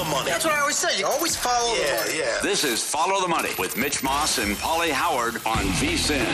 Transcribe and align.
The 0.00 0.06
money. 0.06 0.30
That's 0.30 0.46
what 0.46 0.54
I 0.54 0.60
always 0.60 0.78
say. 0.78 0.98
You 0.98 1.04
always 1.04 1.36
follow 1.36 1.74
the 1.74 1.82
money. 1.82 2.18
yeah. 2.18 2.38
This 2.42 2.64
is 2.64 2.82
Follow 2.82 3.20
the 3.20 3.28
Money 3.28 3.50
with 3.58 3.76
Mitch 3.76 4.02
Moss 4.02 4.38
and 4.38 4.56
Paulie 4.56 4.88
Howard 4.88 5.34
on 5.44 5.58
VSIN. 5.76 6.24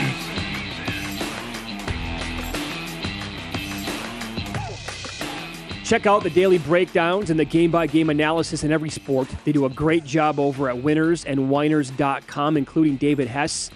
Check 5.83 6.05
out 6.05 6.23
the 6.23 6.29
daily 6.29 6.59
breakdowns 6.59 7.29
and 7.29 7.37
the 7.37 7.43
game 7.43 7.69
by 7.69 7.87
game 7.87 8.09
analysis 8.09 8.63
in 8.63 8.71
every 8.71 8.89
sport. 8.89 9.27
They 9.43 9.51
do 9.51 9.65
a 9.65 9.69
great 9.69 10.05
job 10.05 10.39
over 10.39 10.69
at 10.69 10.77
winnersandwhiners.com, 10.77 12.55
including 12.55 12.95
David 12.95 13.27
Hess, 13.27 13.69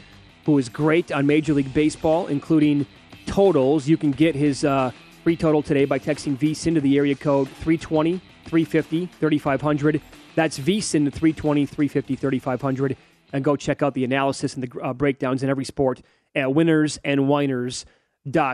who 0.46 0.57
is 0.57 0.69
great 0.69 1.12
on 1.12 1.28
Major 1.28 1.53
League 1.53 1.74
Baseball, 1.74 2.28
including 2.28 2.85
totals. 3.25 3.90
You 3.90 3.97
can 3.97 4.12
get 4.12 4.35
his 4.35 4.63
uh, 4.63 4.91
free 5.25 5.35
total 5.35 5.62
today 5.62 5.84
by 5.84 6.00
texting 6.00 6.38
VSIN 6.38 6.75
to 6.75 6.81
the 6.81 6.96
area 6.97 7.16
code 7.16 7.50
320 7.50 8.22
350 8.46 9.06
3500. 9.07 10.02
That's 10.35 10.57
to 11.06 11.12
320 11.12 11.66
350 11.66 12.16
3500. 12.16 12.97
And 13.34 13.44
go 13.44 13.56
check 13.56 13.81
out 13.81 13.94
the 13.94 14.03
analysis 14.03 14.56
and 14.56 14.63
the 14.63 14.81
uh, 14.81 14.94
breakdowns 14.94 15.44
in 15.44 15.50
every 15.50 15.66
sport 15.66 16.02
at 16.35 16.47
winnersandwhiners.com 16.47 17.85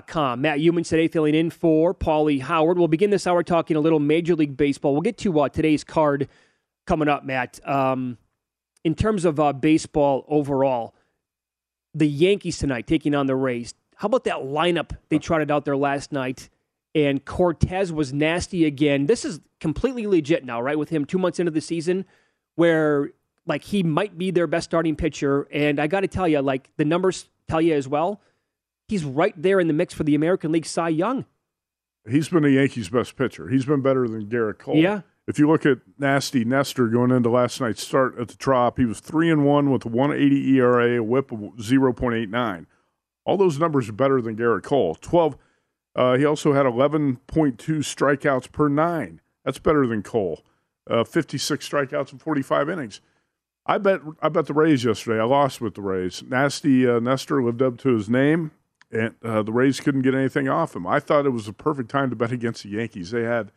com. 0.08 0.42
Matt 0.42 0.60
Youmans 0.60 0.90
today 0.90 1.08
filling 1.08 1.36
in 1.36 1.50
for 1.50 1.94
Paulie 1.94 2.42
Howard. 2.42 2.78
We'll 2.78 2.88
begin 2.88 3.10
this 3.10 3.28
hour 3.28 3.44
talking 3.44 3.76
a 3.76 3.80
little 3.80 4.00
Major 4.00 4.36
League 4.36 4.56
Baseball. 4.56 4.94
We'll 4.94 5.02
get 5.02 5.18
to 5.20 5.40
uh, 5.42 5.50
today's 5.50 5.84
card 5.84 6.30
coming 6.86 7.10
up, 7.10 7.26
Matt. 7.26 7.60
Um, 7.68 8.18
in 8.84 8.96
terms 8.96 9.26
of 9.26 9.40
uh, 9.40 9.54
baseball 9.54 10.26
overall, 10.30 10.96
the 11.94 12.08
Yankees 12.08 12.58
tonight 12.58 12.88
taking 12.88 13.14
on 13.14 13.26
the 13.26 13.36
Rays. 13.36 13.74
How 13.96 14.06
about 14.06 14.24
that 14.26 14.38
lineup 14.38 14.96
they 15.10 15.20
trotted 15.20 15.52
out 15.52 15.66
there 15.66 15.76
last 15.76 16.12
night? 16.12 16.50
And 16.98 17.24
Cortes 17.24 17.92
was 17.92 18.12
nasty 18.12 18.66
again. 18.66 19.06
This 19.06 19.24
is 19.24 19.40
completely 19.60 20.08
legit 20.08 20.46
now, 20.46 20.62
right? 20.62 20.78
With 20.78 20.90
him 20.90 21.06
two 21.06 21.18
months 21.18 21.40
into 21.40 21.52
the 21.52 21.62
season, 21.62 22.06
where 22.56 23.12
like 23.46 23.64
he 23.64 23.84
might 23.84 24.18
be 24.18 24.32
their 24.32 24.48
best 24.48 24.66
starting 24.66 24.96
pitcher. 24.96 25.48
And 25.52 25.80
I 25.80 25.88
got 25.88 26.02
to 26.02 26.08
tell 26.08 26.28
you, 26.28 26.42
like 26.42 26.70
the 26.78 26.86
numbers 26.86 27.30
tell 27.48 27.62
you 27.62 27.76
as 27.76 27.88
well 27.88 28.22
he's 28.88 29.04
right 29.04 29.34
there 29.42 29.60
in 29.60 29.68
the 29.68 29.74
mix 29.74 29.94
for 29.94 30.04
the 30.04 30.16
American 30.16 30.52
League 30.52 30.66
Cy 30.66 30.90
Young. 30.90 31.26
He's 32.10 32.30
been 32.30 32.44
the 32.44 32.52
Yankees' 32.52 32.90
best 32.90 33.16
pitcher. 33.18 33.50
He's 33.50 33.66
been 33.66 33.82
better 33.82 34.08
than 34.08 34.28
Gerrit 34.28 34.60
Cole. 34.60 34.78
Yeah. 34.78 35.02
If 35.28 35.38
you 35.40 35.50
look 35.50 35.66
at 35.66 35.80
Nasty 35.98 36.46
Nestor 36.46 36.88
going 36.88 37.12
into 37.12 37.30
last 37.30 37.60
night's 37.60 37.84
start 37.84 38.18
at 38.18 38.30
the 38.30 38.38
Trop, 38.38 38.78
he 38.78 38.86
was 38.86 39.02
three 39.02 39.30
and 39.30 39.46
one 39.46 39.72
with 39.72 39.84
a 39.86 39.90
180 39.90 40.58
ERA, 40.58 41.00
a 41.00 41.04
WHIP 41.04 41.34
of 41.34 41.40
0.89. 41.40 42.66
All 43.26 43.36
those 43.36 43.60
numbers 43.60 43.90
are 43.90 43.94
better 43.94 44.22
than 44.22 44.38
Gerrit 44.38 44.64
Cole. 44.64 44.96
12. 44.96 45.36
Uh, 45.98 46.16
he 46.16 46.24
also 46.24 46.54
had 46.54 46.66
11.2 46.66 47.18
strikeouts 47.58 48.52
per 48.52 48.70
nine. 48.70 49.20
That's 49.44 49.60
better 49.60 49.86
than 49.88 50.04
Cole. 50.04 50.44
Uh, 50.90 51.04
56 51.04 51.68
strikeouts 51.68 52.14
in 52.14 52.20
45 52.20 52.70
innings. 52.70 53.02
I 53.66 53.78
bet 53.80 54.00
I 54.22 54.30
bet 54.30 54.46
the 54.46 54.54
Rays 54.54 54.86
yesterday. 54.86 55.20
I 55.20 55.26
lost 55.26 55.60
with 55.60 55.76
the 55.76 55.82
Rays. 55.82 56.24
Nasty 56.26 56.88
uh, 56.88 57.00
Nestor 57.00 57.44
lived 57.44 57.62
up 57.62 57.78
to 57.80 57.90
his 57.90 58.10
name 58.10 58.52
and 58.92 59.16
uh, 59.24 59.44
the 59.44 59.52
Rays 59.52 59.80
couldn't 59.80 60.04
get 60.04 60.16
anything 60.16 60.48
off 60.48 60.76
him. 60.76 60.88
I 60.88 61.00
thought 61.00 61.26
it 61.26 61.32
was 61.32 61.48
a 61.48 61.54
perfect 61.54 61.90
time 61.90 62.10
to 62.10 62.16
bet 62.16 62.32
against 62.32 62.64
the 62.64 62.70
Yankees. 62.70 63.12
They 63.12 63.24
had 63.24 63.52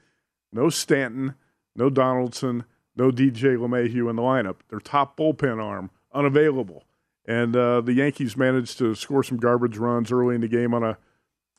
no 0.53 0.69
Stanton, 0.71 1.35
no 1.77 1.91
Donaldson, 1.91 2.65
no 2.97 3.11
DJ 3.11 3.57
LeMahieu 3.57 4.11
in 4.11 4.17
the 4.17 4.23
lineup. 4.23 4.57
Their 4.69 4.81
top 4.81 5.17
bullpen 5.17 5.63
arm 5.63 5.91
unavailable, 6.13 6.85
and 7.27 7.55
uh, 7.55 7.81
the 7.81 7.93
Yankees 7.93 8.37
managed 8.37 8.79
to 8.79 8.95
score 8.95 9.23
some 9.23 9.39
garbage 9.39 9.79
runs 9.79 10.11
early 10.11 10.35
in 10.35 10.41
the 10.41 10.49
game 10.49 10.75
on 10.75 10.83
a, 10.83 10.99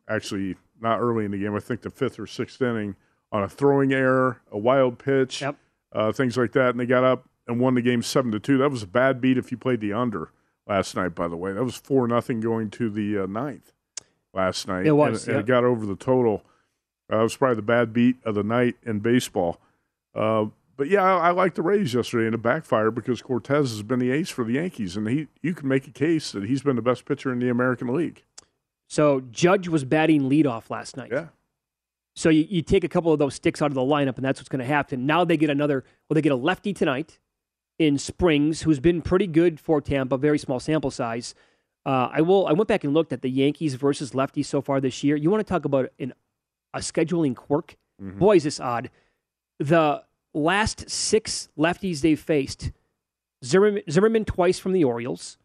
actually 0.10 0.58
not 0.82 1.00
early 1.00 1.26
in 1.26 1.32
the 1.32 1.38
game. 1.38 1.56
I 1.56 1.60
think 1.60 1.82
the 1.82 1.90
fifth 1.90 2.20
or 2.20 2.28
sixth 2.28 2.62
inning 2.62 2.96
on 3.32 3.44
a 3.44 3.50
throwing 3.50 3.94
error, 3.94 4.42
a 4.52 4.58
wild 4.58 5.00
pitch, 5.00 5.42
Yep. 5.42 5.56
uh, 5.94 6.12
things 6.12 6.38
like 6.38 6.52
that, 6.54 6.70
and 6.72 6.80
they 6.80 6.86
got 6.86 7.04
up 7.04 7.30
and 7.48 7.60
won 7.60 7.76
the 7.76 7.82
game 7.82 8.02
seven 8.02 8.32
to 8.32 8.40
two. 8.40 8.58
That 8.58 8.70
was 8.72 8.84
a 8.84 8.88
bad 8.88 9.22
beat 9.22 9.38
if 9.38 9.52
you 9.52 9.58
played 9.58 9.80
the 9.82 9.94
under 9.94 10.32
last 10.68 10.96
night. 10.96 11.16
By 11.16 11.28
the 11.28 11.38
way, 11.38 11.54
that 11.54 11.64
was 11.64 11.76
four 11.76 12.08
nothing 12.08 12.40
going 12.42 12.70
to 12.72 12.90
the 12.90 13.20
uh, 13.20 13.26
ninth 13.26 13.72
last 14.34 14.68
night. 14.68 14.86
It 14.86 14.92
was, 14.92 15.28
and, 15.28 15.36
and 15.38 15.44
it 15.44 15.48
got 15.48 15.64
over 15.64 15.86
the 15.86 15.96
total. 15.96 16.44
Uh, 17.12 17.20
it 17.20 17.24
was 17.24 17.36
probably 17.36 17.56
the 17.58 17.62
bad 17.62 17.92
beat 17.94 18.18
of 18.24 18.36
the 18.36 18.44
night 18.44 18.76
in 18.84 19.00
baseball. 19.00 19.60
Uh, 20.16 20.46
but 20.78 20.88
yeah, 20.90 21.04
I, 21.04 21.28
I 21.28 21.32
like 21.32 21.56
the 21.56 21.62
Rays 21.62 21.94
yesterday, 21.94 22.26
and 22.26 22.34
it 22.36 22.42
backfired 22.42 22.96
because 22.96 23.22
Cortes 23.22 23.50
has 23.70 23.84
been 23.84 24.00
the 24.00 24.12
ace 24.12 24.30
for 24.30 24.44
the 24.44 24.54
Yankees, 24.54 24.98
and 24.98 25.08
he 25.08 25.28
you 25.42 25.54
can 25.54 25.68
make 25.68 25.88
a 25.88 25.92
case 25.92 26.32
that 26.32 26.46
he's 26.46 26.64
been 26.64 26.76
the 26.76 26.82
best 26.82 27.06
pitcher 27.06 27.32
in 27.32 27.40
the 27.40 27.50
American 27.50 27.88
League. 27.94 28.24
So 28.92 29.22
Judge 29.32 29.70
was 29.70 29.86
batting 29.86 30.24
leadoff 30.24 30.70
last 30.70 30.98
night. 30.98 31.14
Yeah. 31.14 31.28
So 32.14 32.28
you, 32.28 32.46
you 32.50 32.62
take 32.62 32.84
a 32.84 32.90
couple 32.90 33.14
of 33.14 33.20
those 33.20 33.36
sticks 33.36 33.62
out 33.62 33.68
of 33.68 33.74
the 33.74 33.80
lineup, 33.80 34.18
and 34.18 34.26
that's 34.26 34.38
what's 34.38 34.50
going 34.50 34.60
to 34.60 34.66
happen. 34.66 35.06
Now 35.06 35.24
they 35.24 35.38
get 35.38 35.50
another. 35.50 35.86
Well, 36.10 36.16
they 36.16 36.22
get 36.22 36.34
a 36.34 36.36
lefty 36.36 36.74
tonight 36.74 37.18
in 37.80 37.98
Springs, 37.98 38.64
who's 38.64 38.82
been 38.82 39.02
pretty 39.02 39.28
good 39.28 39.62
for 39.62 39.80
Tampa. 39.80 40.18
Very 40.18 40.38
small 40.38 40.60
sample 40.60 40.92
size. 40.92 41.34
Uh, 41.86 42.10
I 42.12 42.20
will. 42.20 42.46
I 42.48 42.52
went 42.52 42.68
back 42.68 42.84
and 42.84 42.94
looked 42.94 43.14
at 43.14 43.22
the 43.22 43.30
Yankees 43.30 43.76
versus 43.76 44.12
lefties 44.12 44.48
so 44.48 44.60
far 44.60 44.82
this 44.82 45.06
year. 45.06 45.16
You 45.16 45.32
want 45.32 45.40
to 45.40 45.50
talk 45.50 45.64
about 45.64 45.90
an, 45.98 46.12
a 46.74 46.80
scheduling 46.80 47.34
quirk? 47.34 47.78
Boy, 48.20 48.36
is 48.36 48.44
this 48.44 48.60
odd. 48.60 48.90
The 49.58 50.04
last 50.34 50.90
six 50.90 51.48
lefties 51.58 52.02
they've 52.02 52.20
faced: 52.20 52.72
Zimmermann, 53.46 53.84
Zimmermann 53.90 54.26
twice 54.26 54.60
from 54.60 54.74
the 54.74 54.84
Orioles, 54.84 55.38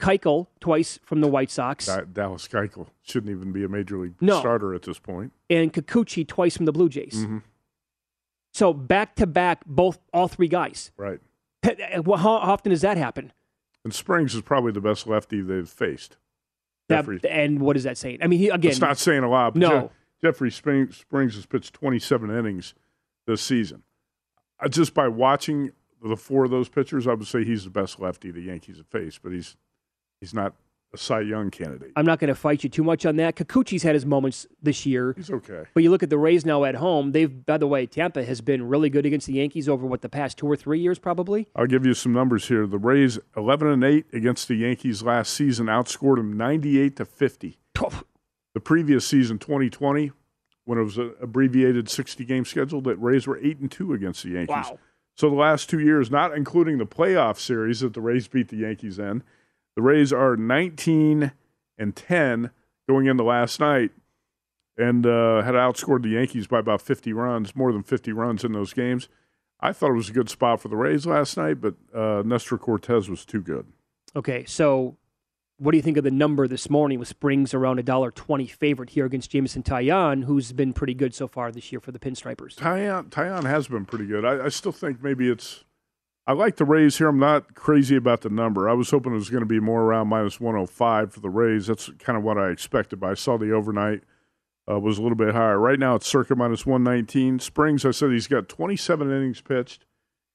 Keuchel 0.00 0.46
twice 0.60 0.98
from 1.04 1.20
the 1.20 1.28
White 1.28 1.50
Sox, 1.50 1.86
Da- 1.86 2.02
Dallas 2.02 2.46
Keuchel 2.46 2.86
shouldn't 3.02 3.30
even 3.30 3.52
be 3.52 3.64
a 3.64 3.68
major 3.68 3.98
league 3.98 4.14
No. 4.20 4.38
starter 4.40 4.74
at 4.74 4.82
this 4.82 4.98
point. 4.98 5.32
and 5.50 5.72
Kikuchi 5.72 6.26
twice 6.26 6.56
from 6.56 6.66
the 6.66 6.72
Blue 6.72 6.88
Jays. 6.88 7.24
Mhm. 7.26 7.42
So 8.52 8.72
back 8.72 9.14
to 9.16 9.26
back, 9.26 9.64
both 9.66 9.98
all 10.12 10.28
three 10.28 10.48
guys. 10.48 10.90
Right. 10.96 11.20
How 11.64 12.16
how 12.16 12.30
often 12.30 12.70
does 12.70 12.82
that 12.82 12.96
happen? 12.96 13.32
And 13.84 13.92
Springs 13.94 14.34
is 14.34 14.42
probably 14.42 14.72
the 14.72 14.80
best 14.80 15.06
lefty 15.06 15.40
they've 15.40 15.68
faced. 15.68 16.16
That, 16.88 17.02
Jeffrey, 17.02 17.20
and 17.28 17.60
what 17.60 17.76
is 17.76 17.84
that 17.84 17.98
saying? 17.98 18.18
I 18.22 18.26
mean, 18.28 18.38
he, 18.38 18.48
again, 18.48 18.70
it's 18.70 18.80
not 18.80 18.96
saying 18.98 19.22
a 19.22 19.28
lot. 19.28 19.54
But 19.54 19.60
No. 19.60 19.80
Je- 19.80 19.90
Jeffrey 20.28 20.50
Spring, 20.50 20.90
Springs 20.90 21.34
has 21.34 21.44
pitched 21.46 21.74
27 21.74 22.30
innings 22.30 22.74
this 23.26 23.42
season. 23.42 23.82
Uh, 24.58 24.68
just 24.68 24.94
by 24.94 25.06
watching 25.06 25.72
the 26.02 26.16
four 26.16 26.44
of 26.44 26.50
those 26.50 26.68
pitchers, 26.68 27.06
I 27.06 27.12
would 27.14 27.26
say 27.26 27.44
he's 27.44 27.64
the 27.64 27.70
best 27.70 28.00
lefty 28.00 28.30
the 28.30 28.40
Yankees 28.40 28.78
have 28.78 28.86
faced. 28.86 29.22
But 29.22 29.32
he's 29.32 29.56
he's 30.20 30.34
not 30.34 30.54
a 30.94 30.98
Cy 30.98 31.20
Young 31.20 31.50
candidate. 31.50 31.92
I'm 31.96 32.06
not 32.06 32.18
going 32.18 32.28
to 32.28 32.34
fight 32.34 32.64
you 32.64 32.70
too 32.70 32.82
much 32.82 33.04
on 33.04 33.16
that. 33.16 33.36
Kikuchi's 33.36 33.82
had 33.82 33.94
his 33.94 34.06
moments 34.06 34.46
this 34.62 34.86
year. 34.86 35.12
He's 35.16 35.30
okay. 35.30 35.64
But 35.74 35.82
you 35.82 35.90
look 35.90 36.02
at 36.02 36.10
the 36.10 36.18
Rays 36.18 36.46
now 36.46 36.64
at 36.64 36.76
home. 36.76 37.12
They've, 37.12 37.44
by 37.44 37.58
the 37.58 37.66
way, 37.66 37.86
Tampa 37.86 38.24
has 38.24 38.40
been 38.40 38.66
really 38.66 38.88
good 38.88 39.04
against 39.04 39.26
the 39.26 39.34
Yankees 39.34 39.68
over 39.68 39.86
what 39.86 40.00
the 40.00 40.08
past 40.08 40.38
two 40.38 40.46
or 40.46 40.56
three 40.56 40.80
years, 40.80 40.98
probably. 40.98 41.48
I'll 41.54 41.66
give 41.66 41.84
you 41.84 41.94
some 41.94 42.12
numbers 42.12 42.48
here. 42.48 42.66
The 42.66 42.78
Rays 42.78 43.18
11 43.36 43.68
and 43.68 43.84
8 43.84 44.06
against 44.14 44.48
the 44.48 44.54
Yankees 44.54 45.02
last 45.02 45.34
season 45.34 45.66
outscored 45.66 46.16
them 46.16 46.36
98 46.36 46.96
to 46.96 47.04
50. 47.04 47.58
The 48.54 48.60
previous 48.60 49.06
season 49.06 49.38
2020 49.38 50.12
when 50.64 50.78
it 50.78 50.82
was 50.82 50.98
an 50.98 51.14
abbreviated 51.22 51.88
60 51.88 52.26
game 52.26 52.44
schedule, 52.44 52.82
the 52.82 52.94
Rays 52.94 53.26
were 53.26 53.38
8 53.38 53.58
and 53.58 53.70
2 53.70 53.94
against 53.94 54.22
the 54.22 54.30
Yankees. 54.30 54.50
Wow. 54.50 54.78
So 55.14 55.30
the 55.30 55.36
last 55.36 55.70
2 55.70 55.80
years, 55.80 56.10
not 56.10 56.36
including 56.36 56.76
the 56.76 56.86
playoff 56.86 57.38
series 57.38 57.80
that 57.80 57.94
the 57.94 58.02
Rays 58.02 58.28
beat 58.28 58.48
the 58.48 58.56
Yankees 58.56 58.98
in, 58.98 59.22
the 59.78 59.82
Rays 59.82 60.12
are 60.12 60.36
19 60.36 61.30
and 61.78 61.94
10 61.94 62.50
going 62.88 63.06
into 63.06 63.22
last 63.22 63.60
night 63.60 63.92
and 64.76 65.06
uh, 65.06 65.42
had 65.42 65.54
outscored 65.54 66.02
the 66.02 66.08
Yankees 66.08 66.48
by 66.48 66.58
about 66.58 66.82
50 66.82 67.12
runs, 67.12 67.54
more 67.54 67.72
than 67.72 67.84
50 67.84 68.12
runs 68.12 68.42
in 68.42 68.50
those 68.50 68.72
games. 68.72 69.08
I 69.60 69.72
thought 69.72 69.90
it 69.90 69.94
was 69.94 70.08
a 70.08 70.12
good 70.12 70.28
spot 70.28 70.60
for 70.60 70.66
the 70.66 70.74
Rays 70.74 71.06
last 71.06 71.36
night, 71.36 71.60
but 71.60 71.76
uh, 71.94 72.24
Nestor 72.26 72.58
Cortes 72.58 73.08
was 73.08 73.24
too 73.24 73.40
good. 73.40 73.66
Okay, 74.16 74.44
so 74.46 74.96
what 75.58 75.70
do 75.70 75.76
you 75.76 75.82
think 75.82 75.96
of 75.96 76.02
the 76.02 76.10
number 76.10 76.48
this 76.48 76.68
morning 76.68 76.98
with 76.98 77.06
Springs 77.06 77.54
around 77.54 77.78
a 77.78 77.84
dollar 77.84 78.10
twenty 78.10 78.48
favorite 78.48 78.90
here 78.90 79.06
against 79.06 79.30
Jameson 79.30 79.62
Taillon, 79.62 80.24
who's 80.24 80.50
been 80.50 80.72
pretty 80.72 80.94
good 80.94 81.14
so 81.14 81.28
far 81.28 81.52
this 81.52 81.70
year 81.70 81.80
for 81.80 81.92
the 81.92 82.00
Pinstripers? 82.00 82.56
Taillon, 82.56 83.10
Taillon 83.10 83.44
has 83.44 83.68
been 83.68 83.84
pretty 83.84 84.06
good. 84.06 84.24
I, 84.24 84.46
I 84.46 84.48
still 84.48 84.72
think 84.72 85.04
maybe 85.04 85.30
it's. 85.30 85.62
I 86.28 86.32
like 86.32 86.56
the 86.56 86.66
Rays 86.66 86.98
here. 86.98 87.08
I'm 87.08 87.18
not 87.18 87.54
crazy 87.54 87.96
about 87.96 88.20
the 88.20 88.28
number. 88.28 88.68
I 88.68 88.74
was 88.74 88.90
hoping 88.90 89.12
it 89.12 89.16
was 89.16 89.30
going 89.30 89.40
to 89.40 89.46
be 89.46 89.60
more 89.60 89.84
around 89.84 90.08
minus 90.08 90.38
105 90.38 91.10
for 91.10 91.20
the 91.20 91.30
Rays. 91.30 91.68
That's 91.68 91.88
kind 91.98 92.18
of 92.18 92.22
what 92.22 92.36
I 92.36 92.50
expected, 92.50 93.00
but 93.00 93.08
I 93.10 93.14
saw 93.14 93.38
the 93.38 93.50
overnight 93.50 94.02
uh, 94.70 94.78
was 94.78 94.98
a 94.98 95.02
little 95.02 95.16
bit 95.16 95.34
higher. 95.34 95.58
Right 95.58 95.78
now 95.78 95.94
it's 95.94 96.06
circa 96.06 96.36
minus 96.36 96.66
119. 96.66 97.38
Springs, 97.38 97.86
I 97.86 97.92
said 97.92 98.10
he's 98.10 98.26
got 98.26 98.46
27 98.46 99.10
innings 99.10 99.40
pitched. 99.40 99.86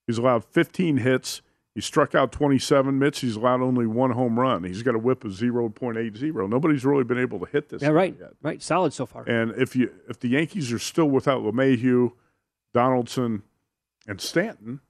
He's 0.08 0.18
allowed 0.18 0.44
15 0.46 0.98
hits. 0.98 1.44
He 1.76 1.82
struck 1.82 2.16
out 2.16 2.32
27. 2.32 2.98
Mitch, 2.98 3.20
he's 3.20 3.36
allowed 3.36 3.62
only 3.62 3.86
one 3.86 4.12
home 4.12 4.40
run. 4.40 4.64
He's 4.64 4.82
got 4.82 4.96
a 4.96 5.00
whip 5.00 5.24
of 5.24 5.34
0.80. 5.34 6.50
Nobody's 6.50 6.86
really 6.86 7.04
been 7.04 7.20
able 7.20 7.40
to 7.40 7.46
hit 7.46 7.70
this. 7.70 7.84
Yeah, 7.84 7.90
right, 7.90 8.16
yet. 8.20 8.32
right, 8.42 8.64
solid 8.64 8.94
so 8.94 9.06
far. 9.06 9.30
And 9.30 9.52
if 9.52 9.76
you 9.76 9.92
if 10.10 10.20
the 10.20 10.30
Yankees 10.30 10.74
are 10.74 10.80
still 10.80 11.10
without 11.10 11.44
LeMahieu, 11.44 12.14
Donaldson, 12.74 13.44
and 14.08 14.20
Stanton, 14.20 14.82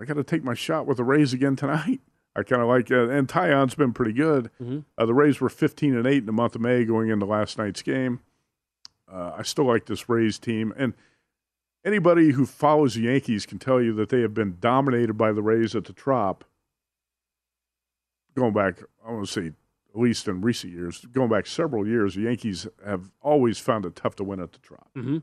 I 0.00 0.04
got 0.04 0.14
to 0.14 0.24
take 0.24 0.44
my 0.44 0.54
shot 0.54 0.86
with 0.86 0.98
the 0.98 1.04
Rays 1.04 1.32
again 1.32 1.56
tonight. 1.56 2.00
I 2.36 2.42
kind 2.42 2.60
of 2.60 2.68
like 2.68 2.90
uh, 2.90 3.08
and 3.08 3.26
Taillon's 3.26 3.74
been 3.74 3.94
pretty 3.94 4.12
good. 4.12 4.50
Mhm. 4.62 4.84
Uh, 4.98 5.06
the 5.06 5.14
Rays 5.14 5.40
were 5.40 5.48
15 5.48 5.96
and 5.96 6.06
eight 6.06 6.18
in 6.18 6.26
the 6.26 6.32
month 6.32 6.54
of 6.54 6.60
May 6.60 6.84
going 6.84 7.08
into 7.08 7.24
last 7.24 7.56
night's 7.56 7.80
game. 7.82 8.20
Uh, 9.10 9.32
I 9.38 9.42
still 9.42 9.64
like 9.64 9.86
this 9.86 10.08
Rays 10.08 10.38
team, 10.38 10.74
and 10.76 10.92
anybody 11.84 12.32
who 12.32 12.44
follows 12.44 12.94
the 12.94 13.02
Yankees 13.02 13.46
can 13.46 13.58
tell 13.58 13.80
you 13.80 13.94
that 13.94 14.10
they 14.10 14.20
have 14.20 14.34
been 14.34 14.58
dominated 14.60 15.14
by 15.14 15.32
the 15.32 15.42
Rays 15.42 15.74
at 15.74 15.84
the 15.84 15.92
Trop. 15.94 16.44
Going 18.36 18.52
back, 18.52 18.82
I 19.06 19.12
want 19.12 19.26
to 19.26 19.32
say 19.32 19.46
at 19.48 19.98
least 20.00 20.28
in 20.28 20.42
recent 20.42 20.74
years, 20.74 21.06
going 21.12 21.30
back 21.30 21.46
several 21.46 21.86
years, 21.86 22.16
the 22.16 22.22
Yankees 22.22 22.66
have 22.84 23.10
always 23.22 23.58
found 23.58 23.86
it 23.86 23.96
tough 23.96 24.14
to 24.16 24.24
win 24.24 24.40
at 24.40 24.52
the 24.52 24.58
Trop. 24.58 24.90
hmm 24.94 25.18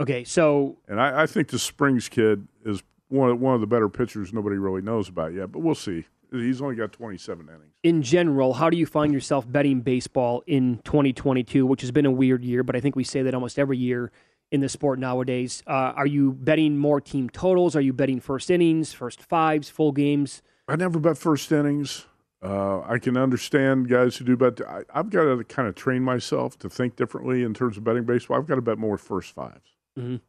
Okay, 0.00 0.24
so 0.24 0.76
And 0.88 1.00
I, 1.00 1.22
I 1.22 1.26
think 1.26 1.48
the 1.48 1.58
Springs 1.58 2.08
kid 2.10 2.48
is 2.66 2.82
one 3.12 3.30
of, 3.30 3.40
one 3.40 3.54
of 3.54 3.60
the 3.60 3.66
better 3.66 3.88
pitchers 3.88 4.32
nobody 4.32 4.56
really 4.56 4.82
knows 4.82 5.08
about 5.08 5.32
yet, 5.34 5.52
but 5.52 5.60
we'll 5.60 5.74
see. 5.74 6.04
He's 6.30 6.62
only 6.62 6.74
got 6.76 6.92
27 6.92 7.46
innings. 7.48 7.74
in 7.82 8.00
general, 8.02 8.54
how 8.54 8.70
do 8.70 8.76
you 8.78 8.86
find 8.86 9.12
yourself 9.12 9.50
betting 9.50 9.82
baseball 9.82 10.42
in 10.46 10.78
2022, 10.84 11.66
which 11.66 11.82
has 11.82 11.90
been 11.90 12.06
a 12.06 12.10
weird 12.10 12.42
year, 12.44 12.62
but 12.62 12.74
I 12.74 12.80
think 12.80 12.96
we 12.96 13.04
say 13.04 13.20
that 13.22 13.34
almost 13.34 13.58
every 13.58 13.76
year 13.76 14.10
in 14.50 14.60
the 14.60 14.68
sport 14.68 14.98
nowadays. 14.98 15.62
Uh, 15.66 15.92
are 15.96 16.06
you 16.06 16.32
betting 16.32 16.76
more 16.78 17.00
team 17.00 17.28
totals? 17.28 17.76
Are 17.76 17.80
you 17.80 17.92
betting 17.92 18.20
first 18.20 18.50
innings, 18.50 18.92
first 18.94 19.22
fives, 19.22 19.68
full 19.68 19.92
games? 19.92 20.42
I 20.68 20.76
never 20.76 20.98
bet 20.98 21.18
first 21.18 21.50
innings. 21.52 22.06
Uh, 22.42 22.80
I 22.80 22.98
can 22.98 23.16
understand 23.16 23.88
guys 23.88 24.16
who 24.16 24.24
do 24.24 24.36
bet. 24.36 24.60
I, 24.66 24.82
I've 24.92 25.10
got 25.10 25.24
to 25.24 25.44
kind 25.44 25.68
of 25.68 25.74
train 25.74 26.02
myself 26.02 26.58
to 26.60 26.68
think 26.68 26.96
differently 26.96 27.42
in 27.44 27.54
terms 27.54 27.76
of 27.76 27.84
betting 27.84 28.04
baseball. 28.04 28.36
I've 28.38 28.46
got 28.46 28.56
to 28.56 28.62
bet 28.62 28.78
more 28.78 28.96
first 28.98 29.34
5s 29.34 29.60
Mhm. 29.98 30.20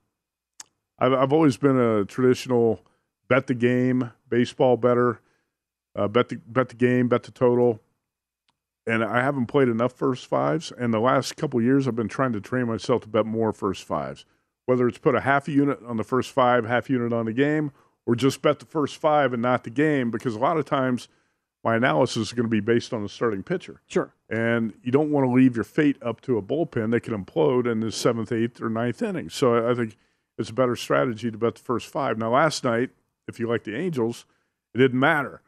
I've, 1.04 1.14
I've 1.14 1.34
always 1.34 1.58
been 1.58 1.78
a 1.78 2.06
traditional 2.06 2.80
bet 3.28 3.48
the 3.48 3.54
game 3.54 4.12
baseball 4.30 4.78
better. 4.78 5.20
Uh, 5.96 6.08
bet 6.08 6.30
the 6.30 6.38
bet 6.48 6.70
the 6.70 6.76
game, 6.76 7.10
bet 7.10 7.24
the 7.24 7.32
total. 7.32 7.82
And 8.88 9.04
I 9.04 9.22
haven't 9.22 9.48
played 9.48 9.68
enough 9.68 9.94
first 9.94 10.26
fives. 10.26 10.72
And 10.78 10.94
the 10.94 11.00
last 11.00 11.36
couple 11.36 11.62
years, 11.62 11.88
I've 11.88 11.96
been 11.96 12.08
trying 12.08 12.34
to 12.34 12.42
train 12.42 12.68
myself 12.68 13.02
to 13.04 13.08
bet 13.10 13.26
more 13.26 13.52
first 13.52 13.84
fives. 13.84 14.26
Whether 14.66 14.88
it's 14.88 14.98
put 14.98 15.14
a 15.14 15.22
half 15.22 15.48
a 15.50 15.52
unit 15.52 15.80
on 15.86 15.98
the 15.98 16.04
first 16.06 16.32
five, 16.32 16.66
half 16.66 16.90
unit 16.90 17.12
on 17.12 17.26
the 17.26 17.34
game, 17.34 17.72
or 18.06 18.16
just 18.16 18.42
bet 18.42 18.60
the 18.60 18.66
first 18.66 18.96
five 18.98 19.34
and 19.34 19.42
not 19.42 19.66
the 19.66 19.70
game, 19.70 20.10
because 20.10 20.36
a 20.36 20.40
lot 20.40 20.58
of 20.58 20.66
times 20.66 21.10
my 21.66 21.76
analysis 21.76 22.28
is 22.28 22.34
going 22.34 22.46
to 22.46 22.50
be 22.50 22.60
based 22.62 22.94
on 22.94 23.04
the 23.04 23.10
starting 23.10 23.44
pitcher. 23.44 23.82
Sure. 23.88 24.14
And 24.30 24.74
you 24.84 24.92
don't 24.92 25.12
want 25.12 25.26
to 25.28 25.32
leave 25.32 25.56
your 25.56 25.64
fate 25.66 25.98
up 26.02 26.22
to 26.22 26.38
a 26.38 26.42
bullpen 26.42 26.92
that 26.92 27.02
can 27.02 27.26
implode 27.26 27.70
in 27.70 27.82
the 27.82 27.92
seventh, 27.92 28.32
eighth, 28.32 28.62
or 28.62 28.70
ninth 28.70 29.02
inning. 29.02 29.30
So 29.30 29.56
I- 29.56 29.72
I 29.72 29.76
think 29.76 29.98
it's 30.38 30.50
a 30.50 30.54
better 30.54 30.76
strategy 30.76 31.30
to 31.32 31.38
bet 31.38 31.56
the 31.56 31.62
first 31.62 31.88
five. 31.88 32.18
Now, 32.18 32.34
last 32.34 32.64
night, 32.64 32.90
if 33.28 33.40
you 33.40 33.48
like 33.48 33.64
the 33.64 33.76
Angels, 33.76 34.26
it 34.74 34.80
didn't 34.80 35.00
matter. 35.00 35.42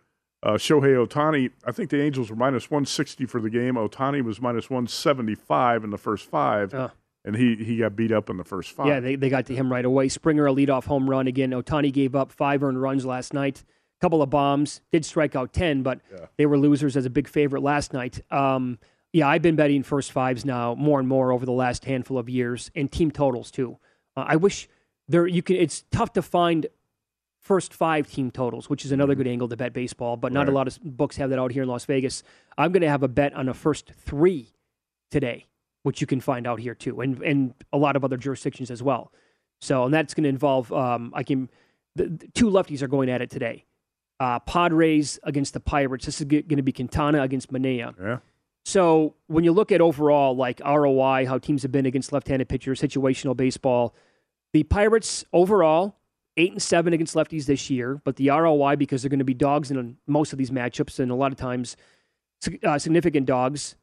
Uh, 0.44 0.52
Shohei 0.54 0.96
Ohtani, 1.08 1.52
I 1.66 1.72
think 1.72 1.90
the 1.90 2.02
Angels 2.02 2.30
were 2.30 2.36
minus 2.36 2.70
160 2.70 3.26
for 3.26 3.42
the 3.42 3.50
game. 3.50 3.76
Ohtani 3.76 4.24
was 4.24 4.40
minus 4.40 4.70
175 4.70 5.84
in 5.84 5.90
the 5.90 5.98
first 5.98 6.30
five, 6.30 6.74
Uh. 6.74 6.90
and 7.24 7.36
he, 7.36 7.56
he 7.56 7.78
got 7.78 7.96
beat 7.96 8.12
up 8.12 8.30
in 8.30 8.38
the 8.38 8.44
first 8.44 8.72
five. 8.72 8.88
Yeah, 8.88 9.00
they, 9.00 9.16
they 9.16 9.30
got 9.30 9.48
to 9.48 9.56
him 9.56 9.72
right 9.72 9.84
away. 9.86 10.08
Springer, 10.08 10.46
a 10.48 10.52
leadoff 10.54 10.86
home 10.86 11.10
run. 11.10 11.28
Again, 11.28 11.52
Ohtani 11.52 11.92
gave 11.92 12.16
up 12.16 12.32
five 12.32 12.62
earned 12.64 12.80
runs 12.82 13.06
last 13.06 13.34
night. 13.34 13.64
couple 14.02 14.22
of 14.22 14.30
bombs. 14.30 14.82
Did 14.92 15.04
strike 15.04 15.36
out 15.36 15.52
10, 15.54 15.82
but 15.82 16.00
they 16.38 16.46
were 16.46 16.60
losers 16.60 16.96
as 16.96 17.06
a 17.06 17.10
big 17.10 17.28
favorite 17.28 17.62
last 17.64 17.92
night. 17.94 18.22
Um, 18.32 18.78
yeah, 19.14 19.28
I've 19.28 19.42
been 19.42 19.56
betting 19.56 19.82
first 19.82 20.12
fives 20.12 20.46
now 20.46 20.76
more 20.76 21.00
and 21.00 21.08
more 21.08 21.32
over 21.32 21.46
the 21.46 21.54
last 21.54 21.86
handful 21.86 22.18
of 22.20 22.30
years, 22.30 22.70
and 22.76 22.92
team 22.92 23.10
totals 23.10 23.50
too. 23.50 23.78
Uh, 24.16 24.26
I 24.28 24.36
wish 24.36 24.68
there 25.08 25.28
you 25.28 25.42
can. 25.42 25.56
It's 25.56 25.84
tough 25.92 26.14
to 26.14 26.22
find 26.22 26.68
first 27.40 27.74
five 27.74 28.12
team 28.12 28.32
totals, 28.32 28.70
which 28.70 28.86
is 28.86 28.92
another 28.92 29.14
good 29.14 29.28
angle 29.28 29.48
to 29.48 29.56
bet 29.56 29.72
baseball, 29.74 30.18
but 30.18 30.34
not 30.34 30.44
a 30.44 30.46
Mm-hmm. 30.48 30.56
Lot 30.56 30.68
of 30.68 30.98
books 30.98 31.18
have 31.18 31.30
that 31.30 31.40
out 31.40 31.52
here 31.52 31.64
in 31.64 31.70
Las 31.70 31.86
Vegas. 31.86 32.24
I'm 32.58 32.72
going 32.72 32.82
to 32.82 32.90
have 32.90 33.04
a 33.04 33.08
bet 33.08 33.34
on 33.34 33.46
the 33.46 33.54
first 33.54 33.92
three 33.92 34.50
today, 35.12 35.46
which 35.84 36.02
you 36.02 36.08
can 36.08 36.20
find 36.20 36.48
out 36.48 36.60
here 36.60 36.74
too, 36.76 37.02
and 37.02 37.22
and 37.22 37.54
a 37.72 37.78
lot 37.78 37.96
of 37.96 38.04
other 38.04 38.18
jurisdictions 38.18 38.72
as 38.72 38.82
well. 38.82 39.12
So, 39.62 39.86
and 39.86 39.94
that's 39.94 40.14
going 40.14 40.24
to 40.24 40.30
involve 40.30 40.72
um, 40.74 41.12
I 41.16 41.24
can 41.24 41.50
the, 41.96 42.08
the 42.08 42.28
two 42.34 42.50
lefties 42.50 42.82
are 42.82 42.88
going 42.88 43.10
at 43.10 43.22
it 43.22 43.30
today. 43.30 43.66
Uh, 44.20 44.40
Padres 44.40 45.20
against 45.24 45.54
the 45.54 45.60
Pirates. 45.60 46.06
This 46.06 46.22
is 46.22 46.26
going 46.26 46.48
to 46.48 46.62
be 46.62 46.72
Quintana 46.72 47.22
against 47.22 47.52
Manaea. 47.52 47.94
Yeah. 48.00 48.18
So 48.64 49.16
when 49.28 49.44
you 49.44 49.52
look 49.52 49.72
at 49.72 49.82
overall, 49.82 50.36
like 50.36 50.60
ROI, 50.66 51.28
how 51.28 51.38
teams 51.38 51.62
have 51.62 51.72
been 51.72 51.86
against 51.86 52.12
left-handed 52.12 52.50
pitchers, 52.50 52.82
situational 52.82 53.38
baseball, 53.38 53.94
the 54.56 54.64
Pirates 54.64 55.26
overall 55.34 55.98
eight 56.38 56.54
and 56.54 56.62
seven 56.62 56.94
against 56.94 57.14
lefties 57.14 57.46
this 57.46 57.70
year, 57.70 58.00
but 58.06 58.16
the 58.16 58.30
ROI 58.30 58.78
because 58.78 59.02
they're 59.02 59.10
going 59.10 59.20
to 59.20 59.26
be 59.26 59.34
dogs 59.34 59.70
in 59.70 59.98
most 60.08 60.32
of 60.32 60.38
these 60.38 60.50
matchups, 60.50 60.98
and 60.98 61.12
a 61.12 61.16
lot 61.16 61.34
of 61.34 61.38
times 61.38 61.76
uh, 62.64 62.80
significant 62.80 63.26
dogs. 63.26 63.76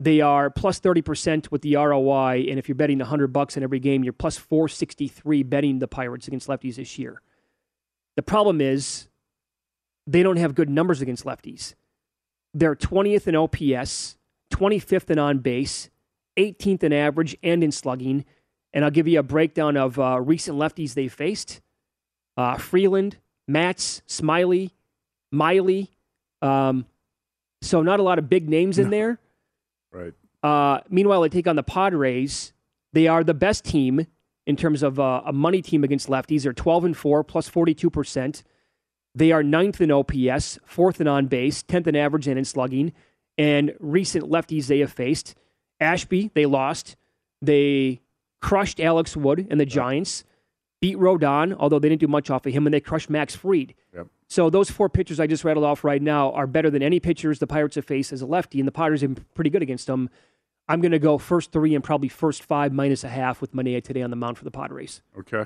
They 0.00 0.20
are 0.20 0.50
plus 0.50 0.80
thirty 0.80 1.02
percent 1.02 1.52
with 1.52 1.62
the 1.62 1.76
ROI, 1.76 2.46
and 2.48 2.58
if 2.58 2.68
you're 2.68 2.74
betting 2.74 2.98
hundred 2.98 3.28
bucks 3.28 3.56
in 3.56 3.62
every 3.62 3.78
game, 3.78 4.02
you're 4.02 4.12
plus 4.12 4.36
four 4.36 4.66
sixty 4.66 5.06
three 5.06 5.44
betting 5.44 5.78
the 5.78 5.86
Pirates 5.86 6.26
against 6.26 6.48
lefties 6.48 6.74
this 6.74 6.98
year. 6.98 7.22
The 8.16 8.22
problem 8.22 8.60
is 8.60 9.06
they 10.04 10.24
don't 10.24 10.38
have 10.38 10.56
good 10.56 10.68
numbers 10.68 11.00
against 11.00 11.24
lefties. 11.24 11.74
They're 12.54 12.74
20th 12.74 13.28
in 13.28 13.36
OPS, 13.36 14.16
25th 14.52 15.10
in 15.10 15.18
on 15.20 15.38
base, 15.38 15.90
18th 16.36 16.82
in 16.82 16.92
average 16.92 17.36
and 17.44 17.62
in 17.62 17.70
slugging. 17.70 18.24
And 18.72 18.84
I'll 18.84 18.90
give 18.90 19.08
you 19.08 19.18
a 19.18 19.22
breakdown 19.22 19.76
of 19.76 19.98
uh, 19.98 20.20
recent 20.20 20.58
lefties 20.58 20.94
they 20.94 21.08
faced 21.08 21.60
uh, 22.36 22.56
Freeland, 22.56 23.16
Matz, 23.48 24.02
Smiley, 24.06 24.72
Miley, 25.32 25.90
um, 26.40 26.86
So 27.60 27.82
not 27.82 27.98
a 27.98 28.02
lot 28.02 28.18
of 28.18 28.28
big 28.28 28.48
names 28.48 28.78
in 28.78 28.90
there. 28.90 29.18
Right. 29.90 30.12
Uh, 30.42 30.80
meanwhile, 30.90 31.22
they 31.22 31.30
take 31.30 31.46
on 31.46 31.56
the 31.56 31.62
Padres. 31.62 32.52
They 32.92 33.08
are 33.08 33.24
the 33.24 33.32
best 33.32 33.64
team 33.64 34.06
in 34.46 34.54
terms 34.54 34.82
of 34.82 35.00
uh, 35.00 35.22
a 35.24 35.32
money 35.32 35.62
team 35.62 35.82
against 35.82 36.08
lefties. 36.08 36.42
They're 36.42 36.52
12 36.52 36.84
and 36.84 36.96
4, 36.96 37.24
plus 37.24 37.48
42%. 37.48 38.42
They 39.14 39.32
are 39.32 39.42
ninth 39.42 39.80
in 39.80 39.90
OPS, 39.90 40.58
fourth 40.66 41.00
in 41.00 41.08
on 41.08 41.26
base, 41.26 41.62
10th 41.62 41.86
in 41.86 41.96
average 41.96 42.28
and 42.28 42.38
in 42.38 42.44
slugging. 42.44 42.92
And 43.38 43.74
recent 43.80 44.26
lefties 44.26 44.66
they 44.66 44.80
have 44.80 44.92
faced 44.92 45.34
Ashby, 45.80 46.30
they 46.34 46.44
lost. 46.44 46.96
They 47.40 48.00
crushed 48.40 48.80
Alex 48.80 49.16
Wood 49.16 49.46
and 49.50 49.60
the 49.60 49.66
Giants, 49.66 50.24
beat 50.80 50.96
Rodon, 50.96 51.56
although 51.58 51.78
they 51.78 51.88
didn't 51.88 52.00
do 52.00 52.06
much 52.08 52.30
off 52.30 52.46
of 52.46 52.52
him, 52.52 52.66
and 52.66 52.74
they 52.74 52.80
crushed 52.80 53.10
Max 53.10 53.34
Fried. 53.34 53.74
Yep. 53.94 54.06
So 54.28 54.50
those 54.50 54.70
four 54.70 54.88
pitchers 54.88 55.18
I 55.18 55.26
just 55.26 55.42
rattled 55.42 55.64
off 55.64 55.84
right 55.84 56.02
now 56.02 56.32
are 56.32 56.46
better 56.46 56.70
than 56.70 56.82
any 56.82 57.00
pitchers 57.00 57.38
the 57.38 57.46
Pirates 57.46 57.76
have 57.76 57.84
faced 57.84 58.12
as 58.12 58.20
a 58.20 58.26
lefty, 58.26 58.60
and 58.60 58.68
the 58.68 58.72
Pirates 58.72 59.02
have 59.02 59.14
been 59.14 59.24
pretty 59.34 59.50
good 59.50 59.62
against 59.62 59.86
them. 59.86 60.10
I'm 60.68 60.82
going 60.82 60.92
to 60.92 60.98
go 60.98 61.16
first 61.16 61.50
three 61.50 61.74
and 61.74 61.82
probably 61.82 62.08
first 62.08 62.42
five 62.42 62.72
minus 62.72 63.02
a 63.02 63.08
half 63.08 63.40
with 63.40 63.54
Manaea 63.54 63.82
today 63.82 64.02
on 64.02 64.10
the 64.10 64.16
mound 64.16 64.36
for 64.36 64.44
the 64.44 64.50
Padres. 64.50 65.00
Okay. 65.18 65.44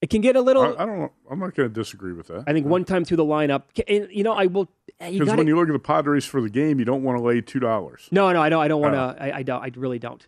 It 0.00 0.10
can 0.10 0.20
get 0.20 0.36
a 0.36 0.40
little. 0.40 0.62
I, 0.62 0.82
I 0.82 0.86
don't. 0.86 1.12
I'm 1.30 1.38
not 1.38 1.54
going 1.54 1.68
to 1.68 1.74
disagree 1.74 2.12
with 2.12 2.28
that. 2.28 2.44
I 2.46 2.52
think 2.52 2.66
one 2.66 2.84
time 2.84 3.04
through 3.04 3.16
the 3.18 3.24
lineup, 3.24 3.62
and, 3.88 4.08
you 4.10 4.24
know, 4.24 4.32
I 4.32 4.46
will. 4.46 4.68
You 5.00 5.20
Because 5.20 5.36
when 5.36 5.46
you 5.46 5.56
look 5.56 5.68
at 5.68 5.72
the 5.72 5.78
Padres 5.78 6.24
for 6.24 6.40
the 6.40 6.50
game, 6.50 6.78
you 6.78 6.84
don't 6.84 7.02
want 7.02 7.18
to 7.18 7.24
lay 7.24 7.40
two 7.40 7.60
dollars. 7.60 8.08
no, 8.10 8.30
no, 8.32 8.40
I 8.42 8.48
don't. 8.48 8.62
I 8.62 8.68
don't 8.68 8.80
want 8.80 8.94
to. 8.94 9.00
Uh. 9.00 9.14
I, 9.18 9.32
I 9.38 9.42
don't. 9.42 9.62
I 9.62 9.70
really 9.74 9.98
don't. 9.98 10.26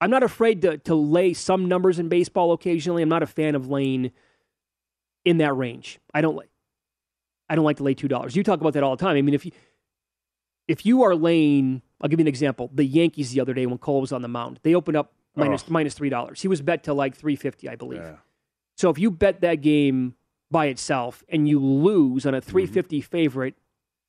I'm 0.00 0.10
not 0.10 0.22
afraid 0.22 0.62
to 0.62 0.78
to 0.78 0.94
lay 0.94 1.32
some 1.32 1.68
numbers 1.68 1.98
in 1.98 2.08
baseball 2.08 2.52
occasionally. 2.52 3.02
I'm 3.02 3.08
not 3.08 3.22
a 3.22 3.26
fan 3.26 3.54
of 3.54 3.68
laying 3.68 4.12
in 5.24 5.38
that 5.38 5.54
range. 5.54 5.98
I 6.12 6.20
don't 6.20 6.36
like. 6.36 6.50
I 7.48 7.54
don't 7.54 7.64
like 7.64 7.76
to 7.78 7.82
lay 7.82 7.94
two 7.94 8.08
dollars. 8.08 8.36
You 8.36 8.42
talk 8.42 8.60
about 8.60 8.74
that 8.74 8.82
all 8.82 8.96
the 8.96 9.04
time. 9.04 9.16
I 9.16 9.22
mean, 9.22 9.34
if 9.34 9.46
you 9.46 9.52
if 10.68 10.84
you 10.84 11.02
are 11.02 11.14
laying, 11.14 11.82
I'll 12.00 12.08
give 12.08 12.18
you 12.18 12.24
an 12.24 12.28
example. 12.28 12.70
The 12.74 12.84
Yankees 12.84 13.30
the 13.30 13.40
other 13.40 13.54
day 13.54 13.66
when 13.66 13.78
Cole 13.78 14.00
was 14.00 14.12
on 14.12 14.22
the 14.22 14.28
mound, 14.28 14.60
they 14.62 14.74
opened 14.74 14.96
up 14.96 15.12
oh. 15.36 15.40
minus, 15.40 15.62
Oh. 15.62 15.72
minus 15.72 15.94
three 15.94 16.10
dollars. 16.10 16.42
He 16.42 16.48
was 16.48 16.60
bet 16.60 16.84
to 16.84 16.94
like 16.94 17.16
three 17.16 17.36
fifty, 17.36 17.68
I 17.68 17.76
believe. 17.76 18.00
Yeah. 18.00 18.16
So 18.76 18.90
if 18.90 18.98
you 18.98 19.10
bet 19.10 19.40
that 19.40 19.62
game 19.62 20.14
by 20.50 20.66
itself 20.66 21.24
and 21.28 21.48
you 21.48 21.58
lose 21.58 22.26
on 22.26 22.34
a 22.34 22.40
mm-hmm. 22.40 22.50
350 22.50 23.00
favorite, 23.00 23.54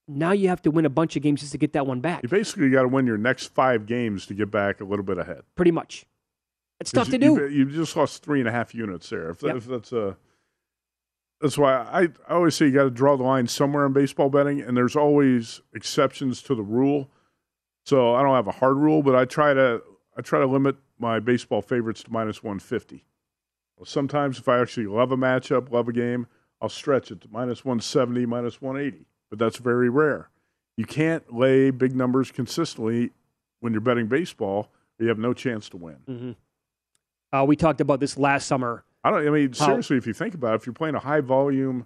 now 0.08 0.32
you 0.32 0.48
have 0.50 0.62
to 0.64 0.72
win 0.72 0.86
a 0.86 0.90
bunch 0.90 1.16
of 1.16 1.22
games 1.22 1.42
just 1.42 1.52
to 1.52 1.58
get 1.58 1.74
that 1.74 1.86
one 1.86 2.00
back. 2.02 2.24
You 2.24 2.30
basically 2.30 2.70
got 2.70 2.84
to 2.84 2.88
win 2.88 3.06
your 3.06 3.18
next 3.18 3.48
five 3.54 3.86
games 3.86 4.26
to 4.28 4.34
get 4.34 4.50
back 4.52 4.80
a 4.82 4.86
little 4.86 5.04
bit 5.06 5.18
ahead. 5.18 5.42
Pretty 5.56 5.72
much. 5.72 6.06
It's 6.80 6.92
tough 6.92 7.06
'Cause 7.10 7.20
to 7.20 7.26
you, 7.26 7.36
do. 7.38 7.48
You, 7.50 7.66
you 7.66 7.72
just 7.72 7.96
lost 7.96 8.24
three 8.24 8.40
and 8.40 8.48
a 8.48 8.52
half 8.52 8.74
units 8.76 9.10
there. 9.10 9.30
If, 9.30 9.40
that, 9.40 9.48
Yep. 9.48 9.56
if 9.58 9.66
that's 9.66 9.92
a, 9.92 10.18
that's 11.42 11.58
why 11.58 11.74
I, 11.74 12.02
I 12.28 12.34
always 12.36 12.56
say 12.56 12.66
you 12.68 12.72
got 12.72 12.84
to 12.84 12.90
draw 12.90 13.18
the 13.18 13.24
line 13.24 13.48
somewhere 13.48 13.86
in 13.86 13.94
baseball 13.94 14.30
betting, 14.30 14.62
and 14.62 14.78
there's 14.78 14.96
always 14.96 15.62
exceptions 15.74 16.42
to 16.44 16.56
the 16.56 16.64
rule. 16.64 17.10
So 17.86 18.16
I 18.16 18.22
don't 18.22 18.36
have 18.36 18.48
a 18.48 18.52
hard 18.52 18.78
rule, 18.78 19.02
but 19.04 19.16
I 19.16 19.26
try 19.26 19.54
to 19.54 19.82
I 20.18 20.22
try 20.22 20.40
to 20.40 20.46
limit 20.48 20.76
my 21.00 21.20
baseball 21.20 21.62
favorites 21.62 22.04
to 22.04 22.12
minus 22.12 22.44
one 22.44 22.60
fifty. 22.60 23.06
Sometimes 23.84 24.40
if 24.40 24.50
I 24.50 24.60
actually 24.60 24.88
love 24.88 25.12
a 25.12 25.18
matchup, 25.18 25.72
love 25.72 25.88
a 25.88 25.94
game, 25.94 26.26
I'll 26.60 26.70
stretch 26.70 27.12
it 27.12 27.22
to 27.22 27.28
minus 27.32 27.64
one 27.64 27.80
seventy, 27.80 28.26
minus 28.26 28.60
one 28.62 28.78
eighty. 28.78 29.06
But 29.30 29.40
that's 29.40 29.58
very 29.58 29.90
rare. 29.90 30.30
You 30.78 30.86
can't 30.86 31.34
lay 31.34 31.70
big 31.72 31.96
numbers 31.96 32.32
consistently 32.32 33.12
when 33.60 33.74
you're 33.74 33.82
betting 33.82 34.08
baseball. 34.08 34.70
You 35.00 35.08
have 35.10 35.18
no 35.20 35.34
chance 35.34 35.70
to 35.70 35.78
win. 35.78 36.36
Uh, 37.34 37.46
we 37.48 37.56
talked 37.56 37.82
about 37.82 38.00
this 38.00 38.18
last 38.18 38.48
summer. 38.48 38.84
I 39.04 39.12
don't. 39.12 39.28
I 39.28 39.30
mean, 39.30 39.50
How- 39.50 39.66
seriously, 39.68 39.98
if 39.98 40.08
you 40.08 40.14
think 40.14 40.34
about 40.34 40.54
it, 40.54 40.56
if 40.62 40.66
you're 40.66 40.74
playing 40.74 40.96
a 40.96 41.00
high 41.00 41.22
volume 41.22 41.86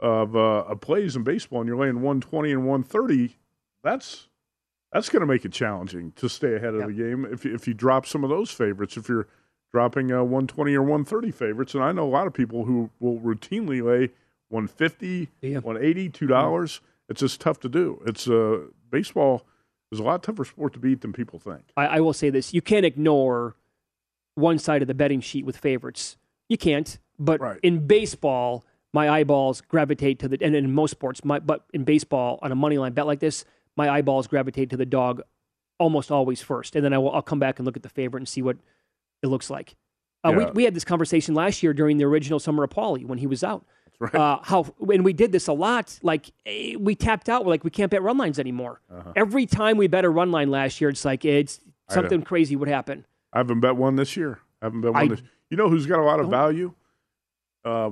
of, 0.00 0.36
uh, 0.36 0.60
of 0.64 0.80
plays 0.80 1.16
in 1.16 1.22
baseball 1.22 1.60
and 1.60 1.68
you're 1.68 1.76
laying 1.78 1.96
120 1.96 2.52
and 2.52 2.60
130, 2.66 3.36
that's 3.82 4.28
that's 4.92 5.10
going 5.10 5.20
to 5.20 5.26
make 5.26 5.44
it 5.44 5.52
challenging 5.52 6.12
to 6.12 6.28
stay 6.30 6.54
ahead 6.54 6.72
of 6.74 6.80
Yep. 6.80 6.88
the 6.88 6.94
game. 6.94 7.24
If 7.26 7.44
you- 7.44 7.54
if 7.54 7.68
you 7.68 7.74
drop 7.74 8.06
some 8.06 8.24
of 8.24 8.30
those 8.30 8.50
favorites, 8.50 8.96
if 8.96 9.06
you're 9.08 9.26
dropping 9.70 10.10
uh, 10.10 10.22
120 10.24 10.74
or 10.74 10.82
130 10.82 11.30
favorites, 11.30 11.74
and 11.74 11.84
I 11.84 11.92
know 11.92 12.04
a 12.04 12.08
lot 12.08 12.26
of 12.26 12.32
people 12.32 12.64
who 12.64 12.88
will 12.98 13.18
routinely 13.20 13.82
lay 13.82 14.10
150, 14.48 15.28
Yeah. 15.42 15.58
180, 15.58 16.08
two 16.10 16.26
dollars. 16.26 16.80
It's 17.08 17.20
just 17.20 17.40
tough 17.40 17.58
to 17.60 17.68
do. 17.68 18.02
It's 18.06 18.28
uh, 18.28 18.66
baseball 18.90 19.46
is 19.90 19.98
a 19.98 20.02
lot 20.02 20.22
tougher 20.22 20.44
sport 20.44 20.74
to 20.74 20.78
beat 20.78 21.00
than 21.00 21.12
people 21.12 21.38
think. 21.38 21.62
I, 21.76 21.86
I 21.86 22.00
will 22.00 22.12
say 22.12 22.30
this: 22.30 22.52
you 22.52 22.60
can't 22.62 22.84
ignore 22.84 23.56
one 24.34 24.58
side 24.58 24.82
of 24.82 24.88
the 24.88 24.94
betting 24.94 25.20
sheet 25.20 25.44
with 25.46 25.56
favorites. 25.56 26.16
You 26.48 26.58
can't. 26.58 26.98
But 27.18 27.40
Right. 27.40 27.58
in 27.62 27.86
baseball, 27.86 28.64
my 28.92 29.08
eyeballs 29.10 29.60
gravitate 29.62 30.20
to 30.20 30.28
the, 30.28 30.38
and 30.40 30.54
in 30.54 30.72
most 30.72 30.92
sports, 30.92 31.24
my, 31.24 31.40
but 31.40 31.64
in 31.74 31.82
baseball, 31.84 32.38
on 32.42 32.52
a 32.52 32.54
money 32.54 32.78
line 32.78 32.92
bet 32.92 33.06
like 33.06 33.18
this, 33.18 33.44
my 33.76 33.88
eyeballs 33.90 34.28
gravitate 34.28 34.70
to 34.70 34.76
the 34.76 34.86
dog 34.86 35.22
almost 35.80 36.12
always 36.12 36.40
first, 36.40 36.76
and 36.76 36.84
then 36.84 36.92
I 36.92 36.98
will, 36.98 37.10
I'll 37.12 37.22
come 37.22 37.40
back 37.40 37.58
and 37.58 37.66
look 37.66 37.76
at 37.76 37.82
the 37.82 37.88
favorite 37.88 38.20
and 38.20 38.28
see 38.28 38.40
what 38.42 38.56
it 39.22 39.26
looks 39.26 39.50
like. 39.50 39.74
Uh, 40.24 40.32
we, 40.36 40.42
Yeah. 40.44 40.50
we 40.52 40.64
had 40.64 40.74
this 40.74 40.84
conversation 40.84 41.34
last 41.34 41.62
year 41.62 41.72
during 41.74 41.98
the 41.98 42.04
original 42.04 42.38
summer 42.38 42.62
of 42.64 42.70
Paulie 42.70 43.04
when 43.04 43.18
he 43.18 43.26
was 43.26 43.42
out. 43.42 43.64
Right. 44.00 44.14
Uh, 44.14 44.38
how 44.44 44.64
and 44.92 45.04
we 45.04 45.12
did 45.12 45.32
this 45.32 45.48
a 45.48 45.52
lot. 45.52 45.98
Like 46.04 46.30
eh, 46.46 46.76
we 46.78 46.94
tapped 46.94 47.28
out. 47.28 47.44
We're 47.44 47.50
like 47.50 47.64
we 47.64 47.70
can't 47.70 47.90
bet 47.90 48.00
run 48.00 48.16
lines 48.16 48.38
anymore. 48.38 48.80
Uh-huh. 48.88 49.12
Every 49.16 49.44
time 49.44 49.76
we 49.76 49.88
bet 49.88 50.04
a 50.04 50.08
run 50.08 50.30
line 50.30 50.52
last 50.52 50.80
year, 50.80 50.88
it's 50.88 51.04
like 51.04 51.24
it's 51.24 51.58
something 51.90 52.22
crazy 52.22 52.54
would 52.54 52.68
happen. 52.68 53.04
I 53.32 53.38
haven't 53.38 53.58
bet 53.58 53.74
one 53.74 53.96
this 53.96 54.16
year. 54.16 54.38
I 54.62 54.66
haven't 54.66 54.82
bet 54.82 54.92
one 54.92 55.02
I 55.02 55.08
this. 55.08 55.22
You 55.50 55.56
know 55.56 55.68
who's 55.68 55.86
got 55.86 55.98
a 55.98 56.04
lot 56.04 56.20
of 56.20 56.28
value? 56.28 56.74
Uh, 57.64 57.90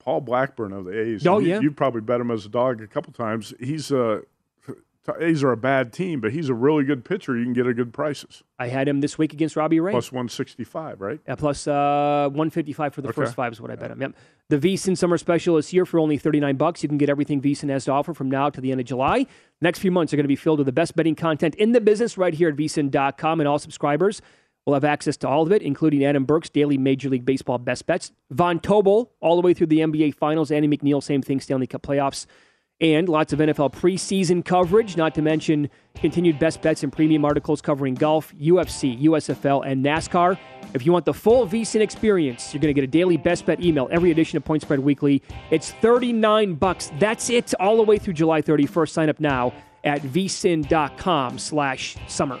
Paul 0.00 0.22
Blackburn 0.22 0.72
of 0.72 0.86
the 0.86 1.00
A's. 1.00 1.26
Oh, 1.26 1.38
you, 1.38 1.48
yeah. 1.50 1.60
you 1.60 1.70
probably 1.70 2.00
bet 2.00 2.20
him 2.20 2.30
as 2.30 2.46
a 2.46 2.48
dog 2.48 2.82
a 2.82 2.86
couple 2.86 3.12
times. 3.12 3.54
He's 3.60 3.92
uh, 3.92 4.22
A's 5.20 5.42
are 5.44 5.52
a 5.52 5.56
bad 5.56 5.92
team, 5.92 6.20
but 6.20 6.32
he's 6.32 6.48
a 6.48 6.54
really 6.54 6.84
good 6.84 7.04
pitcher. 7.04 7.36
You 7.36 7.44
can 7.44 7.52
get 7.52 7.66
a 7.66 7.74
good 7.74 7.92
prices. 7.92 8.42
I 8.58 8.68
had 8.68 8.88
him 8.88 9.00
this 9.00 9.16
week 9.18 9.32
against 9.32 9.56
Robbie 9.56 9.80
Ray. 9.80 9.92
Plus 9.92 10.10
one 10.12 10.28
sixty 10.28 10.64
five, 10.64 11.00
right? 11.00 11.20
Yeah, 11.26 11.34
plus 11.36 11.66
uh, 11.66 12.28
155 12.32 12.94
for 12.94 13.02
the 13.02 13.08
Okay. 13.08 13.14
first 13.22 13.34
five 13.34 13.52
is 13.52 13.60
what 13.60 13.70
I 13.70 13.76
bet 13.76 13.90
him. 13.90 14.00
Yep. 14.00 14.14
The 14.48 14.58
VSIN 14.58 14.96
summer 14.96 15.18
special 15.18 15.56
is 15.56 15.68
here 15.68 15.84
for 15.84 15.98
only 15.98 16.18
39 16.18 16.56
bucks. 16.56 16.82
You 16.82 16.88
can 16.88 16.98
get 16.98 17.08
everything 17.08 17.40
VSIN 17.42 17.68
has 17.70 17.84
to 17.86 17.92
offer 17.92 18.14
from 18.14 18.30
now 18.30 18.48
to 18.50 18.60
the 18.60 18.70
end 18.70 18.80
of 18.80 18.86
July. 18.86 19.20
The 19.24 19.28
next 19.60 19.80
few 19.80 19.90
months 19.90 20.12
are 20.12 20.16
going 20.16 20.24
to 20.24 20.28
be 20.28 20.36
filled 20.36 20.58
with 20.58 20.66
the 20.66 20.72
best 20.72 20.94
betting 20.96 21.14
content 21.16 21.54
in 21.56 21.72
the 21.72 21.80
business 21.80 22.16
right 22.16 22.32
here 22.34 22.48
at 22.48 22.56
VSIN.com, 22.56 23.40
and 23.40 23.48
all 23.48 23.58
subscribers 23.58 24.22
will 24.64 24.74
have 24.74 24.84
access 24.84 25.16
to 25.16 25.28
all 25.28 25.42
of 25.42 25.52
it, 25.52 25.62
including 25.62 26.04
Adam 26.04 26.24
Burke's 26.24 26.48
daily 26.50 26.76
Major 26.76 27.08
League 27.08 27.24
Baseball 27.24 27.58
best 27.58 27.86
bets, 27.86 28.10
Von 28.32 28.58
Tobel 28.58 29.10
all 29.20 29.36
the 29.40 29.42
way 29.42 29.54
through 29.54 29.68
the 29.68 29.78
NBA 29.78 30.14
Finals, 30.16 30.50
Andy 30.50 30.66
McNeil, 30.68 31.00
same 31.02 31.22
thing, 31.22 31.38
Stanley 31.40 31.68
Cup 31.68 31.82
playoffs 31.82 32.26
and 32.80 33.08
lots 33.08 33.32
of 33.32 33.38
NFL 33.38 33.72
preseason 33.72 34.44
coverage, 34.44 34.96
not 34.96 35.14
to 35.14 35.22
mention 35.22 35.70
continued 35.94 36.38
best 36.38 36.60
bets 36.60 36.82
and 36.82 36.92
premium 36.92 37.24
articles 37.24 37.60
covering 37.62 37.94
golf, 37.94 38.34
UFC, 38.34 39.02
USFL, 39.04 39.66
and 39.66 39.84
NASCAR. 39.84 40.38
If 40.74 40.84
you 40.84 40.92
want 40.92 41.04
the 41.06 41.14
full 41.14 41.46
VSIN 41.46 41.80
experience, 41.80 42.52
you're 42.52 42.60
going 42.60 42.74
to 42.74 42.78
get 42.78 42.84
a 42.84 42.90
daily 42.90 43.16
best 43.16 43.46
bet 43.46 43.60
email 43.60 43.88
every 43.90 44.10
edition 44.10 44.36
of 44.36 44.44
Point 44.44 44.62
Spread 44.62 44.80
Weekly. 44.80 45.22
It's 45.50 45.72
39 45.72 46.54
bucks. 46.54 46.90
That's 46.98 47.30
it 47.30 47.54
all 47.60 47.76
the 47.76 47.82
way 47.82 47.98
through 47.98 48.14
July 48.14 48.42
31st. 48.42 48.90
Sign 48.90 49.08
up 49.08 49.20
now 49.20 49.52
at 49.84 50.02
vsin.com 50.02 51.38
slash 51.38 51.96
summer. 52.08 52.40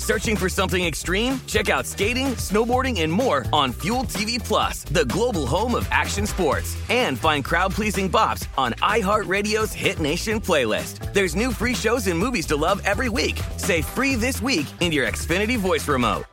Searching 0.00 0.34
for 0.34 0.48
something 0.48 0.82
extreme? 0.82 1.40
Check 1.46 1.68
out 1.68 1.84
skating, 1.84 2.28
snowboarding, 2.36 3.02
and 3.02 3.12
more 3.12 3.44
on 3.52 3.70
Fuel 3.82 4.04
TV 4.04 4.42
Plus, 4.42 4.82
the 4.84 5.04
global 5.04 5.46
home 5.46 5.74
of 5.74 5.86
action 5.90 6.26
sports. 6.26 6.74
And 6.88 7.18
find 7.18 7.44
crowd-pleasing 7.44 8.10
bops 8.10 8.48
on 8.56 8.72
iHeartRadio's 8.80 9.74
Hit 9.74 10.00
Nation 10.00 10.40
playlist. 10.40 11.12
There's 11.12 11.36
new 11.36 11.52
free 11.52 11.74
shows 11.74 12.06
and 12.06 12.18
movies 12.18 12.46
to 12.46 12.56
love 12.56 12.80
every 12.86 13.10
week. 13.10 13.40
Say 13.58 13.82
free 13.82 14.14
this 14.14 14.40
week 14.40 14.66
in 14.80 14.90
your 14.90 15.06
Xfinity 15.06 15.58
voice 15.58 15.86
remote. 15.86 16.24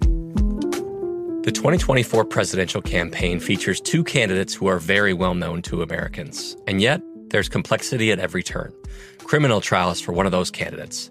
The 0.00 1.52
2024 1.54 2.24
presidential 2.24 2.82
campaign 2.82 3.38
features 3.38 3.80
two 3.80 4.02
candidates 4.02 4.52
who 4.52 4.66
are 4.66 4.80
very 4.80 5.14
well 5.14 5.34
known 5.34 5.62
to 5.62 5.82
Americans. 5.82 6.56
And 6.66 6.82
yet, 6.82 7.00
there's 7.28 7.48
complexity 7.48 8.10
at 8.10 8.18
every 8.18 8.42
turn. 8.42 8.72
Criminal 9.18 9.60
trials 9.60 10.00
for 10.00 10.12
one 10.12 10.26
of 10.26 10.32
those 10.32 10.50
candidates, 10.50 11.10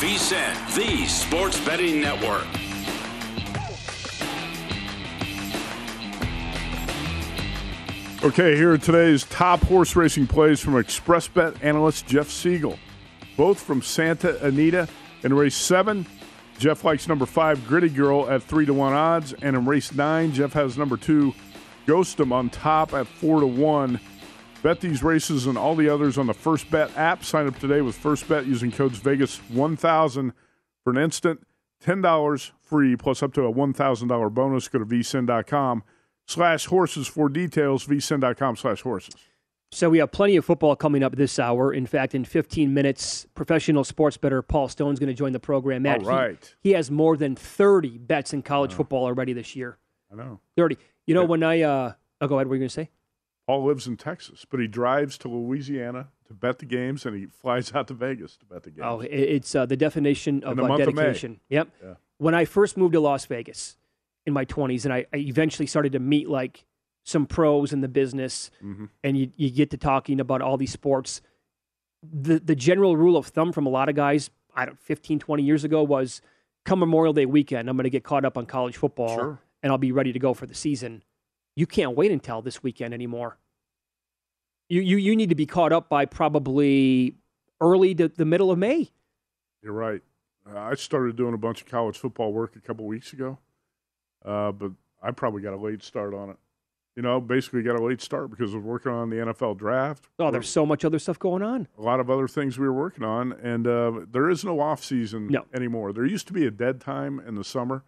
on 0.00 0.08
VSIN, 0.08 0.74
the 0.74 1.06
sports 1.06 1.64
betting 1.64 2.00
network. 2.00 2.46
Okay, 8.22 8.54
here 8.56 8.72
are 8.72 8.78
today's 8.78 9.24
top 9.24 9.60
horse 9.62 9.96
racing 9.96 10.26
plays 10.26 10.60
from 10.60 10.74
ExpressBet 10.74 11.64
analyst 11.64 12.06
Jeff 12.06 12.28
Siegel. 12.28 12.78
Both 13.36 13.60
from 13.60 13.80
Santa 13.80 14.44
Anita 14.44 14.88
in 15.22 15.32
race 15.32 15.56
seven. 15.56 16.06
Jeff 16.58 16.84
likes 16.84 17.08
number 17.08 17.24
five, 17.24 17.66
Gritty 17.66 17.88
Girl, 17.88 18.28
at 18.28 18.42
three 18.42 18.66
to 18.66 18.74
one 18.74 18.92
odds. 18.92 19.32
And 19.32 19.56
in 19.56 19.64
race 19.64 19.94
nine, 19.94 20.32
Jeff 20.32 20.52
has 20.52 20.76
number 20.76 20.98
two, 20.98 21.34
Ghostum, 21.86 22.32
on 22.32 22.50
top 22.50 22.92
at 22.92 23.06
four 23.06 23.40
to 23.40 23.46
one. 23.46 23.98
Bet 24.62 24.80
these 24.80 25.02
races 25.02 25.46
and 25.46 25.56
all 25.56 25.74
the 25.74 25.88
others 25.88 26.18
on 26.18 26.26
the 26.26 26.34
First 26.34 26.70
Bet 26.70 26.94
app. 26.96 27.24
Sign 27.24 27.46
up 27.46 27.58
today 27.58 27.80
with 27.80 27.96
First 27.96 28.28
Bet 28.28 28.46
using 28.46 28.70
codes 28.70 28.98
Vegas 28.98 29.38
1000 29.48 30.32
for 30.84 30.90
an 30.90 30.98
instant 30.98 31.46
$10 31.82 32.50
free 32.60 32.94
plus 32.96 33.22
up 33.22 33.32
to 33.34 33.44
a 33.44 33.52
$1,000 33.52 34.34
bonus. 34.34 34.68
Go 34.68 34.78
to 34.80 34.84
vsin.com 34.84 35.82
slash 36.26 36.66
horses 36.66 37.08
for 37.08 37.28
details. 37.30 37.86
vsin.com 37.86 38.56
slash 38.56 38.82
horses. 38.82 39.14
So 39.72 39.88
we 39.88 39.98
have 39.98 40.10
plenty 40.10 40.36
of 40.36 40.44
football 40.44 40.74
coming 40.76 41.02
up 41.02 41.14
this 41.14 41.38
hour. 41.38 41.72
In 41.72 41.86
fact, 41.86 42.14
in 42.14 42.24
15 42.24 42.74
minutes, 42.74 43.26
professional 43.34 43.84
sports 43.84 44.16
bettor 44.16 44.42
Paul 44.42 44.68
Stone's 44.68 44.98
going 44.98 45.08
to 45.08 45.14
join 45.14 45.32
the 45.32 45.40
program. 45.40 45.82
Matt, 45.82 46.00
All 46.00 46.06
right. 46.06 46.54
he, 46.62 46.70
he 46.70 46.74
has 46.74 46.90
more 46.90 47.16
than 47.16 47.36
30 47.36 47.98
bets 47.98 48.32
in 48.32 48.42
college 48.42 48.72
football 48.74 49.04
already 49.04 49.32
this 49.32 49.54
year. 49.54 49.78
I 50.12 50.16
know. 50.16 50.40
30. 50.56 50.76
You 51.06 51.14
know, 51.14 51.24
when 51.24 51.42
I, 51.44 51.62
uh, 51.62 51.92
oh, 52.20 52.26
go 52.26 52.34
ahead. 52.34 52.48
What 52.48 52.54
are 52.54 52.56
you 52.56 52.60
going 52.60 52.68
to 52.68 52.74
say? 52.74 52.90
Paul 53.50 53.64
lives 53.64 53.86
in 53.88 53.96
Texas, 53.96 54.46
but 54.48 54.60
he 54.60 54.68
drives 54.68 55.18
to 55.18 55.28
Louisiana 55.28 56.08
to 56.28 56.34
bet 56.34 56.60
the 56.60 56.66
games, 56.66 57.04
and 57.04 57.16
he 57.16 57.26
flies 57.26 57.72
out 57.74 57.88
to 57.88 57.94
Vegas 57.94 58.36
to 58.36 58.44
bet 58.46 58.62
the 58.62 58.70
games. 58.70 58.84
Oh, 58.88 59.00
it's 59.00 59.54
uh, 59.56 59.66
the 59.66 59.76
definition 59.76 60.44
of 60.44 60.56
the 60.56 60.62
uh, 60.62 60.68
month 60.68 60.86
of. 60.86 60.94
Yep. 61.48 61.68
Yeah. 61.82 61.94
When 62.18 62.34
I 62.34 62.44
first 62.44 62.76
moved 62.76 62.92
to 62.92 63.00
Las 63.00 63.24
Vegas 63.26 63.76
in 64.24 64.32
my 64.32 64.44
20s, 64.44 64.84
and 64.84 64.94
I, 64.94 65.06
I 65.12 65.16
eventually 65.16 65.66
started 65.66 65.90
to 65.92 65.98
meet 65.98 66.28
like 66.28 66.64
some 67.02 67.26
pros 67.26 67.72
in 67.72 67.80
the 67.80 67.88
business, 67.88 68.52
Mhm. 68.62 68.88
and 69.02 69.18
you, 69.18 69.32
you 69.36 69.50
get 69.50 69.70
to 69.70 69.76
talking 69.76 70.20
about 70.20 70.42
all 70.42 70.56
these 70.56 70.70
sports. 70.70 71.20
The, 72.02 72.38
the 72.38 72.54
general 72.54 72.96
rule 72.96 73.16
of 73.16 73.26
thumb 73.26 73.50
from 73.52 73.66
a 73.66 73.70
lot 73.70 73.88
of 73.88 73.96
guys, 73.96 74.30
I 74.54 74.64
don't 74.66 74.78
15, 74.78 75.18
20 75.18 75.42
years 75.42 75.64
ago 75.64 75.82
was 75.82 76.22
come 76.64 76.78
Memorial 76.78 77.12
Day 77.14 77.26
weekend, 77.26 77.68
I'm 77.68 77.76
going 77.76 77.84
to 77.84 77.90
get 77.90 78.04
caught 78.04 78.24
up 78.24 78.38
on 78.38 78.46
college 78.46 78.76
football 78.76 79.16
Sure. 79.16 79.38
and 79.62 79.72
I'll 79.72 79.78
be 79.78 79.90
ready 79.92 80.12
to 80.12 80.18
go 80.20 80.34
for 80.34 80.46
the 80.46 80.54
season. 80.54 81.02
You 81.56 81.66
can't 81.66 81.96
wait 81.96 82.10
until 82.10 82.42
this 82.42 82.62
weekend 82.62 82.94
anymore. 82.94 83.38
You, 84.68 84.80
you, 84.80 84.96
you 84.98 85.16
need 85.16 85.28
to 85.30 85.34
be 85.34 85.46
caught 85.46 85.72
up 85.72 85.88
by 85.88 86.04
probably 86.06 87.16
early 87.60 87.94
to 87.96 88.08
the 88.08 88.24
middle 88.24 88.50
of 88.50 88.58
May. 88.58 88.90
You're 89.62 89.72
right. 89.72 90.00
Uh, 90.48 90.58
I 90.58 90.74
started 90.74 91.16
doing 91.16 91.34
a 91.34 91.38
bunch 91.38 91.60
of 91.60 91.66
college 91.68 91.98
football 91.98 92.32
work 92.32 92.56
a 92.56 92.60
couple 92.60 92.86
weeks 92.86 93.12
ago, 93.12 93.38
uh, 94.24 94.52
but 94.52 94.70
I 95.02 95.10
probably 95.10 95.42
got 95.42 95.52
a 95.54 95.56
late 95.56 95.82
start 95.82 96.14
on 96.14 96.30
it. 96.30 96.36
You 96.96 97.02
know, 97.02 97.20
basically 97.20 97.62
got 97.62 97.78
a 97.78 97.84
late 97.84 98.00
start 98.00 98.30
because 98.30 98.52
of 98.52 98.64
working 98.64 98.90
on 98.92 99.10
the 99.10 99.16
NFL 99.16 99.56
draft. 99.58 100.08
Oh, 100.18 100.30
there's 100.30 100.48
so 100.48 100.66
much 100.66 100.84
other 100.84 100.98
stuff 100.98 101.18
going 101.18 101.42
on. 101.42 101.68
a 101.78 101.82
lot 101.82 102.00
of 102.00 102.10
other 102.10 102.26
things 102.28 102.58
we 102.58 102.66
were 102.66 102.72
working 102.74 103.04
on, 103.04 103.32
and 103.32 103.66
uh, 103.66 104.00
there 104.10 104.28
is 104.28 104.44
no 104.44 104.60
off 104.60 104.82
season 104.84 105.28
No. 105.28 105.44
anymore. 105.54 105.92
There 105.92 106.04
used 106.04 106.26
to 106.28 106.32
be 106.32 106.46
a 106.46 106.50
dead 106.50 106.80
time 106.80 107.20
in 107.20 107.36
the 107.36 107.44
summer 107.44 107.84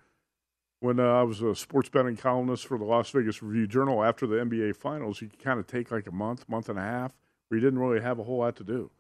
when 0.83 0.99
uh, 0.99 1.05
I 1.05 1.23
was 1.23 1.40
a 1.42 1.55
sports 1.55 1.88
betting 1.88 2.16
columnist 2.16 2.66
for 2.66 2.77
the 2.77 2.85
Las 2.85 3.09
Vegas 3.11 3.40
Review 3.40 3.68
Journal. 3.68 4.03
After 4.03 4.27
the 4.27 4.37
NBA 4.37 4.75
Finals, 4.75 5.23
you 5.23 5.29
could 5.29 5.38
kind 5.38 5.61
of 5.61 5.66
take 5.68 5.92
like 5.92 6.09
a 6.09 6.12
month, 6.12 6.49
month 6.49 6.68
and 6.68 6.77
a 6.79 6.83
half, 6.83 7.12
where 7.49 7.59
you 7.61 7.64
didn't 7.64 7.79
really 7.79 8.01
have 8.01 8.18
a 8.18 8.25
whole 8.25 8.38
lot 8.38 8.57
to 8.57 8.64
do. 8.64 8.90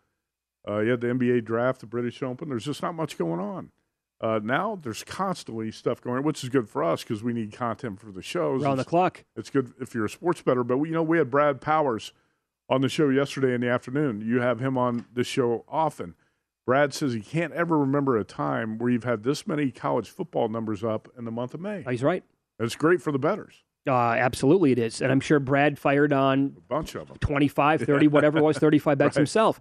Uh, 0.66 0.78
you 0.78 0.92
had 0.92 1.00
the 1.00 1.08
NBA 1.08 1.44
draft, 1.44 1.80
the 1.80 1.86
British 1.86 2.22
Open. 2.22 2.48
There's 2.48 2.64
just 2.66 2.82
not 2.82 2.94
much 2.94 3.18
going 3.18 3.40
on. 3.40 3.72
Uh, 4.20 4.38
now 4.40 4.78
there's 4.80 5.02
constantly 5.02 5.72
stuff 5.72 6.00
going 6.00 6.18
on, 6.18 6.22
which 6.22 6.44
is 6.44 6.50
good 6.50 6.68
for 6.68 6.84
us 6.84 7.02
because 7.02 7.24
we 7.24 7.32
need 7.32 7.52
content 7.52 7.98
for 7.98 8.12
the 8.12 8.22
shows. 8.22 8.62
Around 8.62 8.76
the 8.76 8.82
It's- 8.82 8.88
clock. 8.88 9.24
it's 9.34 9.50
good 9.50 9.72
if 9.80 9.92
you're 9.92 10.04
a 10.04 10.08
sports 10.08 10.40
better. 10.40 10.62
But 10.62 10.78
we, 10.78 10.90
you 10.90 10.94
know, 10.94 11.02
we 11.02 11.18
had 11.18 11.32
Brad 11.32 11.60
Powers 11.60 12.12
on 12.68 12.80
the 12.80 12.88
show 12.88 13.08
yesterday 13.08 13.54
in 13.54 13.60
the 13.60 13.68
afternoon. 13.68 14.20
You 14.20 14.40
have 14.40 14.60
him 14.60 14.78
on 14.78 15.06
the 15.12 15.24
show 15.24 15.64
often. 15.66 16.14
Brad 16.66 16.94
says 16.94 17.12
he 17.12 17.20
can't 17.20 17.52
ever 17.52 17.78
remember 17.78 18.16
a 18.16 18.24
time 18.24 18.78
where 18.78 18.90
you've 18.90 19.04
had 19.04 19.22
this 19.24 19.46
many 19.46 19.70
college 19.70 20.08
football 20.08 20.48
numbers 20.48 20.84
up 20.84 21.08
in 21.18 21.24
the 21.24 21.30
month 21.32 21.54
of 21.54 21.60
May. 21.60 21.84
He's 21.88 22.02
right. 22.02 22.22
It's 22.58 22.76
great 22.76 23.02
for 23.02 23.10
the 23.12 23.18
betters. 23.18 23.54
Uh, 23.86 23.92
absolutely, 23.92 24.70
it 24.70 24.78
is. 24.78 25.00
And 25.02 25.10
I'm 25.10 25.18
sure 25.18 25.40
Brad 25.40 25.76
fired 25.78 26.12
on 26.12 26.54
A 26.56 26.60
bunch 26.60 26.94
of 26.94 27.08
them. 27.08 27.16
25, 27.20 27.82
30, 27.86 28.08
whatever 28.08 28.38
it 28.38 28.42
was, 28.42 28.58
35 28.58 28.96
bets 28.98 29.08
Right. 29.16 29.20
himself. 29.20 29.58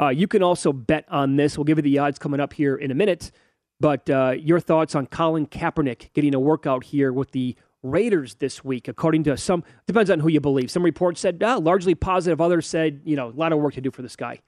Uh, 0.00 0.08
you 0.08 0.28
can 0.28 0.42
also 0.42 0.72
bet 0.72 1.04
on 1.08 1.36
this. 1.36 1.58
We'll 1.58 1.64
give 1.64 1.78
you 1.78 1.82
the 1.82 1.98
odds 1.98 2.18
coming 2.18 2.38
up 2.40 2.52
here 2.52 2.76
in 2.76 2.90
a 2.90 2.94
minute. 2.94 3.32
But 3.80 4.08
uh, 4.08 4.34
your 4.38 4.60
thoughts 4.60 4.94
on 4.94 5.06
Colin 5.08 5.46
Kaepernick 5.48 6.12
getting 6.12 6.34
a 6.34 6.40
workout 6.40 6.84
here 6.84 7.12
with 7.12 7.32
the 7.32 7.56
Raiders 7.82 8.36
this 8.36 8.64
week, 8.64 8.88
according 8.88 9.24
to 9.24 9.36
some, 9.36 9.62
depends 9.86 10.08
on 10.08 10.20
who 10.20 10.28
you 10.28 10.40
believe. 10.40 10.70
Some 10.70 10.82
reports 10.84 11.20
said 11.20 11.42
ah, 11.44 11.56
largely 11.58 11.94
positive, 11.94 12.40
others 12.40 12.66
said, 12.66 13.02
you 13.04 13.14
know, 13.16 13.28
a 13.28 13.36
lot 13.36 13.52
of 13.52 13.58
work 13.58 13.74
to 13.74 13.80
do 13.80 13.90
for 13.90 14.00
this 14.02 14.16
guy. 14.16 14.40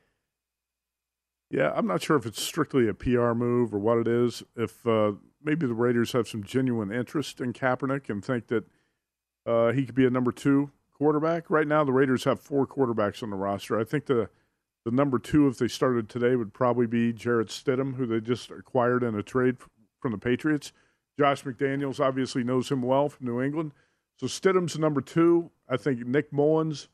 Yeah, 1.50 1.72
I'm 1.74 1.86
not 1.86 2.02
sure 2.02 2.16
if 2.16 2.26
it's 2.26 2.42
strictly 2.42 2.88
a 2.88 2.94
PR 2.94 3.32
move 3.32 3.72
or 3.72 3.78
what 3.78 3.98
it 3.98 4.08
is. 4.08 4.42
If 4.56 4.86
uh, 4.86 5.12
maybe 5.42 5.66
the 5.66 5.74
Raiders 5.74 6.12
have 6.12 6.28
some 6.28 6.42
genuine 6.42 6.92
interest 6.92 7.40
in 7.40 7.52
Kaepernick 7.52 8.10
and 8.10 8.24
think 8.24 8.48
that 8.48 8.64
uh, 9.46 9.72
he 9.72 9.86
could 9.86 9.94
be 9.94 10.06
a 10.06 10.10
number 10.10 10.32
two 10.32 10.70
quarterback. 10.92 11.48
Right 11.48 11.68
now, 11.68 11.84
the 11.84 11.92
Raiders 11.92 12.24
have 12.24 12.40
four 12.40 12.66
quarterbacks 12.66 13.22
on 13.22 13.30
the 13.30 13.36
roster. 13.36 13.78
I 13.78 13.84
think 13.84 14.06
the 14.06 14.28
the 14.84 14.92
number 14.92 15.18
two, 15.18 15.48
if 15.48 15.58
they 15.58 15.66
started 15.66 16.08
today, 16.08 16.36
would 16.36 16.54
probably 16.54 16.86
be 16.86 17.12
Jarrett 17.12 17.48
Stidham, 17.48 17.96
who 17.96 18.06
they 18.06 18.20
just 18.20 18.52
acquired 18.52 19.02
in 19.02 19.16
a 19.16 19.22
trade 19.22 19.56
from 20.00 20.12
the 20.12 20.18
Patriots. 20.18 20.72
Josh 21.18 21.42
McDaniels 21.42 21.98
obviously 21.98 22.44
knows 22.44 22.70
him 22.70 22.82
well 22.82 23.08
from 23.08 23.26
New 23.26 23.42
England. 23.42 23.72
So 24.16 24.26
Stidham's 24.26 24.78
number 24.78 25.00
two. 25.00 25.50
I 25.68 25.76
think 25.76 26.06
Nick 26.06 26.32
Mullens 26.32 26.86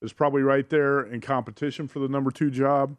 is 0.00 0.12
probably 0.12 0.42
right 0.42 0.68
there 0.68 1.00
in 1.00 1.20
competition 1.20 1.88
for 1.88 1.98
the 1.98 2.08
number 2.08 2.30
two 2.30 2.50
job. 2.50 2.96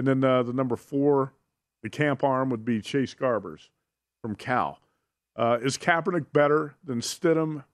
And 0.00 0.08
then 0.08 0.24
uh, 0.24 0.42
the 0.42 0.54
number 0.54 0.76
four, 0.76 1.34
the 1.82 1.90
camp 1.90 2.24
arm, 2.24 2.48
would 2.48 2.64
be 2.64 2.80
Chase 2.80 3.14
Garbers. 3.14 3.68
from 4.22 4.34
Cal. 4.34 4.80
Uh, 5.36 5.58
is 5.60 5.76
Kaepernick 5.76 6.32
better 6.32 6.74
than 6.82 7.02
Stidham 7.02 7.64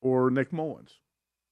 or 0.00 0.28
Nick 0.28 0.52
Mullens? 0.52 0.98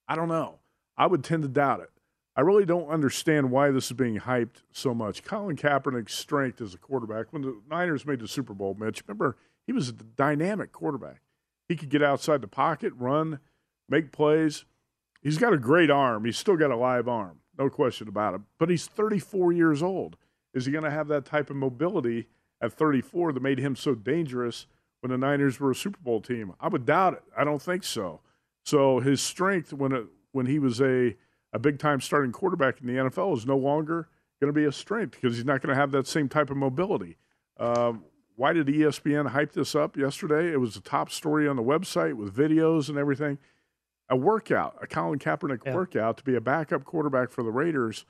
I 0.09 0.17
don't 0.17 0.27
know. 0.27 0.59
I 0.97 1.07
would 1.07 1.23
tend 1.23 1.45
to 1.45 1.49
doubt 1.49 1.79
it. 1.79 1.91
I 2.35 2.41
really 2.41 2.65
don't 2.65 2.89
understand 2.89 3.53
why 3.53 3.71
this 3.71 3.87
is 3.87 3.93
being 3.93 4.19
hyped 4.19 4.65
so 4.73 4.93
much. 4.95 5.23
Colin 5.23 5.57
Kaepernick's 5.57 6.15
strength 6.15 6.61
as 6.61 6.75
a 6.75 6.79
quarterback, 6.79 7.33
when 7.33 7.43
the 7.43 7.61
Niners 7.71 8.05
made 8.05 8.19
the 8.19 8.27
Super 8.27 8.53
Bowl, 8.53 8.75
Mitch, 8.75 9.05
remember, 9.07 9.37
he 9.65 9.73
was 9.73 9.89
a 9.91 9.93
dynamic 9.93 10.73
quarterback. 10.73 11.21
He 11.69 11.77
could 11.77 11.89
get 11.89 12.03
outside 12.03 12.41
the 12.41 12.49
pocket, 12.49 12.93
run, 12.97 13.39
make 13.89 14.11
plays. 14.11 14.65
He's 15.23 15.39
got 15.39 15.53
a 15.53 15.59
great 15.59 15.89
arm. 15.91 16.25
He's 16.25 16.37
still 16.37 16.57
got 16.57 16.73
a 16.73 16.77
live 16.77 17.07
arm, 17.07 17.40
no 17.61 17.71
question 17.71 18.09
about 18.09 18.35
it. 18.35 18.41
But 18.59 18.71
he's 18.71 18.87
34 18.87 19.53
years 19.53 19.83
old. 19.83 20.17
Is 20.55 20.67
he 20.67 20.73
going 20.73 20.85
to 20.85 20.91
have 20.91 21.09
that 21.09 21.25
type 21.25 21.51
of 21.51 21.57
mobility 21.57 22.27
at 22.61 22.73
34 22.73 23.35
that 23.35 23.43
made 23.43 23.59
him 23.59 23.77
so 23.77 23.95
dangerous 23.95 24.67
when 25.01 25.11
the 25.11 25.19
Niners 25.19 25.61
were 25.61 25.71
a 25.71 25.75
Super 25.75 26.01
Bowl 26.03 26.21
team? 26.21 26.55
I 26.61 26.69
would 26.69 26.87
doubt 26.87 27.15
it. 27.15 27.23
I 27.37 27.45
don't 27.45 27.63
think 27.63 27.85
so. 27.85 28.21
So 28.65 29.01
his 29.01 29.21
strength 29.21 29.73
when 29.73 29.93
it, 29.93 30.07
when 30.33 30.47
he 30.47 30.59
was 30.59 30.81
a 30.81 31.17
a 31.53 31.59
big 31.59 31.79
time 31.79 32.01
starting 32.01 32.31
quarterback 32.31 32.81
in 32.81 32.87
the 32.87 32.95
NFL 32.95 33.37
is 33.37 33.45
no 33.45 33.57
longer 33.57 34.09
going 34.41 34.53
to 34.53 34.59
be 34.59 34.67
a 34.67 34.73
strength 34.73 35.13
because 35.21 35.37
he's 35.37 35.45
not 35.45 35.61
going 35.61 35.75
to 35.75 35.81
have 35.81 35.91
that 35.91 36.07
same 36.07 36.29
type 36.29 36.49
of 36.49 36.57
mobility. 36.57 37.17
Um, 37.59 38.05
why 38.37 38.53
did 38.53 38.69
ESPN 38.69 39.29
hype 39.29 39.53
this 39.53 39.75
up 39.75 39.97
yesterday? 39.97 40.53
It 40.53 40.61
was 40.61 40.77
a 40.77 40.81
top 40.81 41.11
story 41.11 41.49
on 41.49 41.57
the 41.57 41.63
website 41.63 42.15
with 42.15 42.35
videos 42.35 42.89
and 42.89 42.97
everything. 42.97 43.39
A 44.11 44.17
workout, 44.17 44.77
a 44.83 44.87
Colin 44.87 45.19
Kaepernick 45.19 45.65
yeah. 45.65 45.75
workout 45.75 46.17
to 46.19 46.25
be 46.25 46.35
a 46.35 46.41
backup 46.41 46.85
quarterback 46.85 47.31
for 47.31 47.43
the 47.43 47.51
Raiders 47.51 48.05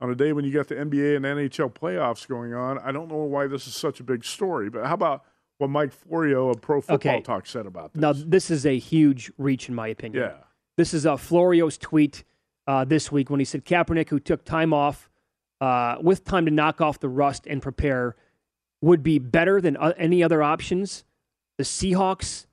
on 0.00 0.10
a 0.10 0.14
day 0.14 0.32
when 0.32 0.44
you 0.44 0.52
got 0.52 0.68
the 0.68 0.74
NBA 0.74 1.16
and 1.16 1.24
NHL 1.24 1.72
playoffs 1.72 2.26
going 2.26 2.54
on. 2.54 2.78
I 2.78 2.90
don't 2.92 3.08
know 3.08 3.16
why 3.16 3.46
this 3.46 3.66
is 3.66 3.74
such 3.74 4.00
a 4.00 4.02
big 4.02 4.24
story, 4.24 4.70
but 4.70 4.86
how 4.86 4.94
about 4.94 5.24
what 5.58 5.70
Mike 5.70 5.92
Florio 5.92 6.50
of 6.50 6.60
Pro 6.60 6.80
Football 6.80 7.12
okay. 7.12 7.20
Talk 7.20 7.46
said 7.46 7.66
about 7.66 7.94
this? 7.94 8.00
Now, 8.00 8.12
this 8.12 8.50
is 8.50 8.66
a 8.66 8.78
huge 8.78 9.30
reach, 9.38 9.68
in 9.68 9.74
my 9.74 9.88
opinion. 9.88 10.22
Yeah. 10.22 10.36
This 10.76 10.92
is 10.92 11.06
uh, 11.06 11.16
Florio's 11.16 11.78
tweet 11.78 12.24
uh, 12.66 12.84
this 12.84 13.10
week 13.10 13.30
when 13.30 13.40
he 13.40 13.44
said 13.44 13.64
Kaepernick, 13.64 14.08
who 14.08 14.20
took 14.20 14.44
time 14.44 14.72
off 14.72 15.08
uh, 15.60 15.96
with 16.00 16.24
time 16.24 16.44
to 16.44 16.50
knock 16.50 16.80
off 16.80 17.00
the 17.00 17.08
rust 17.08 17.46
and 17.46 17.62
prepare, 17.62 18.16
would 18.82 19.02
be 19.02 19.18
better 19.18 19.60
than 19.60 19.76
uh, 19.76 19.94
any 19.96 20.22
other 20.22 20.42
options 20.42 21.04
the 21.56 21.64
Seahawks, 21.64 22.46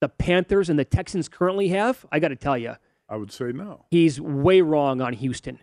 the 0.00 0.08
Panthers, 0.08 0.68
and 0.68 0.78
the 0.78 0.84
Texans 0.84 1.28
currently 1.28 1.68
have. 1.68 2.06
I 2.10 2.18
got 2.18 2.28
to 2.28 2.36
tell 2.36 2.58
you, 2.58 2.74
I 3.08 3.16
would 3.16 3.32
say 3.32 3.52
no. 3.52 3.84
He's 3.90 4.20
way 4.20 4.60
wrong 4.60 5.00
on 5.00 5.12
Houston. 5.14 5.58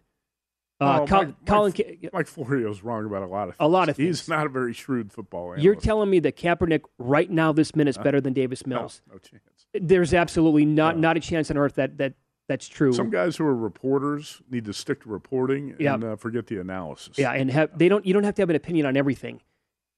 Uh, 0.79 0.99
oh, 1.01 1.07
Col- 1.07 1.25
Mike, 1.25 1.45
Colin, 1.47 1.73
Mike, 1.75 2.09
Mike 2.13 2.27
Florio's 2.27 2.83
wrong 2.83 3.05
about 3.05 3.23
a 3.23 3.25
lot 3.25 3.49
of 3.49 3.55
things. 3.55 3.57
A 3.59 3.67
lot 3.67 3.89
of 3.89 3.95
things. 3.95 4.19
He's 4.19 4.29
not 4.29 4.45
a 4.45 4.49
very 4.49 4.73
shrewd 4.73 5.11
football 5.11 5.45
analyst. 5.45 5.63
You're 5.63 5.75
telling 5.75 6.09
me 6.09 6.19
that 6.19 6.37
Kaepernick 6.37 6.81
right 6.99 7.29
now, 7.29 7.51
this 7.51 7.75
minute, 7.75 7.89
is 7.89 7.97
better 7.97 8.21
than 8.21 8.33
Davis 8.33 8.65
Mills? 8.67 9.01
No, 9.07 9.15
no 9.15 9.19
chance. 9.19 9.41
There's 9.73 10.13
absolutely 10.13 10.65
not 10.65 10.95
no. 10.95 11.01
not 11.09 11.17
a 11.17 11.19
chance 11.19 11.49
on 11.49 11.57
earth 11.57 11.75
that 11.75 11.97
that 11.97 12.13
that's 12.47 12.67
true. 12.67 12.93
Some 12.93 13.09
guys 13.09 13.37
who 13.37 13.45
are 13.45 13.55
reporters 13.55 14.41
need 14.49 14.65
to 14.65 14.73
stick 14.73 15.01
to 15.03 15.09
reporting 15.09 15.75
yep. 15.79 15.95
and 15.95 16.03
uh, 16.03 16.15
forget 16.15 16.47
the 16.47 16.59
analysis. 16.59 17.17
Yeah, 17.17 17.31
and 17.31 17.51
have, 17.51 17.77
they 17.77 17.89
don't. 17.89 18.05
You 18.05 18.13
don't 18.13 18.23
have 18.23 18.35
to 18.35 18.41
have 18.43 18.49
an 18.49 18.55
opinion 18.55 18.85
on 18.85 18.95
everything. 18.95 19.41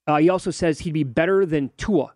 Uh, 0.08 0.18
he 0.18 0.30
also 0.30 0.50
says 0.50 0.80
he'd 0.80 0.94
be 0.94 1.04
better 1.04 1.46
than 1.46 1.72
Tua. 1.78 2.14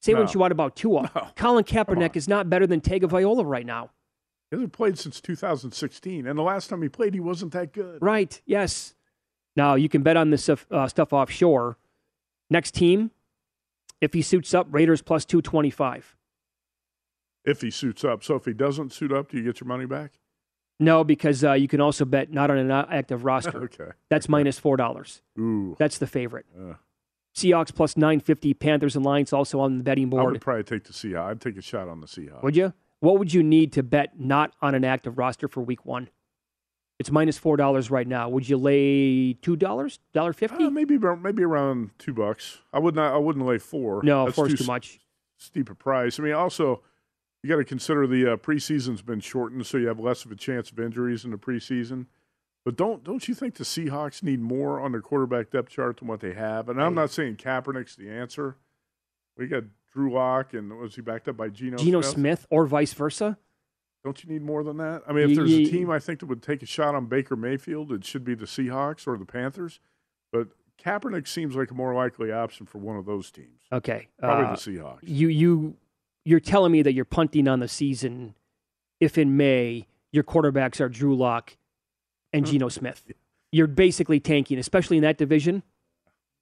Say 0.00 0.12
no. 0.12 0.20
what 0.20 0.34
you 0.34 0.40
want 0.40 0.52
about 0.52 0.76
Tua. 0.76 1.10
No. 1.14 1.28
Colin 1.36 1.64
Kaepernick 1.64 2.16
is 2.16 2.28
not 2.28 2.48
better 2.48 2.66
than 2.66 2.80
Tagovailoa 2.80 3.44
right 3.44 3.66
now. 3.66 3.90
He 4.50 4.56
hasn't 4.56 4.72
played 4.72 4.98
since 4.98 5.20
2016, 5.20 6.26
and 6.26 6.38
the 6.38 6.42
last 6.42 6.70
time 6.70 6.82
he 6.82 6.88
played, 6.88 7.14
he 7.14 7.20
wasn't 7.20 7.52
that 7.52 7.72
good. 7.72 8.00
Right. 8.00 8.40
Yes. 8.46 8.94
Now 9.56 9.74
you 9.74 9.88
can 9.88 10.02
bet 10.02 10.16
on 10.16 10.30
this 10.30 10.44
stuff, 10.44 10.66
uh, 10.70 10.88
stuff 10.88 11.12
offshore. 11.12 11.76
Next 12.48 12.72
team, 12.72 13.10
if 14.00 14.14
he 14.14 14.22
suits 14.22 14.54
up, 14.54 14.68
Raiders 14.70 15.02
plus 15.02 15.24
two 15.24 15.42
twenty 15.42 15.70
five 15.70 16.16
if 17.48 17.62
he 17.62 17.70
suits 17.70 18.04
up. 18.04 18.22
So 18.22 18.36
if 18.36 18.44
he 18.44 18.52
doesn't 18.52 18.92
suit 18.92 19.12
up, 19.12 19.30
do 19.30 19.38
you 19.38 19.44
get 19.44 19.60
your 19.60 19.68
money 19.68 19.86
back? 19.86 20.12
No, 20.78 21.02
because 21.02 21.42
uh, 21.42 21.54
you 21.54 21.66
can 21.66 21.80
also 21.80 22.04
bet 22.04 22.30
not 22.30 22.50
on 22.50 22.58
an 22.58 22.70
active 22.70 23.24
roster. 23.24 23.64
okay. 23.64 23.90
That's 24.10 24.28
minus 24.28 24.58
four 24.58 24.76
dollars. 24.76 25.22
Ooh. 25.38 25.74
That's 25.78 25.98
the 25.98 26.06
favorite. 26.06 26.46
Uh. 26.56 26.74
Seahawks 27.38 27.74
plus 27.74 27.96
nine 27.96 28.20
fifty. 28.20 28.54
Panthers 28.54 28.96
and 28.96 29.04
Lions 29.04 29.32
also 29.32 29.60
on 29.60 29.78
the 29.78 29.84
betting 29.84 30.10
board. 30.10 30.22
I 30.22 30.26
would 30.26 30.40
probably 30.40 30.64
take 30.64 30.84
the 30.84 30.92
Seahawks. 30.92 31.30
I'd 31.30 31.40
take 31.40 31.56
a 31.56 31.62
shot 31.62 31.88
on 31.88 32.00
the 32.00 32.06
Seahawks. 32.06 32.42
Would 32.42 32.56
you? 32.56 32.72
What 33.00 33.18
would 33.18 33.32
you 33.32 33.42
need 33.42 33.72
to 33.74 33.82
bet 33.82 34.18
not 34.18 34.54
on 34.60 34.74
an 34.74 34.84
active 34.84 35.18
roster 35.18 35.46
for 35.48 35.60
Week 35.62 35.86
One? 35.86 36.08
It's 36.98 37.12
minus 37.12 37.38
four 37.38 37.56
dollars 37.56 37.92
right 37.92 38.08
now. 38.08 38.28
Would 38.28 38.48
you 38.48 38.56
lay 38.56 39.34
two 39.34 39.54
dollars, 39.54 40.00
dollar 40.12 40.32
fifty? 40.32 40.64
Uh, 40.64 40.70
maybe 40.70 40.98
maybe 40.98 41.44
around 41.44 41.90
two 41.98 42.12
bucks. 42.12 42.58
I 42.72 42.80
would 42.80 42.96
not. 42.96 43.14
I 43.14 43.18
wouldn't 43.18 43.46
lay 43.46 43.58
four. 43.58 44.02
No, 44.02 44.24
That's 44.24 44.34
four's 44.34 44.50
too, 44.50 44.56
too 44.58 44.64
much. 44.64 44.98
Steep 45.36 45.70
a 45.70 45.74
price. 45.76 46.18
I 46.18 46.24
mean, 46.24 46.32
also 46.32 46.82
you 47.44 47.48
got 47.48 47.56
to 47.56 47.64
consider 47.64 48.08
the 48.08 48.32
uh, 48.32 48.36
preseason's 48.36 49.00
been 49.02 49.20
shortened, 49.20 49.64
so 49.64 49.78
you 49.78 49.86
have 49.86 50.00
less 50.00 50.24
of 50.24 50.32
a 50.32 50.36
chance 50.36 50.72
of 50.72 50.80
injuries 50.80 51.24
in 51.24 51.30
the 51.30 51.36
preseason. 51.38 52.06
But 52.64 52.76
don't 52.76 53.02
don't 53.02 53.26
you 53.28 53.34
think 53.34 53.54
the 53.54 53.64
Seahawks 53.64 54.22
need 54.22 54.40
more 54.40 54.80
on 54.80 54.92
their 54.92 55.00
quarterback 55.00 55.50
depth 55.50 55.70
chart 55.70 55.98
than 55.98 56.08
what 56.08 56.20
they 56.20 56.34
have? 56.34 56.68
And 56.68 56.82
I'm 56.82 56.94
not 56.94 57.10
saying 57.10 57.36
Kaepernick's 57.36 57.96
the 57.96 58.10
answer. 58.10 58.56
We 59.36 59.46
got 59.46 59.64
Drew 59.92 60.12
Lock, 60.12 60.52
and 60.52 60.76
was 60.78 60.94
he 60.94 61.00
backed 61.00 61.28
up 61.28 61.36
by 61.36 61.48
Geno? 61.48 61.78
Geno 61.78 62.00
Smith? 62.00 62.12
Smith, 62.14 62.46
or 62.50 62.66
vice 62.66 62.92
versa. 62.92 63.38
Don't 64.04 64.22
you 64.22 64.30
need 64.30 64.42
more 64.42 64.62
than 64.62 64.76
that? 64.78 65.02
I 65.08 65.12
mean, 65.12 65.30
if 65.30 65.36
there's 65.36 65.52
a 65.52 65.64
team 65.64 65.90
I 65.90 65.98
think 65.98 66.20
that 66.20 66.26
would 66.26 66.42
take 66.42 66.62
a 66.62 66.66
shot 66.66 66.94
on 66.94 67.06
Baker 67.06 67.36
Mayfield, 67.36 67.92
it 67.92 68.04
should 68.04 68.24
be 68.24 68.34
the 68.34 68.46
Seahawks 68.46 69.06
or 69.06 69.16
the 69.16 69.24
Panthers. 69.24 69.80
But 70.32 70.48
Kaepernick 70.82 71.26
seems 71.26 71.56
like 71.56 71.70
a 71.70 71.74
more 71.74 71.94
likely 71.94 72.30
option 72.30 72.66
for 72.66 72.78
one 72.78 72.96
of 72.96 73.06
those 73.06 73.30
teams. 73.30 73.62
Okay, 73.72 74.08
probably 74.20 74.46
uh, 74.46 74.50
the 74.50 74.56
Seahawks. 74.56 74.98
You 75.02 75.28
you 75.28 75.76
you're 76.24 76.40
telling 76.40 76.72
me 76.72 76.82
that 76.82 76.92
you're 76.92 77.04
punting 77.04 77.48
on 77.48 77.60
the 77.60 77.68
season 77.68 78.34
if 79.00 79.18
in 79.18 79.36
May 79.36 79.86
your 80.12 80.24
quarterbacks 80.24 80.80
are 80.80 80.88
Drew 80.88 81.16
Lock 81.16 81.56
and 82.32 82.44
mm. 82.44 82.50
Geno 82.50 82.68
Smith. 82.68 83.04
You're 83.52 83.66
basically 83.66 84.20
tanking, 84.20 84.58
especially 84.58 84.96
in 84.98 85.02
that 85.02 85.18
division. 85.18 85.62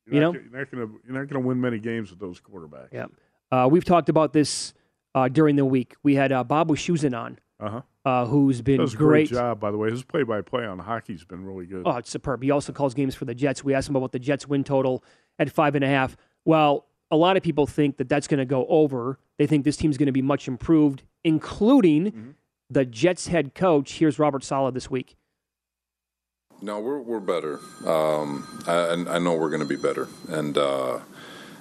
You're 0.06 0.14
you 0.14 0.20
know, 0.20 0.32
know, 0.32 0.40
you're 0.40 0.58
not 0.58 0.70
going 0.70 0.86
to 0.86 1.00
you're 1.04 1.18
not 1.18 1.28
to 1.30 1.40
win 1.40 1.60
many 1.60 1.78
games 1.78 2.10
with 2.10 2.20
those 2.20 2.40
quarterbacks. 2.40 2.92
Yeah, 2.92 3.06
uh, 3.50 3.68
we've 3.70 3.84
talked 3.84 4.08
about 4.08 4.32
this 4.32 4.72
uh, 5.14 5.28
during 5.28 5.56
the 5.56 5.64
week. 5.64 5.94
We 6.02 6.14
had 6.14 6.32
uh, 6.32 6.44
Bob 6.44 6.68
Wischusen 6.68 7.18
on, 7.18 7.38
uh-huh. 7.58 7.82
uh, 8.04 8.26
who's 8.26 8.62
been 8.62 8.78
Does 8.78 8.94
great. 8.94 9.28
great 9.28 9.38
job, 9.38 9.58
by 9.58 9.70
the 9.70 9.78
way. 9.78 9.90
His 9.90 10.04
play-by-play 10.04 10.64
on 10.64 10.78
hockey's 10.78 11.24
been 11.24 11.44
really 11.44 11.66
good. 11.66 11.82
Oh, 11.86 11.96
it's 11.96 12.10
superb. 12.10 12.42
He 12.42 12.50
also 12.50 12.72
calls 12.72 12.94
games 12.94 13.14
for 13.14 13.24
the 13.24 13.34
Jets. 13.34 13.64
We 13.64 13.74
asked 13.74 13.88
him 13.88 13.96
about 13.96 14.12
the 14.12 14.18
Jets 14.18 14.46
win 14.46 14.62
total 14.62 15.02
at 15.38 15.50
five 15.50 15.74
and 15.74 15.84
a 15.84 15.88
half. 15.88 16.16
Well, 16.44 16.86
a 17.10 17.16
lot 17.16 17.36
of 17.36 17.42
people 17.42 17.66
think 17.66 17.96
that 17.96 18.08
that's 18.08 18.28
going 18.28 18.38
to 18.38 18.44
go 18.44 18.66
over. 18.68 19.18
They 19.38 19.46
think 19.46 19.64
this 19.64 19.76
team's 19.76 19.96
going 19.96 20.06
to 20.06 20.12
be 20.12 20.22
much 20.22 20.48
improved, 20.48 21.02
including 21.24 22.04
mm-hmm. 22.06 22.30
the 22.70 22.84
Jets 22.84 23.28
head 23.28 23.54
coach. 23.54 23.94
Here's 23.94 24.18
Robert 24.18 24.44
Saleh 24.44 24.72
this 24.74 24.90
week. 24.90 25.16
No, 26.62 26.80
we're 26.80 26.98
we're 26.98 27.20
better. 27.20 27.60
Um, 27.84 28.62
I, 28.66 29.04
I, 29.16 29.18
know 29.18 29.34
we're 29.34 29.50
going 29.50 29.60
to 29.60 29.66
be 29.66 29.76
better, 29.76 30.08
and 30.28 30.56
uh, 30.56 31.00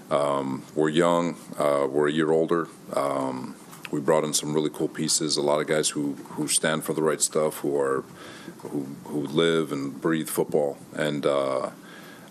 um, 0.09 0.63
we're 0.73 0.89
young. 0.89 1.35
Uh, 1.57 1.87
we're 1.89 2.07
a 2.07 2.11
year 2.11 2.31
older. 2.31 2.67
Um, 2.93 3.55
we 3.91 3.99
brought 3.99 4.23
in 4.23 4.33
some 4.33 4.53
really 4.53 4.69
cool 4.69 4.87
pieces. 4.87 5.37
A 5.37 5.41
lot 5.41 5.59
of 5.59 5.67
guys 5.67 5.89
who, 5.89 6.13
who 6.13 6.47
stand 6.47 6.85
for 6.85 6.93
the 6.93 7.03
right 7.03 7.21
stuff, 7.21 7.59
who 7.59 7.77
are 7.77 8.03
who 8.59 8.87
who 9.05 9.27
live 9.27 9.71
and 9.71 9.99
breathe 10.01 10.29
football, 10.29 10.77
and. 10.93 11.25
Uh, 11.25 11.71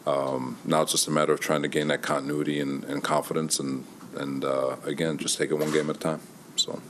um, 0.06 0.58
now 0.66 0.82
it's 0.82 0.92
just 0.92 1.08
a 1.08 1.10
matter 1.10 1.32
of 1.32 1.40
trying 1.40 1.62
to 1.62 1.68
gain 1.68 1.88
that 1.88 2.02
continuity 2.02 2.60
and, 2.60 2.84
and 2.84 3.02
confidence, 3.02 3.58
and 3.58 3.86
and 4.16 4.44
uh, 4.44 4.76
again, 4.84 5.18
just 5.18 5.38
take 5.38 5.50
it 5.50 5.54
one 5.54 5.72
game 5.72 5.88
at 5.90 5.96
a 5.96 5.98
time. 5.98 6.20
So, 6.56 6.80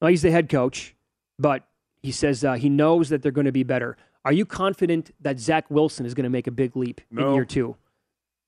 well, 0.00 0.10
he's 0.10 0.22
the 0.22 0.30
head 0.30 0.48
coach, 0.48 0.94
but 1.38 1.68
he 2.02 2.10
says 2.10 2.42
uh, 2.44 2.54
he 2.54 2.68
knows 2.68 3.10
that 3.10 3.22
they're 3.22 3.32
going 3.32 3.44
to 3.44 3.52
be 3.52 3.64
better. 3.64 3.96
Are 4.24 4.32
you 4.32 4.44
confident 4.44 5.14
that 5.20 5.40
Zach 5.40 5.70
Wilson 5.70 6.04
is 6.04 6.14
going 6.14 6.24
to 6.24 6.30
make 6.30 6.46
a 6.46 6.50
big 6.50 6.76
leap 6.76 7.00
no, 7.10 7.28
in 7.28 7.34
year 7.34 7.44
two? 7.44 7.76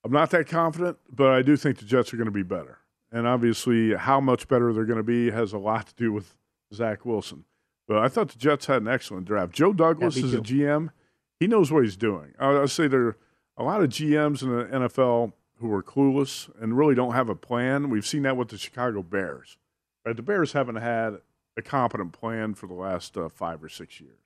I'm 0.05 0.13
not 0.13 0.31
that 0.31 0.47
confident, 0.47 0.99
but 1.11 1.31
I 1.31 1.43
do 1.43 1.57
think 1.57 1.79
the 1.79 1.85
Jets 1.85 2.13
are 2.13 2.17
going 2.17 2.27
to 2.27 2.33
be 2.33 2.43
better. 2.43 2.79
And 3.11 3.27
obviously, 3.27 3.95
how 3.95 4.21
much 4.21 4.49
better 4.49 4.73
they're 4.73 4.85
going 4.85 4.99
to 4.99 5.03
be 5.03 5.31
has 5.31 5.53
a 5.53 5.59
lot 5.59 5.87
to 5.89 5.95
do 5.95 6.13
with 6.13 6.37
Zach 6.75 7.05
Wilson. 7.05 7.45
But 7.87 7.99
I 7.99 8.09
thought 8.09 8.31
the 8.31 8.39
Jets 8.39 8.67
had 8.67 8.83
an 8.83 8.89
excellent 8.89 9.27
draft. 9.27 9.53
Joe 9.53 9.73
Douglas 9.73 10.17
yeah, 10.17 10.25
is 10.25 10.35
a 10.35 10.41
GM. 10.41 10.91
He 11.39 11.47
knows 11.47 11.71
what 11.71 11.85
he's 11.85 11.97
doing. 11.97 12.35
I, 12.39 12.63
I 12.63 12.67
say 12.67 12.87
there 12.87 13.03
are 13.03 13.17
a 13.57 13.65
lot 13.65 13.83
of 13.83 13.91
GMs 13.91 14.43
in 14.43 14.49
the 14.57 14.65
NFL 14.65 15.33
who 15.59 15.73
are 15.73 15.83
clueless 15.83 16.51
and 16.61 16.77
really 16.77 16.95
don't 16.95 17.13
have 17.13 17.29
a 17.29 17.35
plan. 17.35 17.91
We've 17.91 18.07
seen 18.07 18.23
that 18.23 18.37
with 18.37 18.49
the 18.49 18.59
Chicago 18.59 19.03
Bears. 19.03 19.59
Right? 20.05 20.17
The 20.17 20.23
Bears 20.23 20.53
haven't 20.53 20.77
had 20.77 21.19
a 21.57 21.63
competent 21.63 22.13
plan 22.13 22.55
for 22.55 22.67
the 22.67 22.75
last 22.75 23.17
uh, 23.17 23.29
five 23.29 23.63
or 23.63 23.69
six 23.69 24.01
years. 24.01 24.22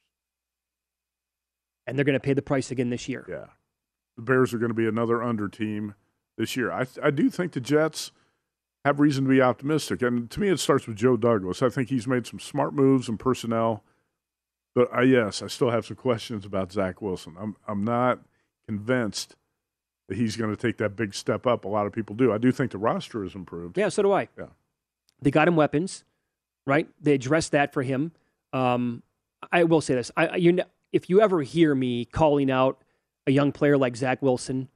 And 1.87 1.96
they're 1.96 2.05
going 2.05 2.14
to 2.14 2.20
pay 2.20 2.33
the 2.33 2.42
price 2.42 2.70
again 2.70 2.90
this 2.90 3.09
year. 3.09 3.25
Yeah. 3.29 3.46
The 4.16 4.22
Bears 4.22 4.53
are 4.53 4.59
going 4.59 4.70
to 4.70 4.75
be 4.75 4.88
another 4.88 5.22
under 5.22 5.49
team 5.49 5.94
this 6.37 6.57
year. 6.57 6.72
I, 6.72 6.87
I 7.03 7.11
do 7.11 7.31
think 7.31 7.53
the 7.53 7.61
Jets 7.61 8.12
have 8.85 9.01
reason 9.01 9.25
to 9.25 9.31
be 9.31 9.40
optimistic. 9.40 10.03
And 10.03 10.31
to 10.31 10.40
me, 10.40 10.49
it 10.49 10.59
starts 10.59 10.87
with 10.87 10.96
Joe 10.96 11.16
Douglas. 11.16 11.62
I 11.62 11.68
think 11.68 11.88
he's 11.88 12.07
made 12.07 12.27
some 12.27 12.40
smart 12.40 12.75
moves 12.75 13.09
and 13.09 13.18
personnel. 13.18 13.85
But 14.75 14.94
uh, 14.96 15.03
yes, 15.03 15.42
I 15.42 15.46
still 15.46 15.70
have 15.70 15.87
some 15.87 15.96
questions 15.96 16.44
about 16.44 16.72
Zach 16.72 17.01
Wilson. 17.01 17.37
I'm, 17.38 17.57
I'm 17.68 17.85
not– 17.85 18.20
convinced 18.66 19.37
that 20.09 20.16
he's 20.16 20.37
going 20.37 20.51
to 20.51 20.57
take 20.61 20.77
that 20.79 20.96
big 20.96 21.14
step 21.14 21.46
up. 21.46 21.64
A 21.64 21.68
lot 21.68 21.87
of 21.87 21.92
people 21.92 22.16
do. 22.16 22.33
I 22.33 22.38
do 22.38 22.51
think 22.51 22.72
the 22.72 22.79
roster 22.79 23.22
has 23.22 23.37
improved. 23.37 23.79
Yeah, 23.79 23.90
so 23.90 24.03
do 24.03 24.12
I. 24.12 24.29
Yeah. 24.37 24.46
They 25.22 25.31
got 25.31 25.46
him 25.46 25.55
weapons, 25.55 26.05
right? 26.66 26.88
They 27.01 27.14
addressed 27.14 27.53
that 27.53 27.72
for 27.72 27.83
him. 27.83 28.11
Um, 28.53 29.05
I 29.53 29.62
will 29.62 29.81
say 29.81 29.94
this: 29.94 30.11
I, 30.16 30.35
you, 30.35 30.59
if 30.92 31.11
you 31.11 31.20
ever 31.20 31.42
hear 31.42 31.75
me 31.75 32.05
calling 32.05 32.51
out 32.51 32.83
a 33.27 33.31
young 33.33 33.53
player 33.53 33.77
like 33.77 33.96
Zach 33.96 34.22
Wilson 34.22 34.68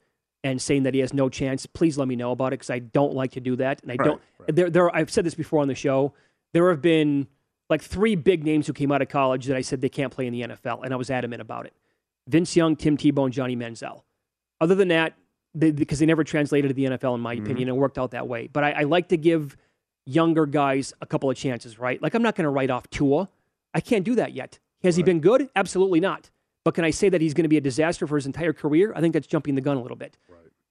and 0.42 0.60
saying 0.60 0.84
that 0.84 0.94
he 0.94 1.00
has 1.00 1.12
no 1.14 1.28
chance, 1.28 1.66
please 1.66 1.96
let 1.98 2.08
me 2.08 2.16
know 2.16 2.32
about 2.32 2.48
it 2.48 2.58
because 2.58 2.70
I 2.70 2.78
don't 2.80 3.14
like 3.14 3.32
to 3.32 3.40
do 3.40 3.56
that. 3.56 3.82
And 3.82 3.92
I 3.92 3.96
Right, 3.96 4.04
don't. 4.04 4.22
There, 4.48 4.70
there. 4.70 4.94
I've 4.94 5.10
said 5.10 5.24
this 5.24 5.34
before 5.34 5.60
on 5.60 5.68
the 5.68 5.74
show. 5.74 6.12
There 6.52 6.68
have 6.70 6.80
been 6.82 7.28
like 7.68 7.82
three 7.82 8.16
big 8.16 8.44
names 8.44 8.66
who 8.66 8.72
came 8.72 8.90
out 8.90 9.02
of 9.02 9.08
college 9.08 9.46
that 9.46 9.56
I 9.56 9.60
said 9.60 9.80
they 9.80 9.88
can't 9.88 10.12
play 10.12 10.26
in 10.26 10.32
the 10.32 10.42
NFL, 10.42 10.82
and 10.84 10.92
I 10.92 10.96
was 10.96 11.10
adamant 11.10 11.40
about 11.40 11.66
it. 11.66 11.74
Vince 12.26 12.56
Young, 12.56 12.74
Tim 12.74 12.96
Tebow, 12.96 13.24
and 13.24 13.32
Johnny 13.32 13.54
Manziel. 13.56 14.02
Other 14.60 14.74
than 14.74 14.88
that, 14.88 15.14
they, 15.54 15.70
because 15.70 15.98
they 16.00 16.06
never 16.06 16.24
translated 16.24 16.68
to 16.70 16.74
the 16.74 16.84
NFL, 16.84 17.14
in 17.14 17.20
my 17.20 17.34
Mm-hmm. 17.36 17.44
opinion, 17.44 17.68
it 17.68 17.76
worked 17.76 17.98
out 17.98 18.10
that 18.12 18.26
way. 18.26 18.48
But 18.48 18.64
I, 18.64 18.70
I 18.72 18.82
like 18.82 19.08
to 19.08 19.16
give 19.16 19.56
younger 20.06 20.46
guys 20.46 20.92
a 21.00 21.06
couple 21.06 21.30
of 21.30 21.36
chances, 21.36 21.78
right? 21.78 22.00
Like 22.02 22.14
I'm 22.14 22.22
not 22.22 22.34
going 22.34 22.44
to 22.44 22.50
write 22.50 22.70
off 22.70 22.88
Tua. 22.90 23.28
I 23.74 23.80
can't 23.80 24.04
do 24.04 24.14
that 24.16 24.32
yet. 24.32 24.58
Has 24.82 24.96
he 24.96 25.02
been 25.02 25.20
good? 25.20 25.48
Absolutely 25.54 26.00
not. 26.00 26.30
But 26.64 26.74
can 26.74 26.84
I 26.84 26.90
say 26.90 27.08
that 27.08 27.20
he's 27.20 27.34
going 27.34 27.44
to 27.44 27.48
be 27.48 27.56
a 27.56 27.62
disaster 27.62 28.06
for 28.06 28.16
his 28.16 28.26
entire 28.26 28.52
career? 28.52 28.92
I 28.94 29.00
think 29.00 29.14
that's 29.14 29.26
jumping 29.26 29.54
the 29.54 29.60
gun 29.60 29.76
a 29.76 29.82
little 29.82 29.96
bit. 29.96 30.16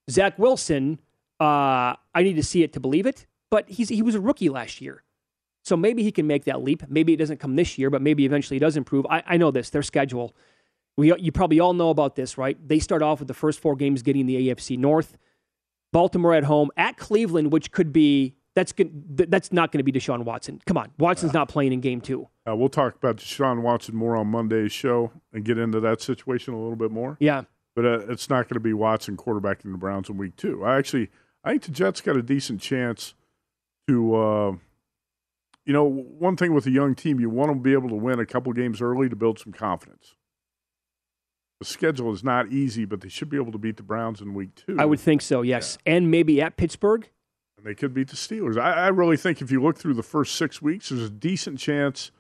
Zach 0.09 0.37
Wilson, 0.37 0.99
uh, 1.39 1.93
I 2.13 2.23
need 2.23 2.35
to 2.35 2.43
see 2.43 2.63
it 2.63 2.73
to 2.73 2.79
believe 2.79 3.05
it, 3.05 3.25
but 3.49 3.69
he's 3.69 3.89
he 3.89 4.01
was 4.01 4.15
a 4.15 4.19
rookie 4.19 4.49
last 4.49 4.81
year. 4.81 5.03
So 5.63 5.75
maybe 5.77 6.03
he 6.03 6.11
can 6.11 6.25
make 6.25 6.45
that 6.45 6.63
leap. 6.63 6.83
Maybe 6.89 7.13
it 7.13 7.17
doesn't 7.17 7.39
come 7.39 7.55
this 7.55 7.77
year, 7.77 7.89
but 7.89 8.01
maybe 8.01 8.25
eventually 8.25 8.57
it 8.57 8.61
does 8.61 8.77
improve. 8.77 9.05
I, 9.07 9.23
I 9.25 9.37
know 9.37 9.51
this, 9.51 9.69
their 9.69 9.83
schedule. 9.83 10.35
We, 10.97 11.15
you 11.17 11.31
probably 11.31 11.59
all 11.59 11.73
know 11.73 11.89
about 11.89 12.15
this, 12.15 12.37
right? 12.37 12.57
They 12.67 12.79
start 12.79 13.01
off 13.01 13.19
with 13.19 13.27
the 13.27 13.33
first 13.33 13.59
four 13.59 13.75
games 13.75 14.01
getting 14.01 14.25
the 14.25 14.49
AFC 14.49 14.77
North. 14.77 15.17
Baltimore 15.91 16.33
at 16.33 16.43
home, 16.43 16.69
at 16.77 16.97
Cleveland, 16.97 17.51
which 17.51 17.71
could 17.71 17.91
be 17.91 18.35
that's 18.55 18.71
good. 18.71 18.91
That's 19.29 19.51
not 19.53 19.71
going 19.71 19.79
to 19.79 19.83
be 19.83 19.91
Deshaun 19.91 20.23
Watson. 20.23 20.61
Come 20.65 20.77
on, 20.77 20.91
Watson's 20.97 21.33
not 21.33 21.49
playing 21.49 21.71
in 21.73 21.81
game 21.81 22.01
two. 22.01 22.27
Uh, 22.47 22.55
we'll 22.55 22.69
talk 22.69 22.95
about 22.95 23.17
Deshaun 23.17 23.61
Watson 23.61 23.95
more 23.95 24.15
on 24.17 24.27
Monday's 24.27 24.71
show 24.71 25.11
and 25.31 25.45
get 25.45 25.57
into 25.57 25.79
that 25.81 26.01
situation 26.01 26.53
a 26.53 26.57
little 26.59 26.75
bit 26.75 26.91
more. 26.91 27.15
Yeah, 27.19 27.43
But 27.75 27.85
uh, 27.85 27.99
it's 28.09 28.29
not 28.29 28.47
going 28.47 28.55
to 28.55 28.59
be 28.59 28.73
Watson 28.73 29.17
quarterbacking 29.17 29.71
the 29.71 29.77
Browns 29.77 30.09
in 30.09 30.17
week 30.17 30.35
two. 30.35 30.65
I 30.65 30.77
actually, 30.77 31.09
I 31.43 31.51
think 31.51 31.63
the 31.63 31.71
Jets 31.71 32.01
got 32.01 32.17
a 32.17 32.23
decent 32.23 32.59
chance 32.59 33.13
to, 33.87 34.15
uh, 34.15 34.51
you 35.65 35.73
know, 35.73 35.83
one 35.85 36.35
thing 36.35 36.53
with 36.53 36.65
a 36.65 36.71
young 36.71 36.95
team, 36.95 37.19
you 37.19 37.29
want 37.29 37.51
to 37.51 37.55
be 37.55 37.73
able 37.73 37.89
to 37.89 37.95
win 37.95 38.19
a 38.19 38.25
couple 38.25 38.51
games 38.53 38.81
early 38.81 39.07
to 39.09 39.15
build 39.15 39.37
some 39.39 39.53
confidence. 39.53 40.15
The 41.59 41.65
schedule 41.65 42.11
is 42.13 42.23
not 42.23 42.51
easy, 42.51 42.85
but 42.85 43.01
they 43.01 43.09
should 43.09 43.29
be 43.29 43.37
able 43.37 43.51
to 43.51 43.57
beat 43.57 43.77
the 43.77 43.83
Browns 43.83 44.21
in 44.21 44.33
week 44.33 44.55
two. 44.55 44.77
I 44.79 44.85
would 44.85 44.99
think 44.99 45.21
so. 45.21 45.41
Yes, 45.41 45.77
and 45.85 46.09
maybe 46.09 46.41
at 46.41 46.57
Pittsburgh. 46.57 47.09
And 47.59 47.67
they 47.67 47.75
could 47.75 47.93
beat 47.93 48.07
the 48.07 48.15
Steelers. 48.15 48.57
I, 48.57 48.73
I 48.73 48.87
really 48.87 49.17
think 49.17 49.41
if 49.41 49.51
you 49.51 49.61
look 49.61 49.77
through 49.77 49.93
the 49.93 50.03
first 50.03 50.35
six 50.35 50.61
weeks, 50.61 50.89
there's 50.89 51.03
a 51.03 51.09
decent 51.09 51.59
chance, 51.59 52.11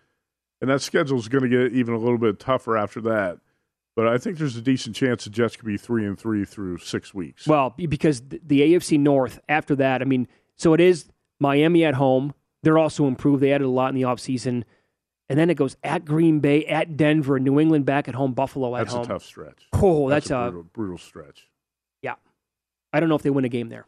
and 0.61 0.69
that 0.69 0.81
schedule 0.81 1.17
is 1.17 1.27
going 1.27 1.43
to 1.43 1.49
get 1.49 1.73
even 1.73 1.93
a 1.93 1.97
little 1.97 2.17
bit 2.17 2.39
tougher 2.39 2.77
after 2.77 3.01
that. 3.01 3.39
But 3.95 4.07
I 4.07 4.17
think 4.17 4.37
there's 4.37 4.55
a 4.55 4.61
decent 4.61 4.95
chance 4.95 5.23
the 5.23 5.29
Jets 5.29 5.55
could 5.55 5.65
be 5.65 5.77
three 5.77 6.05
and 6.05 6.17
three 6.17 6.45
through 6.45 6.77
six 6.77 7.13
weeks. 7.13 7.47
Well, 7.47 7.73
because 7.75 8.21
the 8.21 8.61
AFC 8.61 8.99
North 8.99 9.39
after 9.49 9.75
that, 9.77 10.01
I 10.01 10.05
mean, 10.05 10.27
so 10.55 10.73
it 10.73 10.79
is 10.79 11.09
Miami 11.39 11.83
at 11.83 11.95
home. 11.95 12.33
They're 12.63 12.77
also 12.77 13.07
improved. 13.07 13.41
They 13.41 13.51
added 13.51 13.65
a 13.65 13.69
lot 13.69 13.89
in 13.89 13.95
the 13.95 14.03
offseason. 14.03 14.63
And 15.29 15.37
then 15.37 15.49
it 15.49 15.55
goes 15.55 15.77
at 15.83 16.05
Green 16.05 16.39
Bay, 16.39 16.65
at 16.65 16.97
Denver, 16.97 17.39
New 17.39 17.59
England 17.59 17.85
back 17.85 18.07
at 18.07 18.15
home, 18.15 18.33
Buffalo 18.33 18.75
at 18.75 18.79
that's 18.79 18.93
home. 18.93 19.03
a 19.03 19.07
tough 19.07 19.23
stretch. 19.23 19.67
Oh, 19.73 20.09
that's, 20.09 20.31
a 20.31 20.35
a, 20.35 20.43
brutal, 20.51 20.69
brutal 20.73 20.97
stretch. 20.97 21.47
yeah. 22.01 22.15
I 22.91 22.99
don't 22.99 23.09
know 23.09 23.15
if 23.15 23.21
they 23.21 23.29
win 23.29 23.45
a 23.45 23.49
game 23.49 23.69
there. 23.69 23.85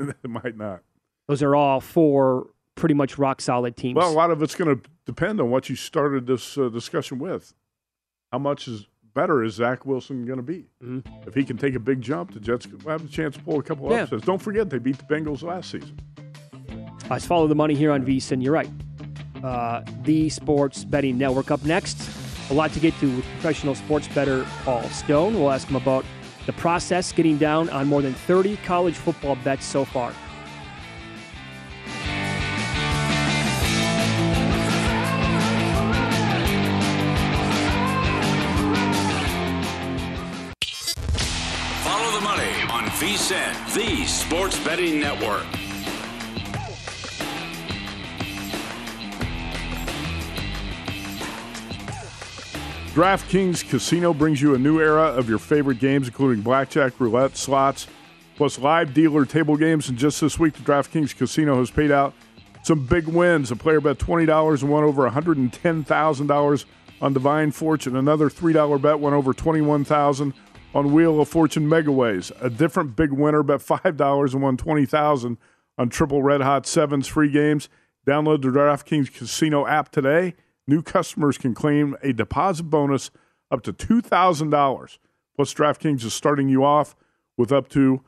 it 0.24 0.28
might 0.30 0.56
not. 0.56 0.82
Those 1.28 1.42
are 1.42 1.54
all 1.54 1.80
four 1.80 2.48
pretty 2.74 2.94
much 2.94 3.18
rock 3.18 3.40
solid 3.40 3.76
teams. 3.76 3.96
Well, 3.96 4.10
a 4.10 4.14
lot 4.14 4.30
of 4.30 4.42
it's 4.42 4.54
going 4.54 4.74
to 4.80 4.90
depend 5.06 5.40
on 5.40 5.50
what 5.50 5.68
you 5.68 5.76
started 5.76 6.26
this 6.26 6.56
uh, 6.56 6.68
discussion 6.68 7.18
with. 7.18 7.54
How 8.32 8.38
much 8.38 8.66
is 8.68 8.86
better 9.14 9.42
is 9.44 9.54
Zach 9.54 9.84
Wilson 9.84 10.24
going 10.24 10.38
to 10.38 10.42
be? 10.42 10.66
Mm-hmm. 10.82 11.28
If 11.28 11.34
he 11.34 11.44
can 11.44 11.56
take 11.58 11.74
a 11.74 11.80
big 11.80 12.00
jump, 12.00 12.32
the 12.32 12.40
Jets 12.40 12.66
will 12.66 12.90
have 12.90 13.04
a 13.04 13.08
chance 13.08 13.36
to 13.36 13.42
pull 13.42 13.58
a 13.58 13.62
couple 13.62 13.86
of 13.86 13.92
Yeah. 13.92 14.02
upsets. 14.04 14.24
Don't 14.24 14.40
forget 14.40 14.70
they 14.70 14.78
beat 14.78 14.96
the 14.98 15.04
Bengals 15.04 15.42
last 15.42 15.70
season. 15.70 15.98
Let's 17.10 17.26
follow 17.26 17.46
the 17.48 17.54
money 17.56 17.74
here 17.74 17.90
on 17.90 18.04
VSIN. 18.04 18.42
You're 18.42 18.52
right. 18.52 18.70
Uh, 19.42 19.82
the 20.04 20.28
Sports 20.28 20.84
Betting 20.84 21.18
Network. 21.18 21.50
Up 21.50 21.64
next, 21.64 21.98
a 22.50 22.54
lot 22.54 22.72
to 22.72 22.80
get 22.80 22.94
to 23.00 23.06
with 23.16 23.24
professional 23.24 23.74
sports 23.74 24.06
bettor 24.08 24.46
Paul 24.64 24.82
Stone. 24.90 25.34
We'll 25.34 25.50
ask 25.50 25.66
him 25.68 25.76
about 25.76 26.04
the 26.46 26.52
process 26.52 27.12
getting 27.12 27.36
down 27.36 27.68
on 27.70 27.86
more 27.86 28.02
than 28.02 28.14
30 28.14 28.56
college 28.58 28.96
football 28.96 29.36
bets 29.36 29.64
so 29.64 29.84
far. 29.84 30.12
Follow 41.82 42.18
the 42.18 42.24
money 42.24 42.62
on 42.70 42.84
VSIN, 42.98 43.74
the 43.74 44.06
Sports 44.06 44.58
Betting 44.64 45.00
Network. 45.00 45.59
DraftKings 53.00 53.66
Casino 53.66 54.12
brings 54.12 54.42
you 54.42 54.54
a 54.54 54.58
new 54.58 54.78
era 54.78 55.04
of 55.04 55.26
your 55.26 55.38
favorite 55.38 55.78
games, 55.78 56.06
including 56.06 56.42
blackjack, 56.42 57.00
roulette, 57.00 57.34
slots, 57.34 57.86
plus 58.36 58.58
live 58.58 58.92
dealer 58.92 59.24
table 59.24 59.56
games. 59.56 59.88
And 59.88 59.96
just 59.96 60.20
this 60.20 60.38
week, 60.38 60.52
the 60.52 60.60
DraftKings 60.60 61.16
Casino 61.16 61.56
has 61.60 61.70
paid 61.70 61.90
out 61.90 62.12
some 62.62 62.84
big 62.84 63.08
wins. 63.08 63.50
A 63.50 63.56
player 63.56 63.80
bet 63.80 63.96
$20 63.96 64.60
and 64.60 64.70
won 64.70 64.84
over 64.84 65.08
$110,000 65.08 66.64
on 67.00 67.12
Divine 67.14 67.50
Fortune. 67.52 67.96
Another 67.96 68.28
$3 68.28 68.82
bet 68.82 69.00
went 69.00 69.16
over 69.16 69.32
$21,000 69.32 70.34
on 70.74 70.92
Wheel 70.92 71.22
of 71.22 71.28
Fortune 71.30 71.66
Megaways. 71.70 72.30
A 72.44 72.50
different 72.50 72.96
big 72.96 73.12
winner 73.12 73.42
bet 73.42 73.60
$5 73.60 74.34
and 74.34 74.42
won 74.42 74.58
$20,000 74.58 75.38
on 75.78 75.88
Triple 75.88 76.22
Red 76.22 76.42
Hot 76.42 76.66
Sevens 76.66 77.06
free 77.06 77.30
games. 77.30 77.70
Download 78.06 78.42
the 78.42 78.48
DraftKings 78.48 79.10
Casino 79.10 79.66
app 79.66 79.90
today. 79.90 80.34
New 80.70 80.82
customers 80.82 81.36
can 81.36 81.52
claim 81.52 81.96
a 82.00 82.12
deposit 82.12 82.62
bonus 82.62 83.10
up 83.50 83.60
to 83.62 83.72
$2,000. 83.72 84.98
Plus, 85.34 85.52
DraftKings 85.52 86.04
is 86.04 86.14
starting 86.14 86.48
you 86.48 86.64
off 86.64 86.94
with 87.36 87.50
up 87.50 87.68
to 87.70 88.04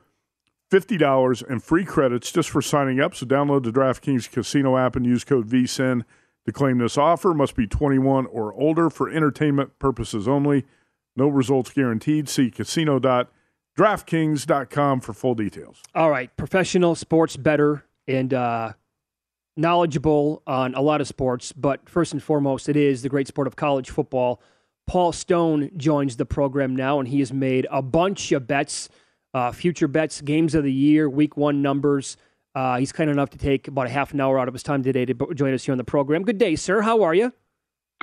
$50 0.70 1.50
in 1.50 1.58
free 1.58 1.84
credits 1.84 2.30
just 2.30 2.48
for 2.48 2.62
signing 2.62 3.00
up. 3.00 3.16
So 3.16 3.26
download 3.26 3.64
the 3.64 3.72
DraftKings 3.72 4.30
Casino 4.30 4.76
app 4.76 4.94
and 4.94 5.04
use 5.04 5.24
code 5.24 5.48
VSIN 5.48 6.04
to 6.46 6.52
claim 6.52 6.78
this 6.78 6.96
offer. 6.96 7.34
Must 7.34 7.56
be 7.56 7.66
21 7.66 8.26
or 8.26 8.54
older 8.54 8.90
for 8.90 9.10
entertainment 9.10 9.80
purposes 9.80 10.28
only. 10.28 10.64
No 11.16 11.26
results 11.26 11.72
guaranteed. 11.72 12.28
See 12.28 12.48
casino.draftkings.com 12.48 15.00
for 15.00 15.12
full 15.12 15.34
details. 15.34 15.82
All 15.96 16.10
right, 16.10 16.36
professional 16.36 16.94
sports 16.94 17.36
better 17.36 17.82
and 18.06 18.32
uh, 18.32 18.74
knowledgeable 19.56 20.42
on 20.46 20.74
a 20.74 20.80
lot 20.80 21.00
of 21.00 21.08
sports, 21.08 21.52
but 21.52 21.88
first 21.88 22.12
and 22.12 22.22
foremost, 22.22 22.68
it 22.68 22.76
is 22.76 23.02
the 23.02 23.08
great 23.08 23.28
sport 23.28 23.46
of 23.46 23.56
college 23.56 23.90
football. 23.90 24.40
Paul 24.86 25.12
Stone 25.12 25.70
joins 25.76 26.16
the 26.16 26.26
program 26.26 26.74
now, 26.74 26.98
and 26.98 27.08
he 27.08 27.20
has 27.20 27.32
made 27.32 27.66
a 27.70 27.82
bunch 27.82 28.32
of 28.32 28.46
bets, 28.46 28.88
uh, 29.34 29.52
future 29.52 29.88
bets, 29.88 30.20
games 30.20 30.54
of 30.54 30.64
the 30.64 30.72
year, 30.72 31.08
week 31.08 31.36
one 31.36 31.62
numbers. 31.62 32.16
Uh, 32.54 32.78
he's 32.78 32.92
kind 32.92 33.08
enough 33.08 33.30
to 33.30 33.38
take 33.38 33.68
about 33.68 33.86
a 33.86 33.90
half 33.90 34.12
an 34.12 34.20
hour 34.20 34.38
out 34.38 34.48
of 34.48 34.54
his 34.54 34.62
time 34.62 34.82
today 34.82 35.04
to 35.04 35.14
join 35.34 35.54
us 35.54 35.64
here 35.64 35.72
on 35.72 35.78
the 35.78 35.84
program. 35.84 36.22
Good 36.22 36.38
day, 36.38 36.56
sir. 36.56 36.82
How 36.82 37.02
are 37.02 37.14
you? 37.14 37.32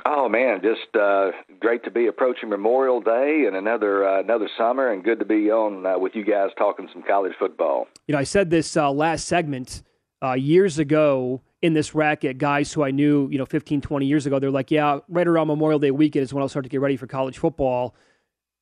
Oh 0.06 0.28
man, 0.30 0.62
just 0.62 0.96
uh, 0.96 1.30
great 1.60 1.84
to 1.84 1.90
be 1.90 2.06
approaching 2.06 2.48
Memorial 2.48 3.02
Day 3.02 3.44
and 3.46 3.54
another 3.54 4.08
uh, 4.08 4.20
another 4.20 4.48
summer, 4.56 4.90
and 4.90 5.04
good 5.04 5.18
to 5.18 5.26
be 5.26 5.50
on 5.50 5.84
uh, 5.84 5.98
with 5.98 6.14
you 6.14 6.24
guys 6.24 6.50
talking 6.56 6.88
some 6.92 7.02
college 7.02 7.34
football. 7.38 7.86
You 8.06 8.14
know, 8.14 8.18
I 8.18 8.24
said 8.24 8.48
this 8.48 8.78
uh, 8.78 8.90
last 8.90 9.26
segment 9.26 9.82
uh, 10.22 10.32
years 10.32 10.78
ago 10.78 11.40
in 11.62 11.72
this 11.74 11.94
racket. 11.94 12.38
Guys 12.38 12.72
who 12.72 12.82
I 12.82 12.90
knew, 12.90 13.28
you 13.30 13.38
know, 13.38 13.46
15, 13.46 13.80
20 13.80 14.06
years 14.06 14.26
ago, 14.26 14.38
they're 14.38 14.50
like, 14.50 14.70
yeah, 14.70 15.00
right 15.08 15.26
around 15.26 15.48
Memorial 15.48 15.78
Day 15.78 15.90
weekend 15.90 16.22
is 16.22 16.32
when 16.32 16.42
I'll 16.42 16.48
start 16.48 16.64
to 16.64 16.68
get 16.68 16.80
ready 16.80 16.96
for 16.96 17.06
college 17.06 17.38
football. 17.38 17.94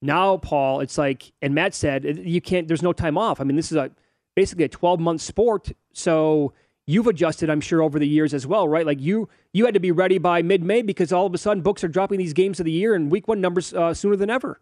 Now, 0.00 0.36
Paul, 0.36 0.80
it's 0.80 0.96
like, 0.96 1.32
and 1.42 1.54
Matt 1.54 1.74
said, 1.74 2.04
you 2.04 2.40
can't, 2.40 2.68
there's 2.68 2.82
no 2.82 2.92
time 2.92 3.18
off. 3.18 3.40
I 3.40 3.44
mean, 3.44 3.56
this 3.56 3.72
is 3.72 3.76
a 3.76 3.90
basically 4.36 4.64
a 4.64 4.68
12 4.68 5.00
month 5.00 5.20
sport. 5.20 5.72
So 5.92 6.52
you've 6.86 7.08
adjusted, 7.08 7.50
I'm 7.50 7.60
sure, 7.60 7.82
over 7.82 7.98
the 7.98 8.06
years 8.06 8.32
as 8.32 8.46
well, 8.46 8.68
right? 8.68 8.86
Like 8.86 9.00
you, 9.00 9.28
you 9.52 9.64
had 9.64 9.74
to 9.74 9.80
be 9.80 9.90
ready 9.90 10.18
by 10.18 10.42
mid 10.42 10.62
May 10.62 10.82
because 10.82 11.12
all 11.12 11.26
of 11.26 11.34
a 11.34 11.38
sudden 11.38 11.62
books 11.62 11.82
are 11.82 11.88
dropping 11.88 12.18
these 12.18 12.32
games 12.32 12.60
of 12.60 12.66
the 12.66 12.72
year 12.72 12.94
and 12.94 13.10
week 13.10 13.26
one 13.26 13.40
numbers 13.40 13.74
uh, 13.74 13.92
sooner 13.92 14.14
than 14.14 14.30
ever. 14.30 14.60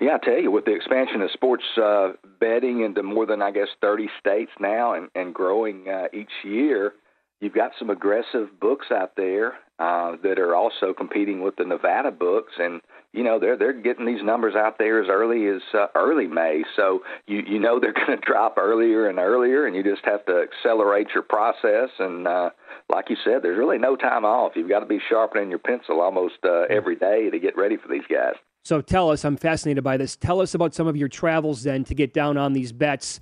Yeah, 0.00 0.16
I 0.20 0.24
tell 0.24 0.40
you, 0.40 0.50
with 0.50 0.64
the 0.64 0.74
expansion 0.74 1.22
of 1.22 1.30
sports 1.30 1.64
uh, 1.80 2.12
betting 2.40 2.82
into 2.82 3.02
more 3.02 3.26
than 3.26 3.42
I 3.42 3.52
guess 3.52 3.68
30 3.80 4.08
states 4.18 4.50
now, 4.58 4.94
and 4.94 5.08
and 5.14 5.32
growing 5.32 5.88
uh, 5.88 6.08
each 6.12 6.32
year, 6.42 6.94
you've 7.40 7.54
got 7.54 7.72
some 7.78 7.90
aggressive 7.90 8.48
books 8.60 8.86
out 8.90 9.12
there 9.16 9.54
uh, 9.78 10.16
that 10.22 10.38
are 10.38 10.56
also 10.56 10.94
competing 10.96 11.42
with 11.42 11.54
the 11.56 11.64
Nevada 11.64 12.10
books, 12.10 12.54
and 12.58 12.80
you 13.12 13.22
know 13.22 13.38
they're 13.38 13.56
they're 13.56 13.72
getting 13.72 14.04
these 14.04 14.22
numbers 14.22 14.56
out 14.56 14.78
there 14.78 15.00
as 15.00 15.08
early 15.08 15.46
as 15.46 15.62
uh, 15.72 15.86
early 15.94 16.26
May. 16.26 16.64
So 16.74 17.02
you 17.28 17.42
you 17.46 17.60
know 17.60 17.78
they're 17.80 17.92
going 17.92 18.18
to 18.18 18.24
drop 18.24 18.56
earlier 18.58 19.08
and 19.08 19.20
earlier, 19.20 19.64
and 19.64 19.76
you 19.76 19.84
just 19.84 20.04
have 20.06 20.26
to 20.26 20.42
accelerate 20.42 21.08
your 21.14 21.22
process. 21.22 21.90
And 22.00 22.26
uh, 22.26 22.50
like 22.88 23.10
you 23.10 23.16
said, 23.24 23.42
there's 23.42 23.58
really 23.58 23.78
no 23.78 23.94
time 23.94 24.24
off. 24.24 24.52
You've 24.56 24.68
got 24.68 24.80
to 24.80 24.86
be 24.86 24.98
sharpening 25.08 25.50
your 25.50 25.60
pencil 25.60 26.00
almost 26.00 26.38
uh, 26.44 26.62
every 26.68 26.96
day 26.96 27.30
to 27.30 27.38
get 27.38 27.56
ready 27.56 27.76
for 27.76 27.86
these 27.86 28.06
guys. 28.10 28.34
So 28.64 28.80
tell 28.80 29.10
us, 29.10 29.24
I'm 29.24 29.36
fascinated 29.36 29.84
by 29.84 29.98
this. 29.98 30.16
Tell 30.16 30.40
us 30.40 30.54
about 30.54 30.74
some 30.74 30.86
of 30.86 30.96
your 30.96 31.08
travels 31.08 31.62
then 31.62 31.84
to 31.84 31.94
get 31.94 32.14
down 32.14 32.38
on 32.38 32.54
these 32.54 32.72
bets. 32.72 33.20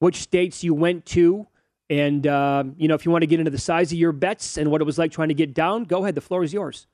Which 0.00 0.16
states 0.16 0.62
you 0.62 0.74
went 0.74 1.06
to, 1.06 1.46
and 1.88 2.26
uh, 2.26 2.64
you 2.76 2.88
know 2.88 2.94
if 2.94 3.06
you 3.06 3.12
want 3.12 3.22
to 3.22 3.26
get 3.26 3.38
into 3.38 3.52
the 3.52 3.58
size 3.58 3.92
of 3.92 3.98
your 3.98 4.10
bets 4.10 4.56
and 4.56 4.70
what 4.70 4.80
it 4.80 4.84
was 4.84 4.98
like 4.98 5.12
trying 5.12 5.28
to 5.28 5.34
get 5.34 5.54
down. 5.54 5.84
Go 5.84 6.02
ahead, 6.02 6.16
the 6.16 6.20
floor 6.20 6.42
is 6.42 6.52
yours. 6.52 6.88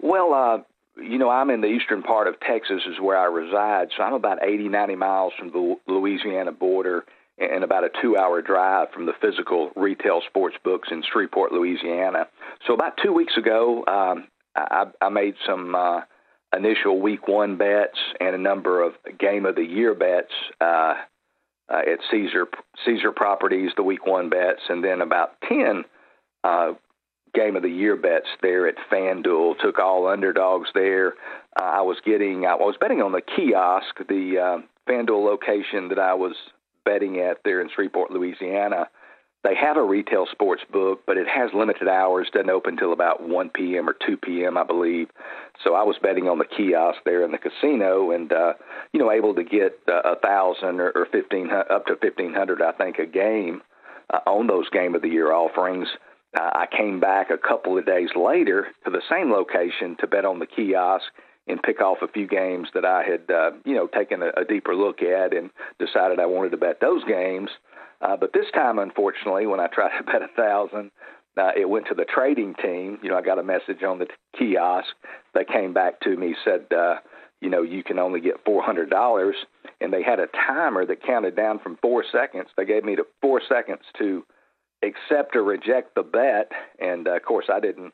Well, 0.00 0.32
uh, 0.32 0.58
you 1.02 1.18
know, 1.18 1.28
I'm 1.28 1.50
in 1.50 1.60
the 1.60 1.68
eastern 1.68 2.02
part 2.02 2.26
of 2.26 2.40
Texas, 2.40 2.82
is 2.88 2.98
where 3.00 3.16
I 3.16 3.26
reside. 3.26 3.88
So 3.96 4.02
I'm 4.02 4.14
about 4.14 4.42
80, 4.42 4.68
90 4.68 4.96
miles 4.96 5.32
from 5.38 5.50
the 5.50 5.76
Louisiana 5.86 6.52
border 6.52 7.04
and 7.38 7.62
about 7.62 7.84
a 7.84 7.90
two 8.02 8.16
hour 8.16 8.42
drive 8.42 8.88
from 8.92 9.06
the 9.06 9.12
physical 9.20 9.70
retail 9.76 10.22
sports 10.26 10.56
books 10.64 10.88
in 10.90 11.02
Shreveport, 11.12 11.52
Louisiana. 11.52 12.26
So 12.66 12.74
about 12.74 12.98
two 13.02 13.12
weeks 13.12 13.36
ago, 13.36 13.84
um, 13.86 14.28
I, 14.56 14.86
I 15.00 15.08
made 15.10 15.34
some 15.46 15.74
uh, 15.74 16.00
initial 16.56 17.00
week 17.00 17.28
one 17.28 17.56
bets 17.56 17.98
and 18.20 18.34
a 18.34 18.38
number 18.38 18.82
of 18.82 18.94
game 19.18 19.46
of 19.46 19.54
the 19.54 19.64
year 19.64 19.94
bets. 19.94 20.32
Uh, 20.60 20.94
uh, 21.70 21.80
at 21.80 21.98
Caesar 22.10 22.46
Caesar 22.86 23.12
Properties, 23.12 23.72
the 23.76 23.82
week 23.82 24.06
one 24.06 24.30
bets, 24.30 24.62
and 24.70 24.82
then 24.82 25.02
about 25.02 25.38
ten 25.46 25.84
uh, 26.44 26.72
game 27.34 27.56
of 27.56 27.62
the 27.62 27.68
year 27.68 27.96
bets 27.96 28.26
there 28.42 28.66
at 28.66 28.76
FanDuel. 28.90 29.58
Took 29.58 29.78
all 29.78 30.08
underdogs 30.08 30.70
there. 30.74 31.14
Uh, 31.60 31.64
I 31.64 31.80
was 31.82 31.98
getting, 32.04 32.46
I 32.46 32.54
was 32.54 32.76
betting 32.80 33.02
on 33.02 33.12
the 33.12 33.20
kiosk, 33.20 33.98
the 34.08 34.38
uh, 34.38 34.90
FanDuel 34.90 35.24
location 35.24 35.88
that 35.88 35.98
I 35.98 36.14
was 36.14 36.34
betting 36.84 37.18
at 37.18 37.38
there 37.44 37.60
in 37.60 37.68
Shreveport, 37.74 38.10
Louisiana. 38.10 38.88
They 39.44 39.54
have 39.54 39.76
a 39.76 39.82
retail 39.82 40.26
sports 40.30 40.62
book, 40.70 41.02
but 41.06 41.16
it 41.16 41.28
has 41.28 41.50
limited 41.54 41.86
hours. 41.86 42.28
Doesn't 42.32 42.50
open 42.50 42.74
until 42.74 42.92
about 42.92 43.26
1 43.26 43.50
p.m. 43.50 43.88
or 43.88 43.94
2 44.04 44.16
p.m., 44.16 44.58
I 44.58 44.64
believe. 44.64 45.08
So 45.62 45.74
I 45.74 45.84
was 45.84 45.96
betting 46.02 46.28
on 46.28 46.38
the 46.38 46.44
kiosk 46.44 46.98
there 47.04 47.24
in 47.24 47.30
the 47.30 47.38
casino, 47.38 48.10
and 48.10 48.32
uh, 48.32 48.54
you 48.92 48.98
know, 48.98 49.12
able 49.12 49.34
to 49.34 49.44
get 49.44 49.78
uh, 49.88 50.00
a 50.04 50.12
uh, 50.12 50.14
thousand 50.20 50.80
or, 50.80 50.90
or 50.90 51.06
fifteen 51.10 51.50
up 51.50 51.86
to 51.86 51.96
fifteen 51.96 52.34
hundred, 52.34 52.62
I 52.62 52.72
think, 52.72 52.98
a 52.98 53.06
game 53.06 53.62
uh, 54.12 54.18
on 54.26 54.46
those 54.48 54.68
game 54.70 54.94
of 54.94 55.02
the 55.02 55.08
year 55.08 55.32
offerings. 55.32 55.88
Uh, 56.38 56.50
I 56.54 56.66
came 56.66 57.00
back 57.00 57.30
a 57.30 57.38
couple 57.38 57.78
of 57.78 57.86
days 57.86 58.10
later 58.14 58.68
to 58.84 58.90
the 58.90 59.02
same 59.10 59.32
location 59.32 59.96
to 60.00 60.06
bet 60.06 60.24
on 60.24 60.40
the 60.40 60.46
kiosk 60.46 61.06
and 61.48 61.62
pick 61.62 61.80
off 61.80 61.98
a 62.02 62.08
few 62.08 62.26
games 62.26 62.68
that 62.74 62.84
I 62.84 63.02
had, 63.02 63.34
uh, 63.34 63.50
you 63.64 63.74
know, 63.74 63.86
taken 63.86 64.22
a, 64.22 64.28
a 64.40 64.44
deeper 64.44 64.74
look 64.74 65.02
at 65.02 65.34
and 65.34 65.50
decided 65.78 66.20
I 66.20 66.26
wanted 66.26 66.50
to 66.50 66.58
bet 66.58 66.80
those 66.80 67.02
games. 67.04 67.50
Uh, 68.00 68.16
but 68.16 68.32
this 68.32 68.46
time, 68.54 68.78
unfortunately, 68.78 69.46
when 69.46 69.60
I 69.60 69.66
tried 69.66 69.96
to 69.98 70.04
bet 70.04 70.22
a 70.22 70.28
thousand, 70.36 70.90
uh, 71.36 71.50
it 71.56 71.68
went 71.68 71.86
to 71.88 71.94
the 71.94 72.04
trading 72.04 72.54
team. 72.54 72.98
You 73.02 73.10
know, 73.10 73.16
I 73.16 73.22
got 73.22 73.38
a 73.38 73.44
message 73.44 73.82
on 73.86 73.98
the 73.98 74.06
kiosk. 74.36 74.88
They 75.34 75.44
came 75.44 75.72
back 75.72 76.00
to 76.00 76.16
me, 76.16 76.34
said, 76.44 76.66
uh, 76.76 76.96
you 77.40 77.50
know, 77.50 77.62
you 77.62 77.84
can 77.84 77.98
only 77.98 78.20
get 78.20 78.44
four 78.44 78.62
hundred 78.62 78.90
dollars, 78.90 79.36
and 79.80 79.92
they 79.92 80.02
had 80.02 80.18
a 80.18 80.26
timer 80.26 80.84
that 80.86 81.02
counted 81.04 81.36
down 81.36 81.60
from 81.60 81.78
four 81.80 82.04
seconds. 82.10 82.48
They 82.56 82.64
gave 82.64 82.84
me 82.84 82.96
the 82.96 83.04
four 83.22 83.40
seconds 83.48 83.82
to 83.98 84.24
accept 84.82 85.36
or 85.36 85.44
reject 85.44 85.94
the 85.94 86.02
bet. 86.02 86.50
And 86.80 87.06
uh, 87.06 87.16
of 87.16 87.22
course, 87.22 87.46
I 87.52 87.60
didn't 87.60 87.92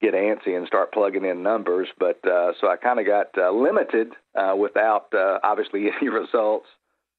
get 0.00 0.14
antsy 0.14 0.56
and 0.56 0.66
start 0.66 0.92
plugging 0.92 1.24
in 1.24 1.44
numbers, 1.44 1.88
but 1.98 2.18
uh, 2.26 2.52
so 2.60 2.68
I 2.68 2.76
kind 2.76 2.98
of 2.98 3.06
got 3.06 3.28
uh, 3.38 3.52
limited 3.52 4.08
uh, 4.34 4.54
without 4.56 5.06
uh, 5.14 5.38
obviously 5.44 5.86
any 6.00 6.08
results 6.08 6.66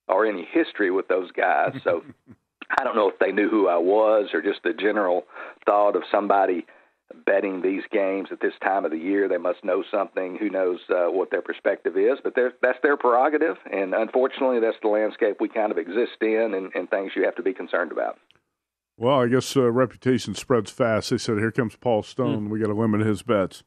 or 0.07 0.25
any 0.25 0.47
history 0.51 0.91
with 0.91 1.07
those 1.07 1.31
guys. 1.31 1.73
So 1.83 2.03
I 2.77 2.83
don't 2.83 2.95
know 2.95 3.09
if 3.09 3.19
they 3.19 3.31
knew 3.31 3.49
who 3.49 3.67
I 3.67 3.77
was 3.77 4.29
or 4.33 4.41
just 4.41 4.63
the 4.63 4.73
general 4.73 5.23
thought 5.65 5.95
of 5.95 6.03
somebody 6.11 6.65
betting 7.25 7.61
these 7.61 7.83
games 7.91 8.29
at 8.31 8.39
this 8.41 8.53
time 8.63 8.85
of 8.85 8.91
the 8.91 8.97
year. 8.97 9.27
They 9.27 9.37
must 9.37 9.63
know 9.63 9.83
something. 9.91 10.37
Who 10.39 10.49
knows 10.49 10.79
uh, 10.89 11.11
what 11.11 11.31
their 11.31 11.41
perspective 11.41 11.97
is? 11.97 12.17
But 12.23 12.33
that's 12.35 12.79
their 12.81 12.97
prerogative, 12.97 13.57
and 13.71 13.93
unfortunately, 13.93 14.59
that's 14.59 14.77
the 14.81 14.87
landscape 14.87 15.37
we 15.39 15.49
kind 15.49 15.71
of 15.71 15.77
exist 15.77 16.21
in, 16.21 16.53
and, 16.55 16.71
and 16.73 16.89
things 16.89 17.11
you 17.15 17.23
have 17.25 17.35
to 17.35 17.43
be 17.43 17.53
concerned 17.53 17.91
about. 17.91 18.17
Well, 18.97 19.21
I 19.21 19.27
guess 19.27 19.55
uh, 19.57 19.71
reputation 19.71 20.35
spreads 20.35 20.71
fast. 20.71 21.09
They 21.09 21.17
said, 21.17 21.37
"Here 21.37 21.51
comes 21.51 21.75
Paul 21.75 22.03
Stone. 22.03 22.47
Mm. 22.47 22.49
We 22.49 22.59
got 22.59 22.67
to 22.67 22.73
limit 22.73 23.01
his 23.05 23.21
bets." 23.21 23.63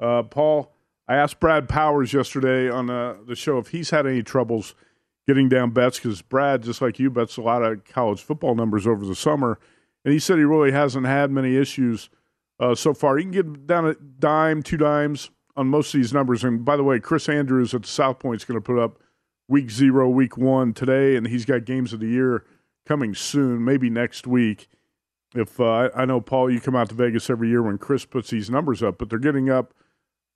Uh, 0.00 0.22
Paul, 0.22 0.72
I 1.08 1.16
asked 1.16 1.40
Brad 1.40 1.68
Powers 1.68 2.12
yesterday 2.12 2.68
on 2.68 2.90
uh, 2.90 3.16
the 3.26 3.36
show 3.36 3.58
if 3.58 3.68
he's 3.68 3.90
had 3.90 4.06
any 4.06 4.22
troubles 4.22 4.74
getting 5.26 5.48
down 5.48 5.70
bets 5.70 5.98
because 5.98 6.22
Brad, 6.22 6.62
just 6.62 6.80
like 6.80 6.98
you, 6.98 7.10
bets 7.10 7.36
a 7.36 7.42
lot 7.42 7.62
of 7.62 7.84
college 7.84 8.22
football 8.22 8.54
numbers 8.54 8.86
over 8.86 9.04
the 9.04 9.14
summer, 9.14 9.58
and 10.04 10.12
he 10.12 10.18
said 10.18 10.38
he 10.38 10.44
really 10.44 10.72
hasn't 10.72 11.06
had 11.06 11.30
many 11.30 11.56
issues 11.56 12.08
uh, 12.60 12.74
so 12.74 12.94
far. 12.94 13.16
He 13.16 13.24
can 13.24 13.32
get 13.32 13.66
down 13.66 13.86
a 13.86 13.94
dime, 13.94 14.62
two 14.62 14.76
dimes 14.76 15.30
on 15.56 15.68
most 15.68 15.94
of 15.94 16.00
these 16.00 16.12
numbers. 16.12 16.44
And 16.44 16.64
by 16.64 16.76
the 16.76 16.84
way, 16.84 17.00
Chris 17.00 17.28
Andrews 17.28 17.74
at 17.74 17.86
South 17.86 18.18
Point 18.18 18.40
is 18.40 18.44
going 18.44 18.60
to 18.60 18.64
put 18.64 18.78
up 18.78 18.98
week 19.48 19.70
zero, 19.70 20.08
week 20.08 20.36
one 20.36 20.72
today, 20.72 21.16
and 21.16 21.26
he's 21.26 21.44
got 21.44 21.64
games 21.64 21.92
of 21.92 22.00
the 22.00 22.08
year 22.08 22.44
coming 22.86 23.14
soon, 23.14 23.64
maybe 23.64 23.90
next 23.90 24.26
week. 24.26 24.68
If 25.34 25.60
uh, 25.60 25.90
I 25.94 26.04
know, 26.04 26.20
Paul, 26.20 26.50
you 26.50 26.60
come 26.60 26.76
out 26.76 26.88
to 26.90 26.94
Vegas 26.94 27.28
every 27.28 27.48
year 27.48 27.62
when 27.62 27.78
Chris 27.78 28.04
puts 28.04 28.30
these 28.30 28.48
numbers 28.48 28.82
up, 28.82 28.98
but 28.98 29.10
they're 29.10 29.18
getting 29.18 29.50
up 29.50 29.74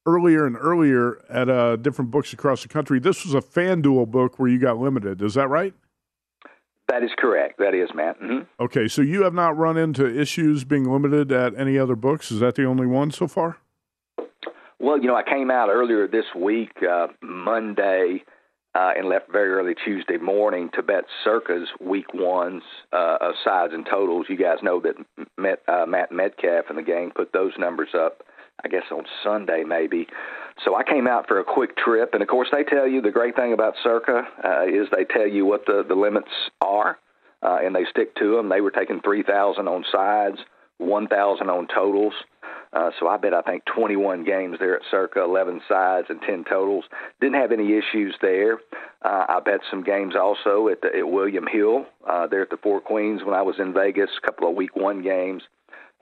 earlier 0.07 0.47
and 0.47 0.57
earlier 0.59 1.23
at 1.29 1.49
uh, 1.49 1.77
different 1.77 2.11
books 2.11 2.33
across 2.33 2.63
the 2.63 2.69
country. 2.69 2.99
This 2.99 3.25
was 3.25 3.35
a 3.35 3.41
FanDuel 3.41 4.11
book 4.11 4.39
where 4.39 4.49
you 4.49 4.59
got 4.59 4.79
limited. 4.79 5.23
Is 5.23 5.35
that 5.35 5.49
right? 5.49 5.75
That 6.89 7.05
is 7.05 7.11
correct. 7.17 7.59
That 7.59 7.75
is, 7.75 7.89
Matt. 7.95 8.21
Mm-hmm. 8.21 8.45
Okay, 8.59 8.89
so 8.89 9.01
you 9.03 9.23
have 9.23 9.35
not 9.35 9.57
run 9.57 9.77
into 9.77 10.05
issues 10.07 10.65
being 10.65 10.91
limited 10.91 11.31
at 11.31 11.57
any 11.59 11.79
other 11.79 11.95
books. 11.95 12.33
Is 12.33 12.41
that 12.41 12.57
the 12.57 12.65
only 12.65 12.87
one 12.87 13.13
so 13.13 13.29
far? 13.29 13.59
Well, 14.81 14.99
you 14.99 15.07
know, 15.07 15.15
I 15.15 15.23
came 15.23 15.51
out 15.51 15.69
earlier 15.69 16.09
this 16.09 16.25
week, 16.35 16.73
uh, 16.83 17.09
Monday 17.23 18.25
uh, 18.75 18.93
and 18.97 19.09
left 19.09 19.31
very 19.31 19.51
early 19.51 19.75
Tuesday 19.85 20.17
morning 20.17 20.71
to 20.75 20.83
bet 20.83 21.05
Circa's 21.25 21.69
week 21.81 22.15
ones 22.15 22.63
uh, 22.93 23.19
of 23.21 23.35
sides 23.45 23.73
and 23.75 23.87
totals. 23.89 24.27
You 24.29 24.37
guys 24.37 24.59
know 24.63 24.81
that 24.81 24.95
Met, 25.37 25.61
uh, 25.69 25.87
Matt 25.87 26.13
Metcalf 26.13 26.67
and 26.69 26.79
the 26.79 26.83
gang 26.83 27.13
put 27.15 27.33
those 27.33 27.53
numbers 27.59 27.91
up, 27.95 28.23
I 28.65 28.69
guess, 28.69 28.85
on 28.91 29.05
Sunday 29.23 29.65
maybe. 29.67 30.07
So 30.65 30.75
I 30.77 30.83
came 30.83 31.07
out 31.07 31.27
for 31.27 31.39
a 31.39 31.45
quick 31.45 31.77
trip, 31.77 32.11
and 32.13 32.23
of 32.23 32.29
course 32.29 32.49
they 32.53 32.65
tell 32.65 32.87
you 32.87 33.01
the 33.01 33.11
great 33.11 33.37
thing 33.37 33.53
about 33.53 33.75
Circa 33.83 34.23
uh, 34.45 34.65
is 34.67 34.89
they 34.91 35.05
tell 35.05 35.27
you 35.27 35.47
what 35.47 35.67
the 35.67 35.85
the 35.87 35.95
limits 35.95 36.31
are, 36.61 36.99
uh, 37.43 37.59
and 37.63 37.75
they 37.75 37.85
stick 37.91 38.15
to 38.17 38.37
them. 38.37 38.49
They 38.49 38.61
were 38.61 38.71
taking 38.71 39.01
three 39.01 39.23
thousand 39.23 39.69
on 39.69 39.85
sides, 39.91 40.39
one 40.79 41.07
thousand 41.07 41.49
on 41.49 41.67
totals. 41.75 42.15
Uh, 42.73 42.91
so 43.01 43.09
I 43.09 43.17
bet 43.17 43.35
I 43.35 43.43
think 43.43 43.65
21 43.65 44.25
games 44.25 44.59
there 44.61 44.77
at 44.77 44.83
Circa, 44.91 45.21
11 45.23 45.61
sides 45.69 46.07
and 46.09 46.21
10 46.23 46.45
totals. 46.49 46.85
Didn't 47.21 47.41
have 47.41 47.51
any 47.51 47.77
issues 47.77 48.15
there. 48.23 48.59
Uh, 49.03 49.27
I 49.29 49.41
bet 49.45 49.61
some 49.69 49.83
games 49.83 50.15
also 50.15 50.69
at, 50.69 50.81
the, 50.81 50.99
at 50.99 51.09
William 51.09 51.47
Hill 51.51 51.87
uh, 52.09 52.29
there 52.29 52.43
at 52.43 52.51
the 52.51 52.59
Four 52.59 52.81
Queens 52.81 53.23
when 53.25 53.35
I 53.35 53.43
was 53.43 53.57
in 53.59 53.73
Vegas. 53.73 54.11
A 54.23 54.25
couple 54.25 54.49
of 54.49 54.55
Week 54.55 54.77
One 54.77 55.03
games. 55.03 55.43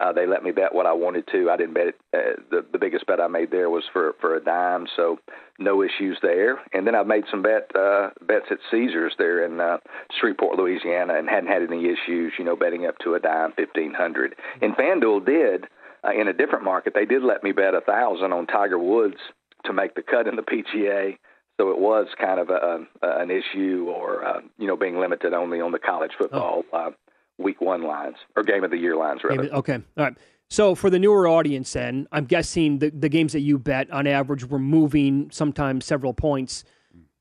Uh, 0.01 0.13
they 0.13 0.27
let 0.27 0.45
me 0.45 0.53
bet 0.53 0.75
what 0.75 0.87
I 0.87 0.93
wanted 0.93 1.27
to. 1.33 1.51
I 1.51 1.57
didn't 1.57 1.75
bet 1.75 1.89
it. 1.89 2.01
Uh, 2.15 2.41
the 2.51 2.65
the 2.73 2.79
biggest 2.79 3.07
bet 3.07 3.21
I 3.21 3.27
made 3.27 3.51
there 3.51 3.69
was 3.69 3.85
for 3.93 4.15
for 4.21 4.37
a 4.37 4.43
dime, 4.43 4.87
so 4.95 5.19
no 5.59 5.83
issues 5.83 6.19
there. 6.23 6.59
And 6.73 6.87
then 6.87 6.95
I've 6.95 7.07
made 7.07 7.25
some 7.31 7.43
bet 7.43 7.71
uh, 7.75 8.11
bets 8.27 8.47
at 8.51 8.59
Caesars 8.71 9.15
there 9.19 9.45
in 9.45 9.61
uh, 9.61 9.79
Shreveport, 10.21 10.57
Louisiana, 10.57 11.19
and 11.19 11.29
hadn't 11.29 11.51
had 11.51 11.63
any 11.63 11.87
issues. 11.87 12.33
You 12.39 12.45
know, 12.45 12.55
betting 12.55 12.87
up 12.87 12.99
to 13.05 13.15
a 13.15 13.21
dime, 13.21 13.53
fifteen 13.57 13.93
hundred. 13.93 14.37
And 14.63 14.77
FanDuel 14.77 15.27
did 15.27 15.67
uh, 16.05 16.13
in 16.13 16.29
a 16.29 16.33
different 16.33 16.65
market, 16.65 16.95
they 16.95 17.05
did 17.05 17.23
let 17.23 17.43
me 17.43 17.53
bet 17.53 17.75
a 17.75 17.81
thousand 17.81 18.33
on 18.33 18.47
Tiger 18.47 18.79
Woods 18.79 19.19
to 19.65 19.73
make 19.73 19.95
the 19.95 20.03
cut 20.03 20.29
in 20.29 20.37
the 20.37 20.43
PGA. 20.43 21.19
So 21.61 21.71
it 21.71 21.79
was 21.79 22.07
kind 22.21 22.39
of 22.39 22.51
a, 22.51 22.87
a 23.03 23.21
an 23.21 23.31
issue, 23.33 23.93
or 23.93 24.25
uh, 24.25 24.41
you 24.59 24.69
know, 24.69 24.77
being 24.77 25.01
limited 25.01 25.33
only 25.33 25.61
on 25.61 25.73
the 25.73 25.81
college 25.81 26.13
football 26.17 26.63
oh. 26.73 26.77
uh, 26.77 26.91
week 27.39 27.61
one 27.61 27.83
lines 27.83 28.17
or 28.37 28.43
game 28.43 28.65
of 28.65 28.71
the 28.71 28.77
year 28.77 28.97
lines, 28.97 29.23
rather. 29.25 29.49
Okay, 29.49 29.75
all 29.75 30.05
right. 30.05 30.17
So 30.51 30.75
for 30.75 30.89
the 30.89 30.99
newer 30.99 31.29
audience, 31.29 31.73
then 31.73 32.09
I'm 32.11 32.25
guessing 32.25 32.79
the 32.79 32.91
the 32.91 33.09
games 33.09 33.33
that 33.33 33.41
you 33.41 33.59
bet 33.59 33.91
on 33.91 34.07
average 34.07 34.45
were 34.47 34.59
moving 34.59 35.31
sometimes 35.31 35.85
several 35.85 36.15
points. 36.15 36.65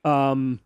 Um, 0.03 0.61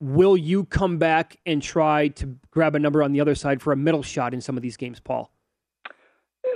will 0.00 0.36
you 0.36 0.64
come 0.64 0.98
back 0.98 1.38
and 1.46 1.62
try 1.62 2.08
to 2.08 2.36
grab 2.50 2.74
a 2.74 2.78
number 2.78 3.02
on 3.02 3.12
the 3.12 3.20
other 3.20 3.34
side 3.34 3.62
for 3.62 3.72
a 3.72 3.76
middle 3.76 4.02
shot 4.02 4.34
in 4.34 4.40
some 4.40 4.56
of 4.56 4.62
these 4.62 4.76
games, 4.76 5.00
Paul? 5.00 5.30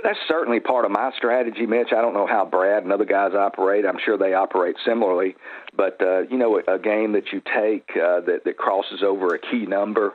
That's 0.03 0.19
certainly 0.27 0.59
part 0.59 0.85
of 0.85 0.91
my 0.91 1.11
strategy, 1.15 1.65
Mitch. 1.65 1.89
I 1.91 2.01
don't 2.01 2.13
know 2.13 2.25
how 2.25 2.45
Brad 2.45 2.83
and 2.83 2.91
other 2.91 3.05
guys 3.05 3.33
operate. 3.33 3.85
I'm 3.85 3.99
sure 4.03 4.17
they 4.17 4.33
operate 4.33 4.75
similarly, 4.83 5.35
but 5.75 6.01
uh, 6.01 6.21
you 6.21 6.37
know, 6.37 6.59
a, 6.59 6.75
a 6.75 6.79
game 6.79 7.11
that 7.13 7.31
you 7.31 7.41
take 7.55 7.89
uh, 7.95 8.21
that 8.21 8.41
that 8.45 8.57
crosses 8.57 9.03
over 9.03 9.35
a 9.35 9.39
key 9.39 9.65
number, 9.65 10.13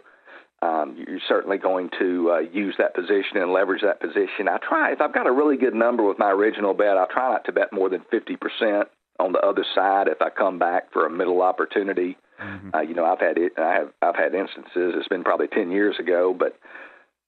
um, 0.62 0.96
you're 0.96 1.20
certainly 1.28 1.58
going 1.58 1.90
to 1.98 2.30
uh, 2.32 2.38
use 2.38 2.74
that 2.78 2.94
position 2.94 3.36
and 3.36 3.52
leverage 3.52 3.82
that 3.82 4.00
position. 4.00 4.48
I 4.48 4.58
try 4.58 4.92
if 4.92 5.00
I've 5.00 5.14
got 5.14 5.26
a 5.26 5.32
really 5.32 5.56
good 5.56 5.74
number 5.74 6.02
with 6.02 6.18
my 6.18 6.30
original 6.30 6.74
bet, 6.74 6.96
I'll 6.96 7.06
try 7.06 7.30
not 7.30 7.44
to 7.44 7.52
bet 7.52 7.72
more 7.72 7.88
than 7.88 8.02
fifty 8.10 8.36
percent 8.36 8.88
on 9.18 9.32
the 9.32 9.40
other 9.40 9.64
side 9.74 10.08
if 10.08 10.20
I 10.20 10.30
come 10.30 10.58
back 10.58 10.92
for 10.92 11.06
a 11.06 11.10
middle 11.10 11.42
opportunity. 11.42 12.16
Mm-hmm. 12.42 12.70
Uh, 12.74 12.80
you 12.80 12.94
know, 12.94 13.04
I've 13.04 13.20
had 13.20 13.38
it. 13.38 13.52
I 13.58 13.72
have 13.74 13.92
I've 14.02 14.16
had 14.16 14.34
instances. 14.34 14.94
It's 14.96 15.08
been 15.08 15.24
probably 15.24 15.48
ten 15.48 15.70
years 15.70 15.96
ago, 15.98 16.34
but 16.38 16.58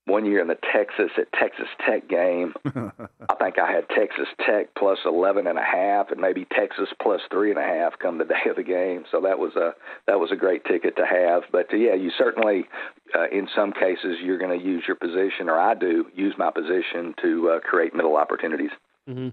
one 0.08 0.24
year 0.24 0.40
in 0.40 0.48
the 0.48 0.58
Texas 0.72 1.10
at 1.16 1.32
Texas 1.38 1.68
Tech 1.86 2.08
game, 2.08 2.54
I 2.66 3.34
think 3.38 3.58
I 3.58 3.70
had 3.70 3.88
Texas 3.88 4.26
Tech 4.44 4.74
plus 4.76 4.98
eleven 5.04 5.46
and 5.46 5.58
a 5.58 5.62
half, 5.62 6.10
and 6.10 6.20
maybe 6.20 6.46
Texas 6.52 6.88
plus 7.00 7.20
three 7.30 7.50
and 7.50 7.58
a 7.58 7.62
half 7.62 7.98
come 7.98 8.18
the 8.18 8.24
day 8.24 8.50
of 8.50 8.56
the 8.56 8.62
game. 8.62 9.04
So 9.10 9.20
that 9.20 9.38
was 9.38 9.54
a 9.56 9.74
that 10.06 10.18
was 10.18 10.32
a 10.32 10.36
great 10.36 10.64
ticket 10.64 10.96
to 10.96 11.06
have. 11.06 11.42
But 11.52 11.72
uh, 11.72 11.76
yeah, 11.76 11.94
you 11.94 12.10
certainly, 12.16 12.64
uh, 13.14 13.28
in 13.30 13.48
some 13.54 13.72
cases, 13.72 14.18
you're 14.22 14.38
going 14.38 14.58
to 14.58 14.64
use 14.64 14.84
your 14.86 14.96
position, 14.96 15.48
or 15.48 15.58
I 15.58 15.74
do 15.74 16.06
use 16.14 16.34
my 16.38 16.50
position 16.50 17.14
to 17.22 17.50
uh, 17.50 17.60
create 17.60 17.94
middle 17.94 18.16
opportunities. 18.16 18.70
Mm-hmm. 19.08 19.28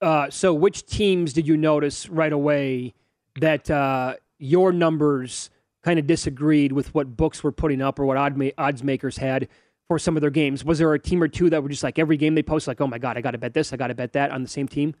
Uh, 0.00 0.28
so, 0.30 0.52
which 0.52 0.84
teams 0.86 1.32
did 1.32 1.46
you 1.46 1.56
notice 1.56 2.08
right 2.08 2.32
away 2.32 2.94
that 3.40 3.70
uh, 3.70 4.14
your 4.38 4.72
numbers 4.72 5.48
kind 5.84 5.98
of 5.98 6.06
disagreed 6.06 6.72
with 6.72 6.94
what 6.94 7.16
books 7.16 7.42
were 7.42 7.52
putting 7.52 7.80
up 7.80 7.98
or 7.98 8.04
what 8.04 8.16
odds 8.16 8.82
makers 8.82 9.16
had? 9.16 9.48
For 9.92 9.98
some 9.98 10.16
of 10.16 10.22
their 10.22 10.30
games? 10.30 10.64
Was 10.64 10.78
there 10.78 10.94
a 10.94 10.98
team 10.98 11.22
or 11.22 11.28
two 11.28 11.50
that 11.50 11.62
were 11.62 11.68
just 11.68 11.82
like 11.82 11.98
every 11.98 12.16
game 12.16 12.34
they 12.34 12.42
post, 12.42 12.66
like, 12.66 12.80
oh 12.80 12.86
my 12.86 12.98
God, 12.98 13.18
I 13.18 13.20
got 13.20 13.32
to 13.32 13.38
bet 13.38 13.52
this, 13.52 13.72
I 13.72 13.76
got 13.76 13.88
to 13.88 13.94
bet 13.94 14.14
that 14.14 14.30
on 14.30 14.42
the 14.42 14.48
same 14.48 14.66
team? 14.66 14.94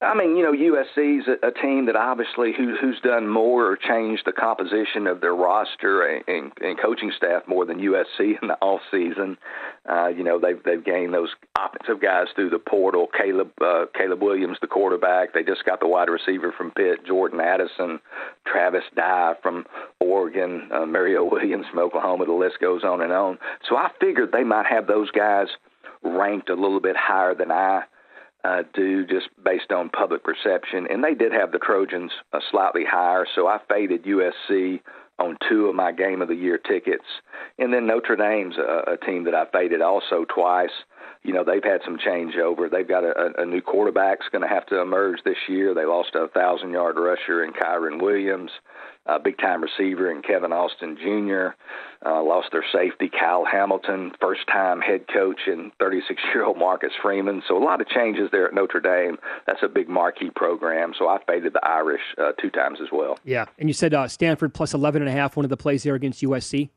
I 0.00 0.14
mean, 0.14 0.36
you 0.36 0.44
know, 0.44 0.52
USC's 0.52 1.26
a, 1.26 1.48
a 1.48 1.50
team 1.50 1.86
that 1.86 1.96
obviously 1.96 2.52
who, 2.56 2.76
who's 2.80 3.00
done 3.02 3.26
more 3.26 3.72
or 3.72 3.76
changed 3.76 4.22
the 4.26 4.32
composition 4.32 5.08
of 5.08 5.20
their 5.20 5.34
roster 5.34 6.06
and, 6.06 6.22
and, 6.28 6.52
and 6.60 6.80
coaching 6.80 7.10
staff 7.16 7.42
more 7.48 7.66
than 7.66 7.78
USC 7.80 8.38
in 8.42 8.46
the 8.46 8.56
off 8.60 8.80
season. 8.92 9.36
Uh, 9.90 10.06
you 10.06 10.22
know, 10.22 10.38
they've 10.38 10.62
they've 10.62 10.84
gained 10.84 11.12
those 11.12 11.30
offensive 11.58 12.00
guys 12.00 12.26
through 12.36 12.50
the 12.50 12.60
portal. 12.60 13.08
Caleb 13.08 13.50
uh, 13.60 13.86
Caleb 13.92 14.22
Williams, 14.22 14.58
the 14.60 14.68
quarterback. 14.68 15.34
They 15.34 15.42
just 15.42 15.64
got 15.64 15.80
the 15.80 15.88
wide 15.88 16.10
receiver 16.10 16.54
from 16.56 16.70
Pitt, 16.70 17.04
Jordan 17.04 17.40
Addison, 17.40 17.98
Travis 18.46 18.84
Dye 18.94 19.34
from 19.42 19.66
Oregon, 20.18 20.68
uh, 20.72 20.86
Mario 20.86 21.24
Williams 21.30 21.66
from 21.70 21.78
Oklahoma. 21.78 22.26
The 22.26 22.32
list 22.32 22.58
goes 22.60 22.82
on 22.82 23.00
and 23.00 23.12
on. 23.12 23.38
So 23.68 23.76
I 23.76 23.90
figured 24.00 24.32
they 24.32 24.44
might 24.44 24.66
have 24.66 24.86
those 24.86 25.10
guys 25.10 25.46
ranked 26.02 26.50
a 26.50 26.54
little 26.54 26.80
bit 26.80 26.96
higher 26.96 27.34
than 27.34 27.50
I 27.50 27.82
uh, 28.44 28.62
do 28.74 29.06
just 29.06 29.28
based 29.44 29.72
on 29.72 29.90
public 29.90 30.22
perception. 30.24 30.86
And 30.90 31.02
they 31.02 31.14
did 31.14 31.32
have 31.32 31.52
the 31.52 31.58
Trojans 31.58 32.12
uh, 32.32 32.40
slightly 32.50 32.84
higher, 32.84 33.26
so 33.34 33.46
I 33.46 33.58
faded 33.68 34.04
USC 34.04 34.80
on 35.18 35.36
two 35.48 35.66
of 35.66 35.74
my 35.74 35.90
game 35.90 36.22
of 36.22 36.28
the 36.28 36.34
year 36.34 36.58
tickets. 36.58 37.04
And 37.58 37.72
then 37.72 37.86
Notre 37.86 38.16
Dame's 38.16 38.56
a, 38.56 38.92
a 38.92 38.96
team 38.96 39.24
that 39.24 39.34
I 39.34 39.46
faded 39.46 39.82
also 39.82 40.24
twice. 40.32 40.70
You 41.22 41.32
know, 41.32 41.44
they've 41.44 41.64
had 41.64 41.80
some 41.84 41.98
changeover. 41.98 42.70
They've 42.70 42.88
got 42.88 43.04
a, 43.04 43.32
a 43.38 43.44
new 43.44 43.60
quarterback's 43.60 44.26
going 44.30 44.42
to 44.42 44.48
have 44.48 44.66
to 44.66 44.80
emerge 44.80 45.20
this 45.24 45.36
year. 45.48 45.74
They 45.74 45.84
lost 45.84 46.14
a 46.14 46.28
thousand 46.28 46.72
yard 46.72 46.96
rusher 46.98 47.44
in 47.44 47.52
Kyren 47.52 48.00
Williams 48.00 48.50
a 49.08 49.18
big 49.18 49.38
time 49.38 49.62
receiver, 49.62 50.10
in 50.10 50.22
Kevin 50.22 50.52
Austin 50.52 50.96
Jr. 50.96 51.56
Uh, 52.04 52.22
lost 52.22 52.48
their 52.52 52.64
safety, 52.72 53.08
Kyle 53.08 53.44
Hamilton, 53.50 54.12
first 54.20 54.42
time 54.46 54.80
head 54.80 55.06
coach, 55.12 55.40
and 55.46 55.72
36 55.80 56.20
year 56.34 56.44
old 56.44 56.58
Marcus 56.58 56.92
Freeman. 57.02 57.42
So 57.48 57.56
a 57.56 57.64
lot 57.64 57.80
of 57.80 57.88
changes 57.88 58.28
there 58.30 58.46
at 58.46 58.54
Notre 58.54 58.80
Dame. 58.80 59.16
That's 59.46 59.62
a 59.62 59.68
big 59.68 59.88
marquee 59.88 60.30
program. 60.30 60.92
So 60.96 61.08
I 61.08 61.18
faded 61.26 61.54
the 61.54 61.66
Irish 61.66 62.02
uh, 62.18 62.32
two 62.40 62.50
times 62.50 62.78
as 62.82 62.88
well. 62.92 63.18
Yeah. 63.24 63.46
And 63.58 63.68
you 63.68 63.72
said 63.72 63.94
uh, 63.94 64.06
Stanford 64.08 64.52
plus 64.52 64.74
11 64.74 65.02
and 65.02 65.08
a 65.08 65.12
half, 65.12 65.36
one 65.36 65.44
of 65.44 65.50
the 65.50 65.56
plays 65.56 65.82
there 65.82 65.94
against 65.94 66.22
USC? 66.22 66.68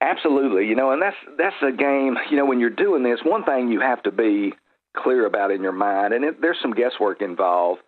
Absolutely. 0.00 0.66
You 0.66 0.74
know, 0.74 0.92
and 0.92 1.02
that's 1.02 1.16
that's 1.36 1.56
a 1.62 1.72
game, 1.72 2.16
you 2.30 2.36
know, 2.36 2.46
when 2.46 2.60
you're 2.60 2.70
doing 2.70 3.02
this, 3.02 3.20
one 3.24 3.44
thing 3.44 3.70
you 3.70 3.80
have 3.80 4.02
to 4.04 4.10
be 4.10 4.54
clear 4.96 5.26
about 5.26 5.50
in 5.50 5.62
your 5.62 5.72
mind, 5.72 6.14
and 6.14 6.24
it, 6.24 6.40
there's 6.40 6.58
some 6.60 6.72
guesswork 6.72 7.22
involved 7.22 7.82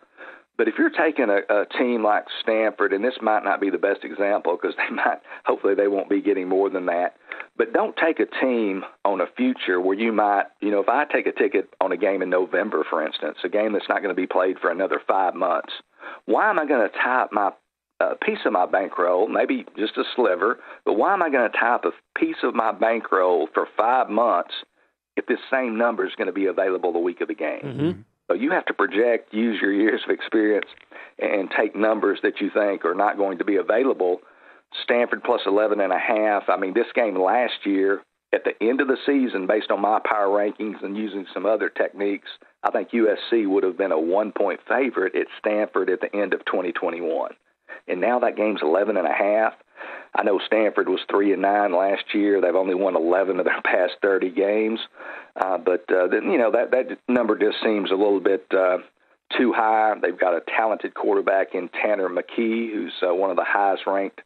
but 0.55 0.67
if 0.67 0.75
you're 0.77 0.91
taking 0.91 1.29
a, 1.29 1.39
a 1.49 1.65
team 1.77 2.03
like 2.03 2.25
Stanford, 2.41 2.93
and 2.93 3.03
this 3.03 3.15
might 3.21 3.43
not 3.43 3.59
be 3.59 3.69
the 3.69 3.77
best 3.77 4.03
example 4.03 4.57
because 4.59 4.75
they 4.77 4.89
might, 4.95 5.19
hopefully, 5.45 5.75
they 5.75 5.87
won't 5.87 6.09
be 6.09 6.21
getting 6.21 6.47
more 6.47 6.69
than 6.69 6.85
that. 6.87 7.17
But 7.57 7.73
don't 7.73 7.95
take 7.97 8.19
a 8.19 8.25
team 8.25 8.83
on 9.05 9.21
a 9.21 9.27
future 9.35 9.79
where 9.79 9.97
you 9.97 10.11
might, 10.11 10.45
you 10.61 10.71
know, 10.71 10.79
if 10.79 10.89
I 10.89 11.05
take 11.05 11.27
a 11.27 11.31
ticket 11.31 11.69
on 11.81 11.91
a 11.91 11.97
game 11.97 12.21
in 12.21 12.29
November, 12.29 12.85
for 12.87 13.05
instance, 13.05 13.37
a 13.43 13.49
game 13.49 13.73
that's 13.73 13.89
not 13.89 14.01
going 14.01 14.15
to 14.15 14.19
be 14.19 14.27
played 14.27 14.57
for 14.59 14.71
another 14.71 15.01
five 15.07 15.35
months, 15.35 15.73
why 16.25 16.49
am 16.49 16.59
I 16.59 16.65
going 16.65 16.87
to 16.87 16.95
tie 16.97 17.23
up 17.23 17.31
my 17.31 17.51
a 17.99 18.15
piece 18.15 18.39
of 18.45 18.53
my 18.53 18.65
bankroll, 18.65 19.27
maybe 19.27 19.65
just 19.77 19.97
a 19.97 20.03
sliver, 20.15 20.59
but 20.85 20.93
why 20.93 21.13
am 21.13 21.21
I 21.21 21.29
going 21.29 21.49
to 21.49 21.57
tie 21.57 21.75
up 21.75 21.85
a 21.85 22.19
piece 22.19 22.37
of 22.43 22.53
my 22.53 22.71
bankroll 22.71 23.47
for 23.53 23.67
five 23.77 24.09
months 24.09 24.53
if 25.15 25.25
this 25.27 25.39
same 25.51 25.77
number 25.77 26.05
is 26.05 26.15
going 26.15 26.27
to 26.27 26.33
be 26.33 26.47
available 26.47 26.91
the 26.91 26.99
week 26.99 27.21
of 27.21 27.27
the 27.27 27.35
game? 27.35 27.61
Mm-hmm. 27.63 28.01
So 28.29 28.35
you 28.35 28.51
have 28.51 28.65
to 28.65 28.73
project, 28.73 29.33
use 29.33 29.59
your 29.61 29.73
years 29.73 30.01
of 30.05 30.13
experience, 30.13 30.67
and 31.19 31.51
take 31.57 31.75
numbers 31.75 32.19
that 32.23 32.39
you 32.39 32.49
think 32.53 32.85
are 32.85 32.95
not 32.95 33.17
going 33.17 33.37
to 33.39 33.45
be 33.45 33.57
available. 33.57 34.21
Stanford 34.83 35.23
plus 35.23 35.41
11 35.45 35.79
and 35.79 35.93
a 35.93 35.99
half. 35.99 36.43
I 36.47 36.57
mean, 36.57 36.73
this 36.73 36.87
game 36.95 37.19
last 37.19 37.65
year, 37.65 38.01
at 38.33 38.43
the 38.43 38.53
end 38.65 38.81
of 38.81 38.87
the 38.87 38.97
season, 39.05 39.45
based 39.45 39.69
on 39.69 39.81
my 39.81 39.99
power 40.03 40.27
rankings 40.27 40.83
and 40.83 40.97
using 40.97 41.27
some 41.33 41.45
other 41.45 41.69
techniques, 41.69 42.29
I 42.63 42.71
think 42.71 42.89
USC 42.91 43.47
would 43.47 43.63
have 43.63 43.77
been 43.77 43.91
a 43.91 43.99
one 43.99 44.31
point 44.31 44.61
favorite 44.67 45.15
at 45.15 45.27
Stanford 45.37 45.89
at 45.89 46.01
the 46.01 46.13
end 46.15 46.33
of 46.33 46.43
2021. 46.45 47.31
And 47.87 48.01
now 48.01 48.19
that 48.19 48.37
game's 48.37 48.61
11 48.61 48.97
and 48.97 49.07
a 49.07 49.13
half. 49.13 49.53
I 50.15 50.23
know 50.23 50.39
Stanford 50.45 50.87
was 50.87 51.01
three 51.09 51.33
and 51.33 51.41
nine 51.41 51.75
last 51.75 52.03
year. 52.13 52.39
They've 52.39 52.55
only 52.55 52.75
won 52.75 52.95
11 52.95 53.39
of 53.39 53.45
their 53.45 53.61
past 53.65 53.93
30 54.01 54.29
games, 54.29 54.79
uh, 55.35 55.57
but 55.57 55.85
uh, 55.91 56.07
then 56.07 56.31
you 56.31 56.37
know 56.37 56.51
that 56.51 56.71
that 56.71 56.97
number 57.07 57.37
just 57.37 57.57
seems 57.63 57.91
a 57.91 57.95
little 57.95 58.19
bit 58.19 58.45
uh, 58.51 58.77
too 59.37 59.53
high. 59.53 59.93
They've 60.01 60.17
got 60.17 60.35
a 60.35 60.41
talented 60.55 60.93
quarterback 60.93 61.55
in 61.55 61.69
Tanner 61.69 62.09
McKee, 62.09 62.71
who's 62.71 62.93
uh, 63.01 63.13
one 63.13 63.31
of 63.31 63.37
the 63.37 63.45
highest 63.45 63.83
ranked 63.87 64.21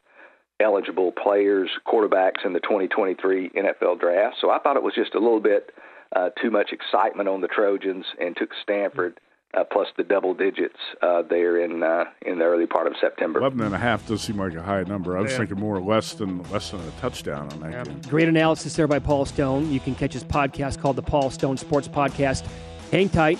eligible 0.60 1.12
players, 1.12 1.70
quarterbacks 1.86 2.44
in 2.44 2.52
the 2.52 2.60
2023 2.60 3.50
NFL 3.50 4.00
draft. 4.00 4.36
So 4.40 4.50
I 4.50 4.58
thought 4.58 4.76
it 4.76 4.82
was 4.82 4.94
just 4.94 5.14
a 5.14 5.20
little 5.20 5.40
bit 5.40 5.70
uh, 6.14 6.30
too 6.42 6.50
much 6.50 6.72
excitement 6.72 7.28
on 7.28 7.40
the 7.40 7.48
Trojans 7.48 8.04
and 8.20 8.36
took 8.36 8.50
Stanford 8.62 9.20
uh, 9.54 9.64
plus 9.64 9.88
the 9.96 10.04
double 10.04 10.34
digits 10.34 10.78
uh, 11.02 11.22
there 11.22 11.62
in 11.62 11.82
uh, 11.82 12.04
in 12.22 12.38
the 12.38 12.44
early 12.44 12.66
part 12.66 12.86
of 12.86 12.94
September. 13.00 13.40
Eleven 13.40 13.62
and 13.62 13.74
a 13.74 13.78
half 13.78 14.06
does 14.06 14.20
seem 14.20 14.38
like 14.38 14.54
a 14.54 14.62
high 14.62 14.82
number. 14.82 15.16
I 15.16 15.20
was 15.20 15.32
yeah. 15.32 15.38
thinking 15.38 15.58
more 15.58 15.80
less 15.80 16.14
than 16.14 16.42
less 16.50 16.70
than 16.70 16.80
a 16.80 16.90
touchdown 17.00 17.50
on 17.52 17.60
that 17.60 17.72
yeah. 17.72 17.84
game. 17.84 18.00
Great 18.08 18.28
analysis 18.28 18.74
there 18.76 18.86
by 18.86 18.98
Paul 18.98 19.24
Stone. 19.24 19.70
You 19.70 19.80
can 19.80 19.94
catch 19.94 20.12
his 20.12 20.24
podcast 20.24 20.80
called 20.80 20.96
the 20.96 21.02
Paul 21.02 21.30
Stone 21.30 21.56
Sports 21.56 21.88
Podcast. 21.88 22.46
Hang 22.90 23.08
tight. 23.08 23.38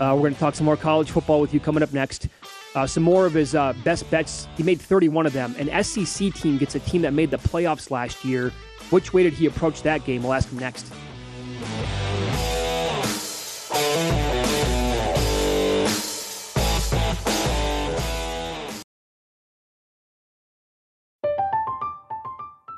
Uh, 0.00 0.14
we're 0.14 0.22
going 0.22 0.34
to 0.34 0.40
talk 0.40 0.54
some 0.54 0.64
more 0.64 0.78
college 0.78 1.10
football 1.10 1.40
with 1.40 1.52
you 1.52 1.60
coming 1.60 1.82
up 1.82 1.92
next. 1.92 2.28
Uh, 2.74 2.86
some 2.86 3.02
more 3.02 3.26
of 3.26 3.34
his 3.34 3.54
uh, 3.54 3.74
best 3.84 4.10
bets. 4.10 4.48
He 4.56 4.62
made 4.62 4.80
31 4.80 5.26
of 5.26 5.32
them. 5.32 5.54
An 5.58 5.84
SEC 5.84 6.32
team 6.32 6.56
gets 6.56 6.74
a 6.74 6.80
team 6.80 7.02
that 7.02 7.12
made 7.12 7.30
the 7.30 7.36
playoffs 7.36 7.90
last 7.90 8.24
year. 8.24 8.50
Which 8.90 9.12
way 9.12 9.24
did 9.24 9.34
he 9.34 9.46
approach 9.46 9.82
that 9.82 10.04
game? 10.04 10.22
We'll 10.22 10.32
ask 10.32 10.48
him 10.48 10.58
next. 10.58 10.90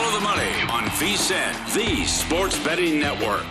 Follow 0.00 0.18
the 0.18 0.24
money 0.24 0.62
on 0.70 0.84
VSIN, 0.92 1.74
the 1.74 2.06
Sports 2.06 2.58
Betting 2.64 3.00
Network. 3.00 3.44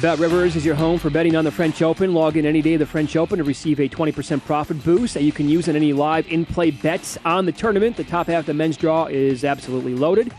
Bet 0.00 0.18
Rivers 0.18 0.56
is 0.56 0.64
your 0.64 0.76
home 0.76 0.98
for 0.98 1.10
betting 1.10 1.36
on 1.36 1.44
the 1.44 1.50
French 1.50 1.82
Open. 1.82 2.14
Log 2.14 2.38
in 2.38 2.46
any 2.46 2.62
day 2.62 2.72
of 2.72 2.78
the 2.78 2.86
French 2.86 3.16
Open 3.16 3.36
to 3.36 3.44
receive 3.44 3.78
a 3.78 3.86
20% 3.86 4.42
profit 4.46 4.82
boost 4.82 5.12
that 5.12 5.24
you 5.24 5.32
can 5.32 5.46
use 5.46 5.68
on 5.68 5.76
any 5.76 5.92
live 5.92 6.26
in 6.28 6.46
play 6.46 6.70
bets 6.70 7.18
on 7.26 7.44
the 7.44 7.52
tournament. 7.52 7.98
The 7.98 8.04
top 8.04 8.28
half 8.28 8.40
of 8.40 8.46
the 8.46 8.54
men's 8.54 8.78
draw 8.78 9.04
is 9.04 9.44
absolutely 9.44 9.94
loaded, 9.94 10.32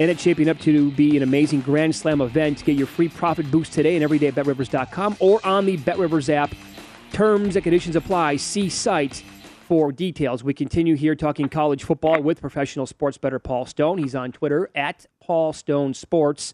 and 0.00 0.10
it's 0.10 0.20
shaping 0.20 0.48
up 0.48 0.58
to 0.62 0.90
be 0.90 1.16
an 1.16 1.22
amazing 1.22 1.60
Grand 1.60 1.94
Slam 1.94 2.20
event. 2.20 2.64
Get 2.64 2.76
your 2.76 2.88
free 2.88 3.08
profit 3.08 3.52
boost 3.52 3.72
today 3.72 3.94
at 3.94 4.02
everyday.betrivers.com 4.02 5.18
or 5.20 5.38
on 5.46 5.64
the 5.64 5.76
BetRivers 5.78 6.28
app. 6.28 6.52
Terms 7.12 7.56
and 7.56 7.62
conditions 7.62 7.96
apply. 7.96 8.36
See 8.36 8.68
site 8.68 9.22
for 9.66 9.92
details. 9.92 10.42
We 10.42 10.54
continue 10.54 10.96
here 10.96 11.14
talking 11.14 11.48
college 11.48 11.84
football 11.84 12.22
with 12.22 12.40
professional 12.40 12.86
sports 12.86 13.18
bettor 13.18 13.38
Paul 13.38 13.66
Stone. 13.66 13.98
He's 13.98 14.14
on 14.14 14.32
Twitter 14.32 14.70
at 14.74 15.06
Paul 15.20 15.52
Stone 15.52 15.94
Sports. 15.94 16.52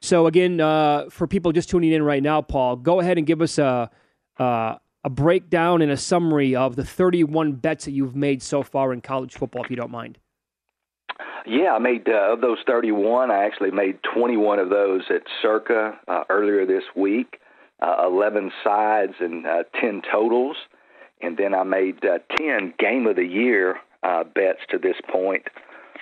So 0.00 0.26
again, 0.26 0.60
uh, 0.60 1.10
for 1.10 1.26
people 1.26 1.52
just 1.52 1.68
tuning 1.70 1.92
in 1.92 2.02
right 2.02 2.22
now, 2.22 2.42
Paul, 2.42 2.76
go 2.76 3.00
ahead 3.00 3.18
and 3.18 3.26
give 3.26 3.42
us 3.42 3.58
a 3.58 3.90
uh, 4.38 4.76
a 5.06 5.08
breakdown 5.08 5.82
and 5.82 5.92
a 5.92 5.96
summary 5.96 6.56
of 6.56 6.74
the 6.74 6.84
31 6.84 7.52
bets 7.52 7.84
that 7.84 7.92
you've 7.92 8.16
made 8.16 8.42
so 8.42 8.64
far 8.64 8.92
in 8.92 9.00
college 9.00 9.34
football, 9.34 9.62
if 9.62 9.70
you 9.70 9.76
don't 9.76 9.90
mind. 9.90 10.18
Yeah, 11.46 11.74
I 11.74 11.78
made 11.78 12.08
uh, 12.08 12.32
of 12.32 12.40
those 12.40 12.58
31. 12.66 13.30
I 13.30 13.44
actually 13.44 13.70
made 13.70 14.00
21 14.14 14.58
of 14.58 14.68
those 14.68 15.02
at 15.08 15.22
Circa 15.40 15.96
uh, 16.08 16.24
earlier 16.28 16.66
this 16.66 16.82
week. 16.96 17.38
Uh, 17.80 18.06
11 18.06 18.52
sides 18.64 19.12
and 19.20 19.46
uh, 19.46 19.62
10 19.80 20.02
totals, 20.10 20.56
and 21.20 21.36
then 21.36 21.54
I 21.54 21.62
made 21.62 22.04
uh, 22.04 22.18
10 22.38 22.74
game 22.78 23.06
of 23.06 23.16
the 23.16 23.26
year 23.26 23.76
uh, 24.02 24.24
bets 24.24 24.60
to 24.70 24.78
this 24.78 24.96
point, 25.10 25.42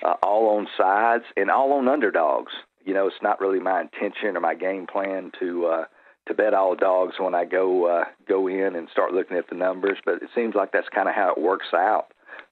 uh, 0.05 0.14
all 0.22 0.57
on 0.57 0.68
sides 0.79 1.25
and 1.37 1.51
all 1.51 1.72
on 1.72 1.89
underdogs 1.89 2.53
you 2.85 2.93
know, 2.93 3.07
it's 3.07 3.22
not 3.22 3.41
really 3.41 3.61
my 3.61 3.81
intention 3.81 4.37
or 4.37 4.41
my 4.41 4.55
game 4.55 4.87
plan 4.87 5.33
to 5.41 5.66
uh, 5.66 5.85
to 6.27 6.35
bet 6.35 6.55
all 6.55 6.75
dogs 6.75 7.14
when 7.18 7.35
I 7.35 7.45
go 7.45 7.87
uh, 7.87 8.05
go 8.29 8.47
in 8.47 8.77
and 8.77 8.89
start 8.91 9.12
looking 9.12 9.37
at 9.37 9.49
the 9.49 9.57
numbers. 9.57 9.99
But 10.05 10.16
it 10.16 10.29
seems 10.35 10.55
like 10.55 10.72
that's 10.72 10.89
kind 10.95 11.09
of 11.09 11.14
how 11.14 11.33
it 11.33 11.41
works 11.41 11.68
out 11.75 12.09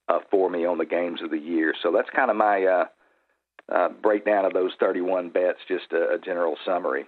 uh, 0.09 0.21
for 0.31 0.51
me 0.51 0.65
on 0.65 0.79
the 0.79 0.87
games 0.87 1.21
of 1.23 1.31
the 1.31 1.39
year. 1.39 1.75
So 1.83 1.93
that's 1.93 2.11
kind 2.11 2.31
of 2.31 2.37
my 2.37 2.65
uh, 2.65 2.85
uh, 3.73 3.89
breakdown 3.91 4.45
of 4.45 4.55
those 4.55 4.73
31 4.81 5.31
bets. 5.31 5.59
Just 5.69 5.93
a, 5.93 6.15
a 6.15 6.19
general 6.19 6.57
summary. 6.65 7.05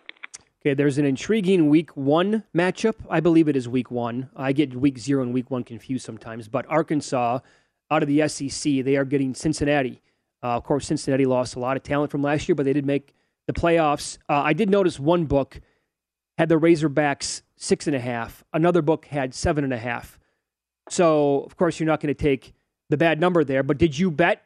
Okay, 0.66 0.72
there's 0.72 0.96
an 0.96 1.04
intriguing 1.04 1.68
week 1.68 1.94
one 1.94 2.42
matchup. 2.56 2.94
I 3.10 3.20
believe 3.20 3.48
it 3.48 3.56
is 3.56 3.68
week 3.68 3.90
one. 3.90 4.30
I 4.34 4.54
get 4.54 4.74
week 4.74 4.96
zero 4.96 5.22
and 5.22 5.34
week 5.34 5.50
one 5.50 5.62
confused 5.62 6.06
sometimes. 6.06 6.48
But 6.48 6.64
Arkansas, 6.70 7.40
out 7.90 8.02
of 8.02 8.08
the 8.08 8.26
SEC, 8.26 8.82
they 8.82 8.96
are 8.96 9.04
getting 9.04 9.34
Cincinnati. 9.34 10.00
Uh, 10.42 10.56
of 10.56 10.64
course, 10.64 10.86
Cincinnati 10.86 11.26
lost 11.26 11.56
a 11.56 11.58
lot 11.58 11.76
of 11.76 11.82
talent 11.82 12.10
from 12.10 12.22
last 12.22 12.48
year, 12.48 12.54
but 12.54 12.64
they 12.64 12.72
did 12.72 12.86
make 12.86 13.14
the 13.46 13.52
playoffs. 13.52 14.16
Uh, 14.26 14.40
I 14.40 14.54
did 14.54 14.70
notice 14.70 14.98
one 14.98 15.26
book 15.26 15.60
had 16.38 16.48
the 16.48 16.58
Razorbacks 16.58 17.42
six 17.56 17.86
and 17.86 17.94
a 17.94 18.00
half. 18.00 18.42
Another 18.54 18.80
book 18.80 19.04
had 19.04 19.34
seven 19.34 19.64
and 19.64 19.72
a 19.74 19.78
half. 19.78 20.18
So, 20.88 21.40
of 21.40 21.58
course, 21.58 21.78
you're 21.78 21.86
not 21.86 22.00
going 22.00 22.14
to 22.14 22.18
take 22.18 22.54
the 22.88 22.96
bad 22.96 23.20
number 23.20 23.44
there. 23.44 23.62
But 23.62 23.76
did 23.76 23.98
you 23.98 24.10
bet 24.10 24.42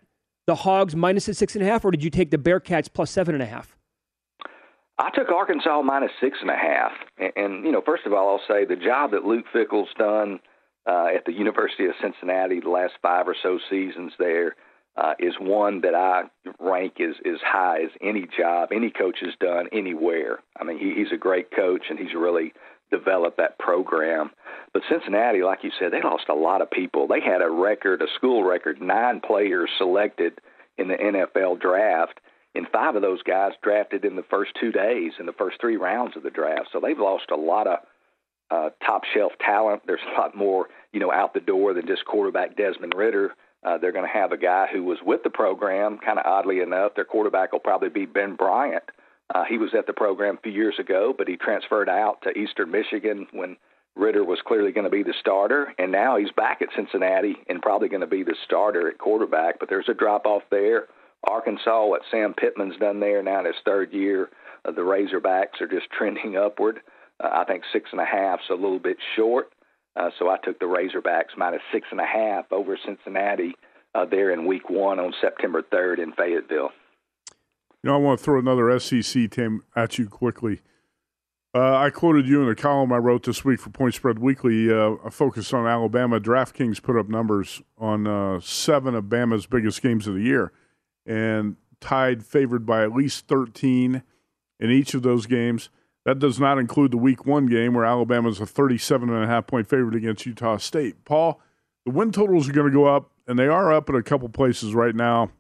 the 0.49 0.57
Hogs 0.57 0.97
minus 0.97 1.27
the 1.27 1.35
six 1.35 1.55
and 1.55 1.63
a 1.63 1.69
half, 1.69 1.85
or 1.85 1.93
did 1.93 2.03
you 2.03 2.11
take 2.11 2.33
the 2.33 2.39
Bearcats 2.39 2.93
plus 2.93 3.13
seven 3.13 3.37
and 3.37 3.43
a 3.43 3.47
half? 3.47 3.78
I 4.99 5.11
took 5.11 5.31
Arkansas 5.31 5.83
minus 5.83 6.11
six 6.21 6.39
and 6.41 6.51
a 6.51 6.57
half. 6.57 6.93
And, 7.19 7.33
and 7.37 7.65
you 7.65 7.73
know, 7.73 7.83
first 7.85 8.07
of 8.07 8.13
all, 8.13 8.31
I'll 8.31 8.47
say 8.49 8.65
the 8.65 8.77
job 8.77 9.13
that 9.13 9.25
Luke 9.25 9.47
Fickell's 9.53 9.89
done 9.97 10.41
uh, 10.87 11.09
at 11.15 11.25
the 11.25 11.33
University 11.33 11.87
of 11.87 11.93
Cincinnati 12.01 12.61
the 12.61 12.71
last 12.71 12.95
five 13.03 13.29
or 13.29 13.37
so 13.43 13.59
seasons 13.71 14.13
there 14.19 14.57
uh, 14.97 15.15
is 15.19 15.35
one 15.39 15.83
that 15.83 15.95
I 15.95 16.25
rank 16.59 17.01
as 17.01 17.15
as 17.25 17.41
high 17.45 17.83
as 17.83 17.91
any 18.03 18.27
job 18.37 18.71
any 18.73 18.91
coach 18.91 19.19
has 19.21 19.35
done 19.39 19.69
anywhere. 19.73 20.41
I 20.59 20.65
mean, 20.65 20.79
he, 20.79 20.95
he's 20.95 21.13
a 21.13 21.19
great 21.19 21.51
coach 21.55 21.85
and 21.89 21.99
he's 21.99 22.15
really 22.15 22.53
developed 22.91 23.37
that 23.37 23.59
program. 23.59 24.31
But 24.73 24.83
Cincinnati, 24.91 25.43
like 25.43 25.63
you 25.63 25.71
said, 25.79 25.93
they 25.93 26.03
lost 26.03 26.29
a 26.29 26.35
lot 26.35 26.63
of 26.63 26.71
people. 26.71 27.07
They 27.07 27.21
had 27.21 27.43
a 27.43 27.51
record, 27.51 28.03
a 28.03 28.07
school 28.17 28.45
record, 28.45 28.81
nine 28.81 29.21
players 29.21 29.71
selected 29.79 30.41
in 30.79 30.89
the 30.89 30.95
NFL 30.95 31.61
draft, 31.61 32.19
and 32.55 32.67
five 32.73 32.97
of 32.97 33.03
those 33.03 33.23
guys 33.23 33.53
drafted 33.63 34.05
in 34.05 34.17
the 34.17 34.25
first 34.31 34.53
two 34.61 34.73
days, 34.73 35.13
in 35.21 35.27
the 35.27 35.33
first 35.33 35.61
three 35.61 35.77
rounds 35.77 36.17
of 36.17 36.23
the 36.23 36.31
draft. 36.31 36.69
So 36.73 36.81
they've 36.81 36.99
lost 36.99 37.31
a 37.31 37.37
lot 37.37 37.67
of 37.67 37.79
uh, 38.51 38.71
top 38.85 39.03
shelf 39.15 39.33
talent. 39.45 39.83
There's 39.87 40.01
a 40.17 40.21
lot 40.21 40.35
more, 40.35 40.69
you 40.93 41.01
know, 41.01 41.13
out 41.13 41.35
the 41.35 41.41
door 41.41 41.75
than 41.75 41.87
just 41.87 42.05
quarterback 42.07 42.57
Desmond 42.57 42.95
Ridder. 42.97 43.35
uh, 43.65 43.79
they're 43.79 43.93
going 43.93 44.07
to 44.07 44.13
have 44.13 44.33
a 44.33 44.37
guy 44.37 44.67
who 44.73 44.85
was 44.85 44.99
with 45.05 45.23
the 45.23 45.31
program, 45.31 45.99
kind 45.99 46.19
of 46.19 46.27
oddly 46.27 46.61
enough. 46.61 46.95
Their 46.95 47.05
quarterback 47.05 47.53
will 47.53 47.59
probably 47.61 47.89
be 47.89 48.07
Ben 48.07 48.37
Bryant. 48.37 48.85
Uh, 49.35 49.45
he 49.45 49.59
was 49.59 49.71
at 49.77 49.87
the 49.87 49.93
program 49.93 50.37
a 50.39 50.41
few 50.41 50.53
years 50.53 50.77
ago, 50.79 51.13
but 51.17 51.29
he 51.29 51.37
transferred 51.37 51.89
out 51.89 52.23
to 52.23 52.39
Eastern 52.39 52.71
Michigan 52.71 53.27
when 53.33 53.57
Ridder 53.97 54.25
was 54.25 54.39
clearly 54.47 54.73
going 54.73 54.85
to 54.85 54.91
be 54.91 55.03
the 55.03 55.15
starter, 55.21 55.75
and 55.79 55.91
now 55.91 56.17
he's 56.17 56.31
back 56.31 56.63
at 56.63 56.69
Cincinnati 56.75 57.37
and 57.49 57.61
probably 57.61 57.89
going 57.89 58.01
to 58.01 58.07
be 58.07 58.23
the 58.23 58.37
starter 58.45 58.89
at 58.89 58.99
quarterback. 58.99 59.59
But 59.59 59.69
there's 59.69 59.89
a 59.89 59.95
drop 59.95 60.25
off 60.25 60.43
there. 60.51 60.87
Arkansas, 61.25 61.87
what 61.87 62.03
Sam 62.11 62.35
Pittman's 62.35 62.79
done 62.79 63.01
there 63.01 63.23
now 63.23 63.41
in 63.41 63.47
his 63.47 63.55
third 63.65 63.93
year, 63.93 64.31
uh, 64.65 64.73
the 64.73 64.83
Razorbacks 64.83 65.61
are 65.61 65.69
just 65.69 65.91
trending 65.91 66.37
upward. 66.37 66.81
Uh, 67.23 67.29
I 67.33 67.45
think 67.45 67.65
six 67.73 67.91
and 67.93 68.01
a 68.01 68.05
half's 68.05 68.51
a 68.51 68.55
little 68.55 68.79
bit 68.79 68.97
short. 69.17 69.51
Uh, 69.97 70.11
so 70.19 70.29
I 70.29 70.37
took 70.39 70.61
the 70.61 70.67
Razorbacks 70.67 71.37
minus 71.37 71.63
six 71.73 71.89
and 71.91 72.01
a 72.01 72.07
half 72.07 72.53
over 72.53 72.79
Cincinnati 72.85 73.57
uh, 73.95 74.05
there 74.05 74.33
in 74.33 74.47
Week 74.47 74.71
One 74.71 75.01
on 75.01 75.13
September 75.21 75.63
3rd 75.63 75.99
in 76.01 76.13
Fayetteville. 76.13 76.71
You 77.83 77.91
know, 77.91 77.95
I 77.95 77.99
want 77.99 78.19
to 78.19 78.25
throw 78.25 78.39
another 78.39 78.79
SEC 78.79 79.31
team 79.31 79.63
at 79.75 79.99
you 79.99 80.09
quickly. 80.09 80.61
Uh, 81.55 81.77
I 81.77 81.91
quoted 81.91 82.29
you 82.29 82.43
in 82.43 82.49
a 82.49 82.55
column 82.55 82.93
I 82.93 82.99
wrote 82.99 83.25
this 83.25 83.45
week 83.45 83.61
for 83.61 83.71
Point 83.71 83.95
Spread 83.95 84.19
Weekly. 84.19 84.71
Uh, 84.71 84.97
a 85.05 85.11
on 85.11 85.67
Alabama. 85.67 86.21
DraftKings 86.21 86.83
put 86.83 86.97
up 86.99 87.09
numbers 87.09 87.63
on 87.79 88.07
uh, 88.07 88.39
seven 88.41 88.95
of 88.95 89.05
Bama's 89.05 89.47
biggest 89.47 89.81
games 89.81 90.07
of 90.07 90.15
the 90.15 90.23
year, 90.23 90.53
and 91.09 91.57
tied 91.81 92.25
favored 92.25 92.67
by 92.67 92.85
at 92.85 92.93
least 92.93 93.27
13 93.27 94.03
in 94.61 94.71
each 94.71 94.95
of 94.95 95.03
those 95.03 95.27
games. 95.27 95.71
That 96.05 96.19
does 96.19 96.39
not 96.39 96.59
include 96.59 96.91
the 96.91 96.99
week 96.99 97.27
one 97.27 97.47
game 97.47 97.75
where 97.75 97.85
Alabama 97.85 98.29
is 98.29 98.41
a 98.41 98.47
37 98.47 99.11
and 99.11 99.25
a 99.25 99.27
half 99.27 99.47
point 99.47 99.69
favorite 99.69 99.97
against 99.97 100.27
Utah 100.27 100.59
State. 100.59 101.05
Paul, 101.05 101.41
the 101.85 101.91
win 101.91 102.13
totals 102.13 102.49
are 102.49 102.53
going 102.53 102.71
to 102.71 102.73
go 102.73 102.87
up, 102.87 103.11
and 103.27 103.39
they 103.39 103.49
are 103.49 103.73
up 103.73 103.89
at 103.89 103.95
a 103.95 104.03
couple 104.03 104.29
places 104.29 104.75
right 104.75 104.95
now 104.95 105.31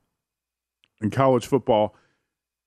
in 1.01 1.11
college 1.11 1.47
football. 1.47 1.95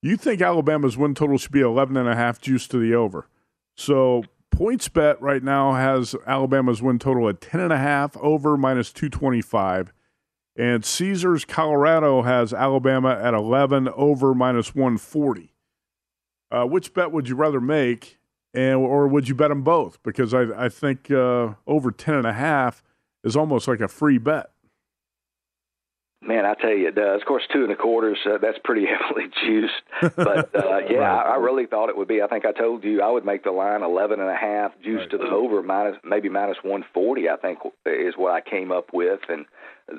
You 0.00 0.16
think 0.16 0.40
Alabama's 0.40 0.96
win 0.96 1.14
total 1.14 1.38
should 1.38 1.52
be 1.52 1.60
11 1.60 1.96
and 1.96 2.08
a 2.08 2.16
half 2.16 2.40
juice 2.40 2.66
to 2.68 2.78
the 2.78 2.94
over. 2.94 3.28
So 3.76 4.24
PointsBet 4.54 5.16
right 5.20 5.42
now 5.42 5.72
has 5.74 6.16
Alabama's 6.26 6.82
win 6.82 6.98
total 6.98 7.28
at 7.28 7.40
10 7.40 7.60
and 7.60 7.72
a 7.72 7.78
half 7.78 8.16
over 8.16 8.56
minus 8.56 8.92
225. 8.92 9.92
And 10.56 10.84
Caesars 10.84 11.44
Colorado 11.44 12.22
has 12.22 12.52
Alabama 12.52 13.18
at 13.20 13.32
11 13.32 13.88
over 13.88 14.34
minus 14.34 14.74
140. 14.74 15.52
Uh, 16.52 16.66
which 16.66 16.92
bet 16.92 17.10
would 17.10 17.30
you 17.30 17.34
rather 17.34 17.62
make, 17.62 18.18
and 18.52 18.76
or 18.76 19.08
would 19.08 19.26
you 19.26 19.34
bet 19.34 19.48
them 19.48 19.62
both? 19.62 20.02
Because 20.02 20.34
I 20.34 20.66
I 20.66 20.68
think 20.68 21.10
uh, 21.10 21.54
over 21.66 21.90
ten 21.90 22.14
and 22.14 22.26
a 22.26 22.32
half 22.34 22.82
is 23.24 23.36
almost 23.36 23.66
like 23.66 23.80
a 23.80 23.88
free 23.88 24.18
bet. 24.18 24.50
Man, 26.20 26.44
I 26.44 26.52
tell 26.54 26.70
you, 26.70 26.88
it 26.88 26.94
does. 26.94 27.22
Of 27.22 27.26
course, 27.26 27.42
two 27.52 27.64
and 27.64 27.72
a 27.72 27.74
quarters, 27.74 28.18
uh, 28.26 28.36
that's 28.40 28.58
pretty 28.62 28.84
heavily 29.00 29.30
juiced. 29.44 30.14
But 30.14 30.54
uh, 30.54 30.78
yeah, 30.90 30.98
right. 30.98 31.26
I, 31.26 31.32
I 31.32 31.36
really 31.36 31.64
thought 31.64 31.88
it 31.88 31.96
would 31.96 32.06
be. 32.06 32.20
I 32.20 32.26
think 32.26 32.44
I 32.44 32.52
told 32.52 32.84
you 32.84 33.00
I 33.00 33.10
would 33.10 33.24
make 33.24 33.44
the 33.44 33.50
line 33.50 33.82
eleven 33.82 34.20
and 34.20 34.28
a 34.28 34.36
half, 34.36 34.72
juiced 34.84 35.04
right. 35.04 35.10
to 35.12 35.18
the 35.18 35.30
over, 35.30 35.62
minus 35.62 35.96
maybe 36.04 36.28
minus 36.28 36.58
one 36.62 36.84
forty. 36.92 37.30
I 37.30 37.36
think 37.36 37.60
is 37.86 38.14
what 38.18 38.32
I 38.32 38.42
came 38.42 38.70
up 38.70 38.92
with, 38.92 39.20
and 39.30 39.46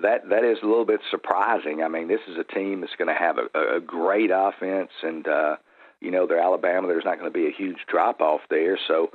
that 0.01 0.29
that 0.29 0.43
is 0.43 0.57
a 0.63 0.65
little 0.65 0.85
bit 0.85 1.01
surprising. 1.09 1.83
I 1.83 1.87
mean, 1.87 2.07
this 2.07 2.21
is 2.27 2.37
a 2.37 2.43
team 2.43 2.81
that's 2.81 2.95
going 2.97 3.07
to 3.07 3.19
have 3.19 3.37
a, 3.37 3.77
a 3.77 3.79
great 3.79 4.31
offense, 4.33 4.91
and 5.01 5.27
uh, 5.27 5.55
you 6.01 6.11
know 6.11 6.27
they're 6.27 6.41
Alabama. 6.41 6.87
There's 6.87 7.05
not 7.05 7.19
going 7.19 7.31
to 7.31 7.37
be 7.37 7.47
a 7.47 7.51
huge 7.51 7.79
drop 7.87 8.21
off 8.21 8.41
there, 8.49 8.77
so 8.87 9.11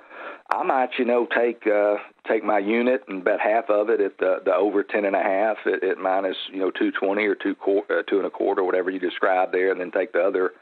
I 0.51 0.62
might, 0.62 0.91
you 0.99 1.05
know, 1.05 1.26
take 1.26 1.66
uh, 1.66 1.97
take 2.26 2.43
my 2.43 2.59
unit 2.59 3.03
and 3.07 3.22
bet 3.22 3.41
half 3.41 3.68
of 3.68 3.91
it 3.91 4.01
at 4.01 4.16
the 4.18 4.39
the 4.45 4.55
over 4.55 4.83
ten 4.83 5.05
and 5.05 5.14
a 5.14 5.22
half 5.22 5.59
at, 5.66 5.85
at 5.85 5.99
minus, 5.99 6.37
you 6.51 6.59
know, 6.59 6.70
two 6.70 6.91
twenty 6.91 7.26
or 7.26 7.35
two 7.35 7.55
uh, 7.91 8.03
two 8.09 8.16
and 8.16 8.26
a 8.26 8.31
quarter, 8.31 8.64
whatever 8.64 8.91
you 8.91 8.99
described 8.99 9.53
there, 9.53 9.70
and 9.70 9.81
then 9.81 9.91
take 9.91 10.12
the 10.12 10.22
other 10.22 10.53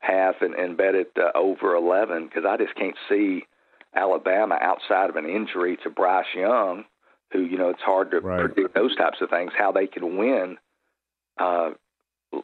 half 0.00 0.36
and, 0.40 0.54
and 0.54 0.78
bet 0.78 0.94
it 0.94 1.12
uh, 1.18 1.36
over 1.36 1.74
eleven 1.74 2.26
because 2.26 2.44
I 2.48 2.56
just 2.56 2.74
can't 2.74 2.96
see 3.08 3.44
Alabama 3.94 4.58
outside 4.60 5.10
of 5.10 5.16
an 5.16 5.28
injury 5.28 5.76
to 5.82 5.90
Bryce 5.90 6.26
Young, 6.34 6.84
who 7.34 7.42
you 7.42 7.58
know 7.58 7.68
it's 7.68 7.82
hard 7.82 8.10
to 8.12 8.20
right. 8.20 8.40
predict 8.40 8.74
those 8.74 8.96
types 8.96 9.18
of 9.20 9.28
things, 9.28 9.52
how 9.56 9.72
they 9.72 9.86
can 9.86 10.16
win. 10.16 10.56
Uh, 11.38 11.70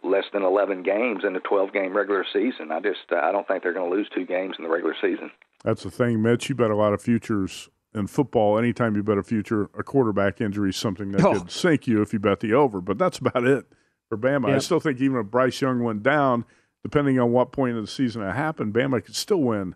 less 0.05 0.25
than 0.33 0.43
11 0.43 0.83
games 0.83 1.25
in 1.27 1.35
a 1.35 1.41
12 1.41 1.73
game 1.73 1.97
regular 1.97 2.25
season. 2.33 2.71
I 2.71 2.81
just 2.81 3.11
uh, 3.13 3.17
I 3.17 3.33
don't 3.33 3.47
think 3.47 3.63
they're 3.63 3.73
going 3.73 3.91
to 3.91 3.97
lose 3.97 4.09
two 4.15 4.25
games 4.25 4.57
in 4.59 4.65
the 4.65 4.71
regular 4.71 4.95
season. 5.01 5.31
That's 5.65 5.83
the 5.83 5.91
thing, 5.91 6.23
Mitch. 6.23 6.49
You 6.49 6.55
bet 6.55 6.71
a 6.71 6.77
lot 6.77 6.93
of 6.93 7.03
futures 7.03 7.69
in 7.95 8.07
football. 8.07 8.59
Anytime 8.59 8.97
you 8.97 9.03
bet 9.03 9.19
a 9.19 9.23
future, 9.23 9.65
a 9.77 9.83
quarterback 9.83 10.41
injury 10.41 10.71
is 10.71 10.77
something 10.77 11.13
that 11.13 11.25
oh. 11.25 11.41
could 11.41 11.51
sink 11.51 11.87
you 11.87 12.03
if 12.03 12.13
you 12.13 12.19
bet 12.19 12.41
the 12.41 12.55
over. 12.55 12.81
But 12.81 12.99
that's 12.99 13.19
about 13.19 13.45
it 13.45 13.67
for 14.09 14.17
Bama. 14.17 14.49
Yep. 14.49 14.57
I 14.57 14.59
still 14.59 14.81
think 14.81 15.01
even 15.01 15.19
if 15.19 15.27
Bryce 15.27 15.61
Young 15.61 15.83
went 15.83 16.03
down, 16.03 16.45
depending 16.83 17.19
on 17.19 17.33
what 17.33 17.53
point 17.53 17.77
of 17.77 17.83
the 17.83 17.91
season 17.91 18.23
it 18.23 18.33
happened, 18.33 18.75
Bama 18.75 19.05
could 19.05 19.17
still 19.17 19.41
win 19.41 19.75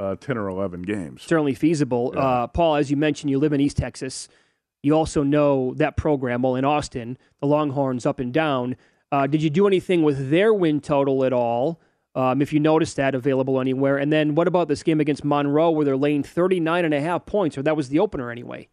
uh, 0.00 0.16
10 0.16 0.38
or 0.38 0.48
11 0.48 0.82
games. 0.82 1.22
Certainly 1.22 1.54
feasible. 1.54 2.12
Yeah. 2.14 2.20
Uh, 2.20 2.46
Paul, 2.46 2.76
as 2.76 2.90
you 2.90 2.96
mentioned, 2.96 3.30
you 3.30 3.38
live 3.38 3.52
in 3.52 3.60
East 3.60 3.76
Texas. 3.76 4.28
You 4.82 4.94
also 4.94 5.22
know 5.22 5.74
that 5.74 5.96
program, 5.96 6.42
well, 6.42 6.56
in 6.56 6.64
Austin, 6.64 7.18
the 7.40 7.46
Longhorns 7.46 8.06
up 8.06 8.18
and 8.18 8.32
down. 8.32 8.76
Uh, 9.12 9.26
did 9.26 9.42
you 9.42 9.50
do 9.50 9.66
anything 9.66 10.02
with 10.02 10.30
their 10.30 10.54
win 10.54 10.80
total 10.80 11.24
at 11.24 11.32
all? 11.32 11.80
Um, 12.14 12.42
if 12.42 12.52
you 12.52 12.58
noticed 12.58 12.96
that 12.96 13.14
available 13.14 13.60
anywhere. 13.60 13.96
And 13.98 14.12
then 14.12 14.34
what 14.34 14.48
about 14.48 14.66
this 14.66 14.82
game 14.82 15.00
against 15.00 15.24
Monroe 15.24 15.70
where 15.70 15.84
they're 15.84 15.96
laying 15.96 16.24
39 16.24 16.84
and 16.84 16.94
a 16.94 17.00
half 17.00 17.24
points, 17.24 17.56
or 17.56 17.62
that 17.62 17.76
was 17.76 17.88
the 17.88 18.00
opener 18.00 18.30
anyway? 18.30 18.68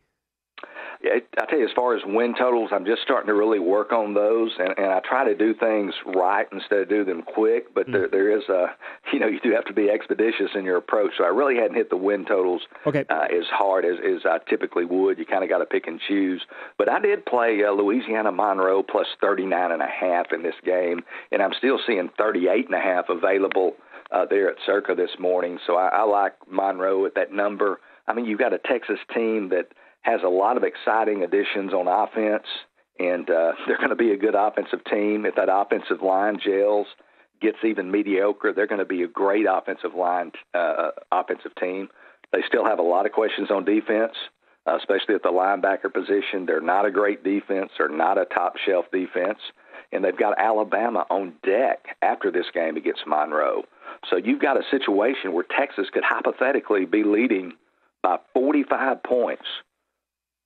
I 1.03 1.45
tell 1.45 1.59
you, 1.59 1.65
as 1.65 1.73
far 1.75 1.95
as 1.95 2.01
win 2.05 2.33
totals, 2.37 2.69
I'm 2.73 2.85
just 2.85 3.01
starting 3.03 3.27
to 3.27 3.33
really 3.33 3.59
work 3.59 3.91
on 3.91 4.13
those, 4.13 4.51
and, 4.57 4.73
and 4.77 4.87
I 4.87 4.99
try 5.07 5.25
to 5.25 5.35
do 5.35 5.53
things 5.53 5.93
right 6.05 6.47
instead 6.51 6.79
of 6.79 6.89
do 6.89 7.05
them 7.05 7.21
quick. 7.21 7.73
But 7.73 7.87
mm. 7.87 7.93
there, 7.93 8.07
there 8.07 8.37
is 8.37 8.43
a, 8.49 8.67
you 9.13 9.19
know, 9.19 9.27
you 9.27 9.39
do 9.39 9.51
have 9.51 9.65
to 9.65 9.73
be 9.73 9.89
expeditious 9.89 10.51
in 10.55 10.65
your 10.65 10.77
approach. 10.77 11.11
So 11.17 11.23
I 11.23 11.27
really 11.27 11.55
hadn't 11.55 11.75
hit 11.75 11.89
the 11.89 11.97
win 11.97 12.25
totals 12.25 12.61
okay. 12.85 13.05
uh, 13.09 13.25
as 13.25 13.45
hard 13.51 13.85
as, 13.85 13.97
as 13.99 14.25
I 14.25 14.39
typically 14.49 14.85
would. 14.85 15.17
You 15.19 15.25
kind 15.25 15.43
of 15.43 15.49
got 15.49 15.59
to 15.59 15.65
pick 15.65 15.87
and 15.87 15.99
choose. 16.07 16.41
But 16.77 16.89
I 16.89 16.99
did 16.99 17.25
play 17.25 17.59
uh, 17.63 17.71
Louisiana 17.71 18.31
Monroe 18.31 18.83
plus 18.83 19.07
39 19.21 19.71
and 19.71 19.81
a 19.81 19.87
half 19.87 20.27
in 20.33 20.43
this 20.43 20.55
game, 20.65 21.03
and 21.31 21.41
I'm 21.41 21.53
still 21.57 21.79
seeing 21.85 22.09
38 22.17 22.65
and 22.65 22.75
a 22.75 22.79
half 22.79 23.09
available 23.09 23.73
uh, 24.11 24.25
there 24.25 24.49
at 24.49 24.57
Circa 24.65 24.95
this 24.95 25.11
morning. 25.19 25.59
So 25.67 25.75
I, 25.75 25.89
I 25.89 26.03
like 26.03 26.33
Monroe 26.49 27.05
at 27.05 27.15
that 27.15 27.31
number. 27.31 27.79
I 28.07 28.13
mean, 28.13 28.25
you've 28.25 28.39
got 28.39 28.53
a 28.53 28.59
Texas 28.59 28.99
team 29.13 29.49
that 29.49 29.67
has 30.01 30.21
a 30.23 30.29
lot 30.29 30.57
of 30.57 30.63
exciting 30.63 31.23
additions 31.23 31.73
on 31.73 31.87
offense, 31.87 32.47
and 32.99 33.29
uh, 33.29 33.53
they're 33.67 33.77
going 33.77 33.89
to 33.89 33.95
be 33.95 34.11
a 34.11 34.17
good 34.17 34.35
offensive 34.35 34.83
team. 34.85 35.25
If 35.25 35.35
that 35.35 35.49
offensive 35.51 36.01
line 36.01 36.39
gels, 36.43 36.87
gets 37.41 37.57
even 37.63 37.91
mediocre, 37.91 38.53
they're 38.53 38.67
going 38.67 38.79
to 38.79 38.85
be 38.85 39.03
a 39.03 39.07
great 39.07 39.45
offensive 39.49 39.93
line, 39.95 40.31
uh, 40.53 40.91
offensive 41.11 41.53
team. 41.59 41.89
They 42.31 42.39
still 42.47 42.65
have 42.65 42.79
a 42.79 42.83
lot 42.83 43.05
of 43.05 43.11
questions 43.11 43.51
on 43.51 43.63
defense, 43.65 44.13
uh, 44.65 44.77
especially 44.77 45.15
at 45.15 45.23
the 45.23 45.29
linebacker 45.29 45.93
position. 45.93 46.45
They're 46.45 46.61
not 46.61 46.85
a 46.85 46.91
great 46.91 47.23
defense. 47.23 47.71
They're 47.77 47.89
not 47.89 48.17
a 48.17 48.25
top 48.25 48.55
shelf 48.57 48.85
defense. 48.91 49.39
And 49.91 50.03
they've 50.03 50.17
got 50.17 50.37
Alabama 50.37 51.05
on 51.09 51.33
deck 51.43 51.95
after 52.01 52.31
this 52.31 52.47
game 52.53 52.75
against 52.75 53.07
Monroe. 53.07 53.63
So 54.09 54.17
you've 54.17 54.41
got 54.41 54.57
a 54.57 54.63
situation 54.69 55.31
where 55.31 55.45
Texas 55.57 55.87
could 55.93 56.03
hypothetically 56.03 56.85
be 56.85 57.03
leading 57.03 57.53
by 58.03 58.17
45 58.33 59.01
points 59.03 59.45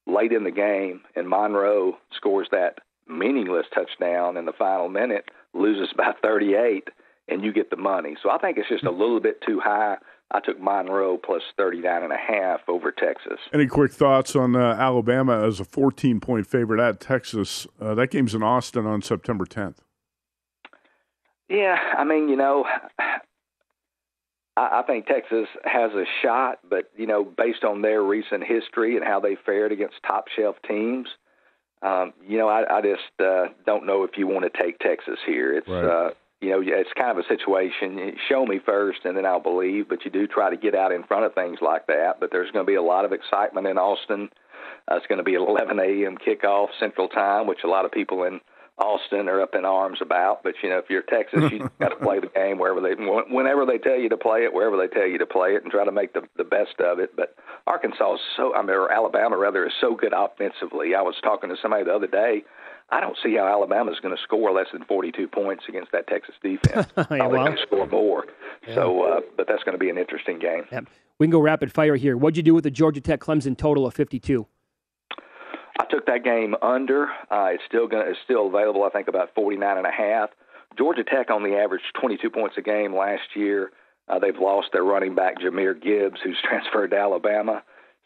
late 0.08 0.32
in 0.32 0.44
the 0.44 0.52
game, 0.52 1.02
and 1.16 1.30
Monroe 1.30 1.98
scores 2.16 2.48
that 2.52 2.80
meaningless 3.08 3.66
touchdown 3.74 4.38
in 4.38 4.46
the 4.46 4.54
final 4.54 4.90
minute, 4.90 5.30
loses 5.54 5.94
by 5.96 6.14
38, 6.22 6.90
and 7.28 7.44
you 7.44 7.52
get 7.52 7.70
the 7.70 7.78
money. 7.78 8.16
So 8.22 8.30
I 8.30 8.38
think 8.38 8.58
it's 8.58 8.70
just 8.70 8.84
a 8.86 8.92
little 8.92 9.20
bit 9.20 9.42
too 9.46 9.60
high. 9.60 9.98
I 10.34 10.40
took 10.40 10.62
Monroe 10.62 11.18
plus 11.18 11.42
39 11.58 12.04
and 12.04 12.14
a 12.14 12.18
half 12.18 12.62
over 12.70 12.92
Texas. 12.92 13.40
Any 13.54 13.68
quick 13.68 13.92
thoughts 13.92 14.36
on 14.36 14.56
uh, 14.56 14.76
Alabama 14.80 15.46
as 15.46 15.60
a 15.60 15.66
14 15.66 16.22
point 16.22 16.48
favorite 16.48 16.80
at 16.80 17.02
Texas? 17.02 17.68
Uh, 17.82 17.94
that 17.96 18.12
game's 18.12 18.34
in 18.34 18.42
Austin 18.42 18.86
on 18.86 19.02
September 19.02 19.46
10th. 19.46 19.80
Yeah, 21.50 21.76
I 21.98 22.06
mean, 22.06 22.30
you 22.30 22.38
know, 22.38 22.66
I, 24.62 24.80
I 24.80 24.84
think 24.84 25.08
Texas 25.08 25.48
has 25.64 25.92
a 25.94 26.06
shot, 26.22 26.60
but 26.68 26.92
you 26.96 27.08
know, 27.08 27.24
based 27.24 27.64
on 27.64 27.82
their 27.82 28.04
recent 28.04 28.44
history 28.44 28.96
and 28.96 29.06
how 29.06 29.20
they 29.20 29.36
fared 29.46 29.72
against 29.72 29.96
top 30.06 30.26
shelf 30.36 30.56
teams, 30.68 31.08
um, 31.82 32.14
you 32.28 32.38
know, 32.38 32.48
I, 32.48 32.78
I 32.78 32.82
just 32.82 33.20
uh, 33.20 33.48
don't 33.66 33.86
know 33.86 34.04
if 34.04 34.12
you 34.18 34.28
want 34.28 34.52
to 34.52 34.64
take 34.64 34.78
Texas 34.80 35.20
here. 35.26 35.58
It's 35.58 35.68
right. 35.68 35.84
uh, 35.84 36.10
you 36.40 36.50
know, 36.50 36.62
it's 36.64 36.90
kind 36.98 37.12
of 37.12 37.24
a 37.24 37.28
situation. 37.28 38.16
Show 38.28 38.46
me 38.46 38.60
first, 38.64 39.00
and 39.04 39.16
then 39.16 39.26
I'll 39.26 39.40
believe. 39.40 39.90
But 39.90 40.06
you 40.06 40.12
do 40.12 40.28
try 40.28 40.50
to 40.50 40.58
get 40.58 40.76
out 40.76 40.92
in 40.92 41.04
front 41.04 41.26
of 41.26 41.34
things 41.34 41.60
like 41.62 41.88
that. 41.88 42.20
But 42.20 42.32
there's 42.32 42.52
going 42.52 42.66
to 42.66 42.70
be 42.70 42.76
a 42.76 42.82
lot 42.82 43.06
of 43.06 43.14
excitement 43.14 43.68
in 43.68 43.78
Austin. 43.78 44.30
Uh, 44.92 44.96
it's 44.96 45.08
going 45.08 45.18
to 45.18 45.24
be 45.24 45.36
an 45.36 45.42
11 45.42 45.80
a.m. 45.80 46.18
kickoff 46.18 46.68
Central 46.80 47.08
Time, 47.08 47.46
which 47.46 47.60
a 47.64 47.68
lot 47.68 47.86
of 47.86 47.92
people 47.92 48.24
in 48.24 48.40
Austin 48.78 49.30
are 49.30 49.42
up 49.42 49.54
in 49.54 49.66
arms 49.66 50.00
about. 50.02 50.44
But 50.44 50.56
you 50.64 50.70
know, 50.70 50.78
if 50.78 50.90
you're 50.90 51.04
Texas, 51.04 51.52
you 51.52 51.70
got 51.80 51.90
to 51.90 51.96
play 51.96 52.20
the 52.20 52.28
game 52.28 52.58
wherever 52.58 52.82
they, 52.82 52.94
whenever 52.96 53.66
they 53.66 53.78
tell 53.78 53.98
you 53.98 54.10
to 54.10 54.18
play 54.18 54.44
it, 54.44 54.54
wherever 54.54 54.78
they 54.78 54.88
tell 54.88 55.08
you 55.08 55.18
to 55.20 55.26
play 55.26 55.56
it, 55.56 55.64
and 55.64 55.72
try 55.72 55.86
to 55.86 55.92
make 55.92 56.14
the 56.14 56.22
the 56.38 56.44
best 56.44 56.80
of 56.80 57.00
it. 57.00 57.16
But 57.16 57.36
Arkansas 57.68 58.16
is 58.16 58.20
so, 58.36 58.56
I 58.56 58.62
mean, 58.62 58.72
or 58.72 58.92
Alabama 58.92 59.38
rather, 59.38 59.66
is 59.66 59.74
so 59.80 59.96
good 59.96 60.14
offensively. 60.16 60.96
I 60.96 61.02
was 61.02 61.16
talking 61.24 61.50
to 61.50 61.56
somebody 61.62 61.84
the 61.84 61.94
other 61.94 62.08
day. 62.08 62.44
I 62.94 63.00
don't 63.00 63.16
see 63.24 63.38
how 63.38 63.48
Alabama 63.48 63.92
is 63.92 64.00
going 64.02 64.16
to 64.16 64.22
score 64.22 64.52
less 64.52 64.68
than 64.74 64.84
42 64.84 65.28
points 65.30 65.64
against 65.70 65.94
that 65.94 66.08
Texas 66.08 66.36
defense. 66.44 66.88
yeah, 66.98 67.26
well, 67.26 67.46
they 67.46 67.56
score 67.62 67.88
more. 67.88 68.26
Yeah. 68.68 68.76
So, 68.76 69.04
uh, 69.04 69.22
but 69.38 69.48
that's 69.48 69.64
going 69.64 69.76
to 69.76 69.80
be 69.80 69.90
an 69.90 69.98
interesting 69.98 70.40
game. 70.40 70.66
We 71.18 71.28
can 71.28 71.32
go 71.32 71.40
rapid 71.40 71.72
fire 71.72 71.96
here. 71.96 72.18
What'd 72.18 72.36
you 72.36 72.44
do 72.44 72.54
with 72.54 72.66
the 72.66 72.72
Georgia 72.72 73.00
Tech 73.00 73.22
Clemson 73.22 73.58
total 73.58 73.86
of 73.86 73.94
52? 73.94 74.46
I 75.82 75.86
took 75.86 76.06
that 76.06 76.24
game 76.24 76.56
under. 76.62 77.06
Uh, 77.32 77.50
it's 77.54 77.64
still 77.68 77.88
going 77.88 78.06
it's 78.08 78.20
still 78.24 78.48
available. 78.48 78.84
I 78.84 78.90
think 78.90 79.08
about 79.08 79.34
49 79.34 79.78
and 79.78 79.88
a 79.88 79.92
half. 79.92 80.30
Georgia 80.78 81.04
Tech 81.04 81.32
only 81.32 81.56
averaged 81.56 81.86
22 82.00 82.30
points 82.30 82.56
a 82.58 82.62
game 82.62 82.96
last 82.96 83.36
year. 83.36 83.72
Uh, 84.08 84.20
they've 84.20 84.38
lost 84.38 84.70
their 84.74 84.84
running 84.84 85.16
back 85.16 85.40
Jahmyr 85.40 85.82
Gibbs, 85.82 86.20
who's 86.24 86.38
transferred 86.48 86.92
to 86.92 86.98
Alabama. 86.98 87.64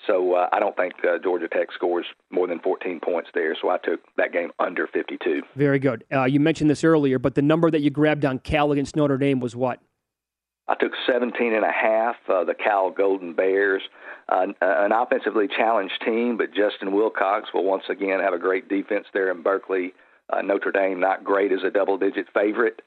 So 0.07 0.33
uh, 0.35 0.49
I 0.53 0.59
don't 0.59 0.75
think 0.75 0.93
uh, 1.03 1.17
Georgia 1.21 1.47
Tech 1.47 1.71
scores 1.73 2.05
more 2.29 2.47
than 2.47 2.59
14 2.59 2.99
points 2.99 3.29
there. 3.33 3.55
So 3.61 3.69
I 3.69 3.77
took 3.77 4.01
that 4.17 4.31
game 4.31 4.51
under 4.59 4.87
52. 4.87 5.41
Very 5.55 5.79
good. 5.79 6.03
Uh, 6.13 6.25
you 6.25 6.39
mentioned 6.39 6.69
this 6.69 6.83
earlier, 6.83 7.19
but 7.19 7.35
the 7.35 7.41
number 7.41 7.71
that 7.71 7.81
you 7.81 7.89
grabbed 7.89 8.23
on 8.23 8.39
Cal 8.39 8.71
against 8.71 8.95
Notre 8.95 9.17
Dame 9.17 9.39
was 9.39 9.55
what? 9.55 9.79
I 10.67 10.75
took 10.75 10.93
17 11.05 11.53
and 11.53 11.63
a 11.63 11.71
half. 11.71 12.15
Uh, 12.27 12.43
the 12.43 12.55
Cal 12.55 12.89
Golden 12.89 13.33
Bears, 13.33 13.83
uh, 14.29 14.47
an 14.61 14.91
offensively 14.91 15.47
challenged 15.47 16.01
team, 16.03 16.37
but 16.37 16.53
Justin 16.53 16.93
Wilcox 16.93 17.49
will 17.53 17.63
once 17.63 17.83
again 17.89 18.19
have 18.19 18.33
a 18.33 18.39
great 18.39 18.67
defense 18.67 19.05
there 19.13 19.31
in 19.31 19.43
Berkeley. 19.43 19.93
Uh, 20.31 20.41
Notre 20.41 20.71
Dame 20.71 20.99
not 20.99 21.23
great 21.23 21.51
as 21.51 21.59
a 21.63 21.69
double-digit 21.69 22.27
favorite. 22.33 22.81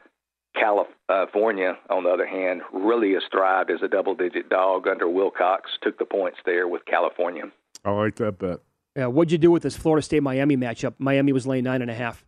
California, 0.58 1.78
on 1.88 2.02
the 2.02 2.10
other 2.10 2.26
hand, 2.26 2.62
really 2.72 3.12
has 3.12 3.22
thrived 3.30 3.70
as 3.70 3.80
a 3.82 3.88
double-digit 3.88 4.48
dog 4.48 4.88
under 4.88 5.08
Wilcox. 5.08 5.70
Took 5.82 5.98
the 5.98 6.04
points 6.04 6.38
there 6.44 6.66
with 6.66 6.84
California. 6.84 7.44
I 7.84 7.92
like 7.92 8.16
that 8.16 8.38
bet. 8.38 8.58
Yeah, 8.96 9.06
what'd 9.06 9.30
you 9.30 9.38
do 9.38 9.52
with 9.52 9.62
this 9.62 9.76
Florida 9.76 10.02
State 10.02 10.24
Miami 10.24 10.56
matchup? 10.56 10.94
Miami 10.98 11.32
was 11.32 11.46
laying 11.46 11.62
nine 11.62 11.82
and 11.82 11.90
a 11.90 11.94
half. 11.94 12.24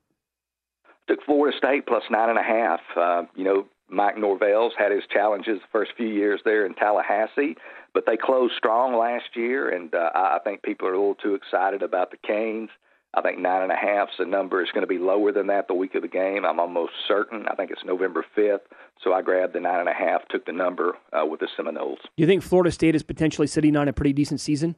Took 1.08 1.24
Florida 1.24 1.56
State 1.56 1.86
plus 1.86 2.04
nine 2.08 2.28
and 2.28 2.38
a 2.38 2.42
half. 2.42 2.80
Uh, 2.96 3.22
you 3.34 3.42
know, 3.42 3.66
Mike 3.90 4.16
Norvell's 4.16 4.72
had 4.78 4.92
his 4.92 5.04
challenges 5.12 5.60
the 5.60 5.68
first 5.72 5.92
few 5.96 6.06
years 6.08 6.40
there 6.44 6.64
in 6.64 6.74
Tallahassee, 6.74 7.56
but 7.92 8.04
they 8.06 8.16
closed 8.16 8.54
strong 8.56 8.96
last 8.96 9.34
year, 9.34 9.68
and 9.68 9.94
uh, 9.94 10.10
I 10.14 10.38
think 10.44 10.62
people 10.62 10.88
are 10.88 10.94
a 10.94 10.98
little 10.98 11.14
too 11.16 11.34
excited 11.34 11.82
about 11.82 12.10
the 12.10 12.16
Canes. 12.18 12.70
I 13.12 13.22
think 13.22 13.40
nine 13.40 13.62
and 13.62 13.72
a 13.72 13.76
half's 13.76 14.12
the 14.18 14.24
number. 14.24 14.62
is 14.62 14.70
going 14.72 14.82
to 14.82 14.86
be 14.86 14.98
lower 14.98 15.32
than 15.32 15.48
that 15.48 15.66
the 15.66 15.74
week 15.74 15.96
of 15.96 16.02
the 16.02 16.08
game. 16.08 16.44
I'm 16.44 16.60
almost 16.60 16.92
certain. 17.08 17.46
I 17.48 17.56
think 17.56 17.72
it's 17.72 17.84
November 17.84 18.24
5th. 18.36 18.60
So 19.02 19.12
I 19.12 19.22
grabbed 19.22 19.52
the 19.52 19.60
nine 19.60 19.80
and 19.80 19.88
a 19.88 19.94
half, 19.94 20.28
took 20.28 20.46
the 20.46 20.52
number 20.52 20.96
uh, 21.12 21.26
with 21.26 21.40
the 21.40 21.48
Seminoles. 21.56 21.98
Do 22.02 22.08
you 22.22 22.26
think 22.26 22.42
Florida 22.42 22.70
State 22.70 22.94
is 22.94 23.02
potentially 23.02 23.48
sitting 23.48 23.74
on 23.74 23.88
a 23.88 23.92
pretty 23.92 24.12
decent 24.12 24.40
season? 24.40 24.76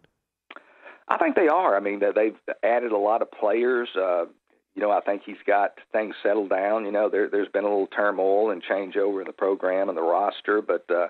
I 1.08 1.18
think 1.18 1.36
they 1.36 1.48
are. 1.48 1.76
I 1.76 1.80
mean, 1.80 2.00
they've 2.00 2.36
added 2.62 2.92
a 2.92 2.96
lot 2.96 3.20
of 3.20 3.30
players. 3.30 3.88
Uh, 3.94 4.26
you 4.74 4.82
know, 4.82 4.90
I 4.90 5.00
think 5.00 5.22
he's 5.24 5.36
got 5.46 5.74
things 5.92 6.14
settled 6.22 6.50
down. 6.50 6.84
You 6.84 6.92
know, 6.92 7.08
there, 7.10 7.28
there's 7.28 7.48
been 7.48 7.64
a 7.64 7.68
little 7.68 7.88
turmoil 7.88 8.50
and 8.50 8.62
changeover 8.62 9.20
in 9.20 9.26
the 9.26 9.32
program 9.32 9.88
and 9.88 9.98
the 9.98 10.02
roster, 10.02 10.62
but 10.62 10.84
uh, 10.90 11.08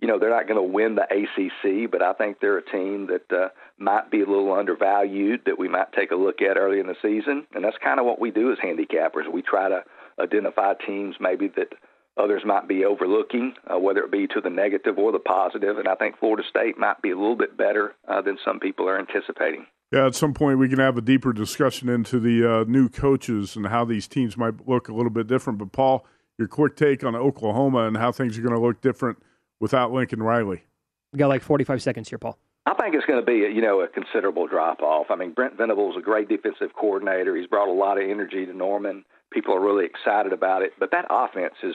you 0.00 0.08
know 0.08 0.18
they're 0.18 0.30
not 0.30 0.46
going 0.46 0.56
to 0.56 0.74
win 0.74 0.96
the 0.96 1.04
ACC. 1.04 1.90
But 1.90 2.02
I 2.02 2.12
think 2.12 2.40
they're 2.40 2.58
a 2.58 2.70
team 2.70 3.08
that 3.08 3.32
uh, 3.34 3.48
might 3.78 4.10
be 4.10 4.20
a 4.20 4.26
little 4.26 4.52
undervalued 4.52 5.42
that 5.46 5.58
we 5.58 5.68
might 5.68 5.92
take 5.92 6.10
a 6.10 6.16
look 6.16 6.42
at 6.42 6.58
early 6.58 6.80
in 6.80 6.86
the 6.86 6.96
season, 7.00 7.46
and 7.54 7.64
that's 7.64 7.78
kind 7.82 8.00
of 8.00 8.06
what 8.06 8.20
we 8.20 8.30
do 8.30 8.52
as 8.52 8.58
handicappers. 8.58 9.32
We 9.32 9.42
try 9.42 9.68
to 9.68 9.82
identify 10.18 10.74
teams 10.74 11.16
maybe 11.20 11.48
that 11.56 11.68
others 12.18 12.42
might 12.44 12.68
be 12.68 12.84
overlooking, 12.84 13.54
uh, 13.72 13.78
whether 13.78 14.00
it 14.00 14.10
be 14.10 14.26
to 14.26 14.42
the 14.42 14.50
negative 14.50 14.98
or 14.98 15.10
the 15.10 15.18
positive. 15.18 15.78
And 15.78 15.88
I 15.88 15.94
think 15.94 16.18
Florida 16.18 16.42
State 16.48 16.76
might 16.76 17.00
be 17.00 17.10
a 17.10 17.16
little 17.16 17.36
bit 17.36 17.56
better 17.56 17.94
uh, 18.06 18.20
than 18.20 18.36
some 18.44 18.60
people 18.60 18.88
are 18.88 18.98
anticipating. 18.98 19.66
Yeah, 19.92 20.06
at 20.06 20.14
some 20.14 20.34
point 20.34 20.58
we 20.58 20.68
can 20.68 20.78
have 20.78 20.96
a 20.96 21.00
deeper 21.00 21.32
discussion 21.32 21.88
into 21.88 22.20
the 22.20 22.60
uh, 22.60 22.64
new 22.64 22.88
coaches 22.88 23.56
and 23.56 23.66
how 23.66 23.84
these 23.84 24.06
teams 24.06 24.36
might 24.36 24.68
look 24.68 24.88
a 24.88 24.94
little 24.94 25.10
bit 25.10 25.26
different. 25.26 25.58
But 25.58 25.72
Paul, 25.72 26.06
your 26.38 26.46
quick 26.46 26.76
take 26.76 27.02
on 27.02 27.16
Oklahoma 27.16 27.86
and 27.86 27.96
how 27.96 28.12
things 28.12 28.38
are 28.38 28.42
going 28.42 28.54
to 28.54 28.60
look 28.60 28.80
different 28.80 29.18
without 29.58 29.92
Lincoln 29.92 30.22
Riley. 30.22 30.62
We 31.12 31.18
got 31.18 31.28
like 31.28 31.42
45 31.42 31.82
seconds 31.82 32.08
here, 32.08 32.18
Paul. 32.18 32.38
I 32.66 32.74
think 32.74 32.94
it's 32.94 33.06
going 33.06 33.18
to 33.18 33.26
be, 33.26 33.44
a, 33.44 33.48
you 33.48 33.62
know, 33.62 33.80
a 33.80 33.88
considerable 33.88 34.46
drop 34.46 34.80
off. 34.80 35.06
I 35.10 35.16
mean, 35.16 35.32
Brent 35.32 35.56
Venables 35.56 35.96
is 35.96 36.00
a 36.00 36.04
great 36.04 36.28
defensive 36.28 36.70
coordinator. 36.78 37.34
He's 37.34 37.48
brought 37.48 37.68
a 37.68 37.72
lot 37.72 38.00
of 38.00 38.08
energy 38.08 38.46
to 38.46 38.52
Norman. 38.52 39.04
People 39.32 39.54
are 39.54 39.60
really 39.60 39.86
excited 39.86 40.32
about 40.32 40.62
it. 40.62 40.72
But 40.78 40.92
that 40.92 41.06
offense 41.10 41.54
has 41.62 41.74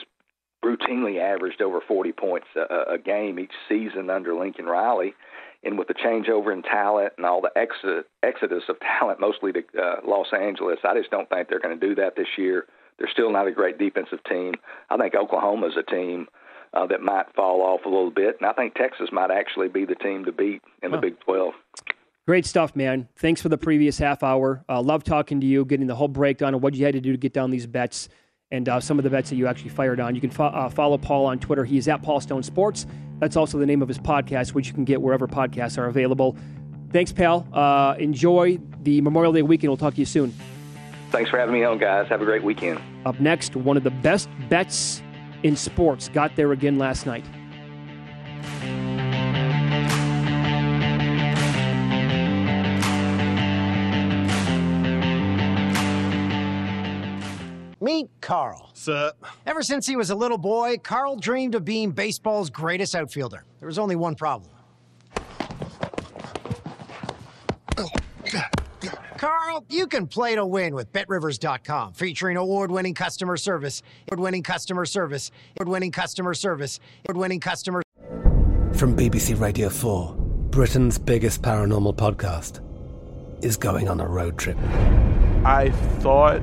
routinely 0.64 1.20
averaged 1.20 1.60
over 1.60 1.80
40 1.86 2.12
points 2.12 2.46
a, 2.56 2.94
a 2.94 2.98
game 2.98 3.38
each 3.38 3.52
season 3.68 4.08
under 4.08 4.34
Lincoln 4.34 4.64
Riley 4.64 5.14
and 5.62 5.78
with 5.78 5.88
the 5.88 5.94
changeover 5.94 6.52
in 6.52 6.62
talent 6.62 7.12
and 7.16 7.26
all 7.26 7.40
the 7.40 7.50
exodus 7.56 8.62
of 8.68 8.76
talent, 8.80 9.20
mostly 9.20 9.52
to 9.52 9.60
uh, 9.78 9.96
Los 10.06 10.28
Angeles, 10.32 10.78
I 10.84 10.96
just 10.96 11.10
don't 11.10 11.28
think 11.28 11.48
they're 11.48 11.60
going 11.60 11.78
to 11.78 11.86
do 11.86 11.94
that 11.96 12.16
this 12.16 12.28
year. 12.38 12.66
They're 12.98 13.10
still 13.10 13.30
not 13.30 13.46
a 13.46 13.52
great 13.52 13.78
defensive 13.78 14.20
team. 14.28 14.54
I 14.90 14.96
think 14.96 15.14
Oklahoma's 15.14 15.76
a 15.76 15.82
team 15.82 16.28
uh, 16.72 16.86
that 16.86 17.02
might 17.02 17.26
fall 17.34 17.62
off 17.62 17.84
a 17.84 17.88
little 17.88 18.10
bit, 18.10 18.36
and 18.40 18.48
I 18.48 18.52
think 18.52 18.74
Texas 18.74 19.08
might 19.12 19.30
actually 19.30 19.68
be 19.68 19.84
the 19.84 19.94
team 19.94 20.24
to 20.24 20.32
beat 20.32 20.62
in 20.82 20.90
the 20.90 20.98
Big 20.98 21.18
12. 21.20 21.52
Great 22.26 22.44
stuff, 22.44 22.74
man. 22.74 23.08
Thanks 23.16 23.40
for 23.40 23.48
the 23.48 23.58
previous 23.58 23.98
half 23.98 24.24
hour. 24.24 24.64
Uh, 24.68 24.82
love 24.82 25.04
talking 25.04 25.40
to 25.40 25.46
you, 25.46 25.64
getting 25.64 25.86
the 25.86 25.94
whole 25.94 26.08
breakdown 26.08 26.54
of 26.54 26.62
what 26.62 26.74
you 26.74 26.84
had 26.84 26.94
to 26.94 27.00
do 27.00 27.12
to 27.12 27.18
get 27.18 27.32
down 27.32 27.50
these 27.50 27.66
bets 27.66 28.08
and 28.50 28.68
uh, 28.68 28.80
some 28.80 28.98
of 28.98 29.04
the 29.04 29.10
bets 29.10 29.30
that 29.30 29.36
you 29.36 29.46
actually 29.46 29.70
fired 29.70 30.00
on. 30.00 30.14
You 30.14 30.20
can 30.20 30.30
fo- 30.30 30.46
uh, 30.46 30.68
follow 30.68 30.98
Paul 30.98 31.26
on 31.26 31.38
Twitter. 31.38 31.64
He's 31.64 31.88
at 31.88 32.02
Paul 32.02 32.20
Stone 32.20 32.42
Sports. 32.42 32.86
That's 33.18 33.36
also 33.36 33.58
the 33.58 33.66
name 33.66 33.82
of 33.82 33.88
his 33.88 33.98
podcast, 33.98 34.52
which 34.52 34.66
you 34.68 34.74
can 34.74 34.84
get 34.84 35.00
wherever 35.00 35.26
podcasts 35.26 35.78
are 35.78 35.86
available. 35.86 36.36
Thanks, 36.92 37.12
pal. 37.12 37.46
Uh, 37.52 37.94
enjoy 37.98 38.58
the 38.82 39.00
Memorial 39.00 39.32
Day 39.32 39.42
weekend. 39.42 39.70
We'll 39.70 39.76
talk 39.76 39.94
to 39.94 40.00
you 40.00 40.06
soon. 40.06 40.34
Thanks 41.10 41.30
for 41.30 41.38
having 41.38 41.54
me 41.54 41.64
on, 41.64 41.78
guys. 41.78 42.08
Have 42.08 42.20
a 42.20 42.24
great 42.24 42.42
weekend. 42.42 42.80
Up 43.04 43.18
next, 43.20 43.56
one 43.56 43.76
of 43.76 43.84
the 43.84 43.90
best 43.90 44.28
bets 44.48 45.02
in 45.42 45.56
sports 45.56 46.08
got 46.08 46.36
there 46.36 46.52
again 46.52 46.78
last 46.78 47.06
night. 47.06 47.24
Meet 57.86 58.10
Carl. 58.20 58.70
Sup? 58.74 59.16
Ever 59.46 59.62
since 59.62 59.86
he 59.86 59.94
was 59.94 60.10
a 60.10 60.14
little 60.16 60.38
boy, 60.38 60.76
Carl 60.82 61.14
dreamed 61.14 61.54
of 61.54 61.64
being 61.64 61.92
baseball's 61.92 62.50
greatest 62.50 62.96
outfielder. 62.96 63.44
There 63.60 63.68
was 63.68 63.78
only 63.78 63.94
one 63.94 64.16
problem. 64.16 64.50
Carl, 69.16 69.64
you 69.68 69.86
can 69.86 70.08
play 70.08 70.34
to 70.34 70.44
win 70.44 70.74
with 70.74 70.92
BetRivers.com, 70.92 71.92
featuring 71.92 72.36
award-winning 72.36 72.94
customer 72.94 73.36
service, 73.36 73.84
award-winning 74.10 74.42
customer 74.42 74.84
service, 74.84 75.30
award-winning 75.56 75.92
customer 75.92 76.34
service, 76.34 76.80
award-winning 77.04 77.38
customer. 77.38 77.82
From 78.74 78.96
BBC 78.96 79.40
Radio 79.40 79.68
4, 79.68 80.12
Britain's 80.50 80.98
biggest 80.98 81.40
paranormal 81.40 81.94
podcast 81.94 82.60
is 83.44 83.56
going 83.56 83.88
on 83.88 84.00
a 84.00 84.08
road 84.08 84.36
trip. 84.36 84.58
I 85.44 85.70
thought 86.00 86.42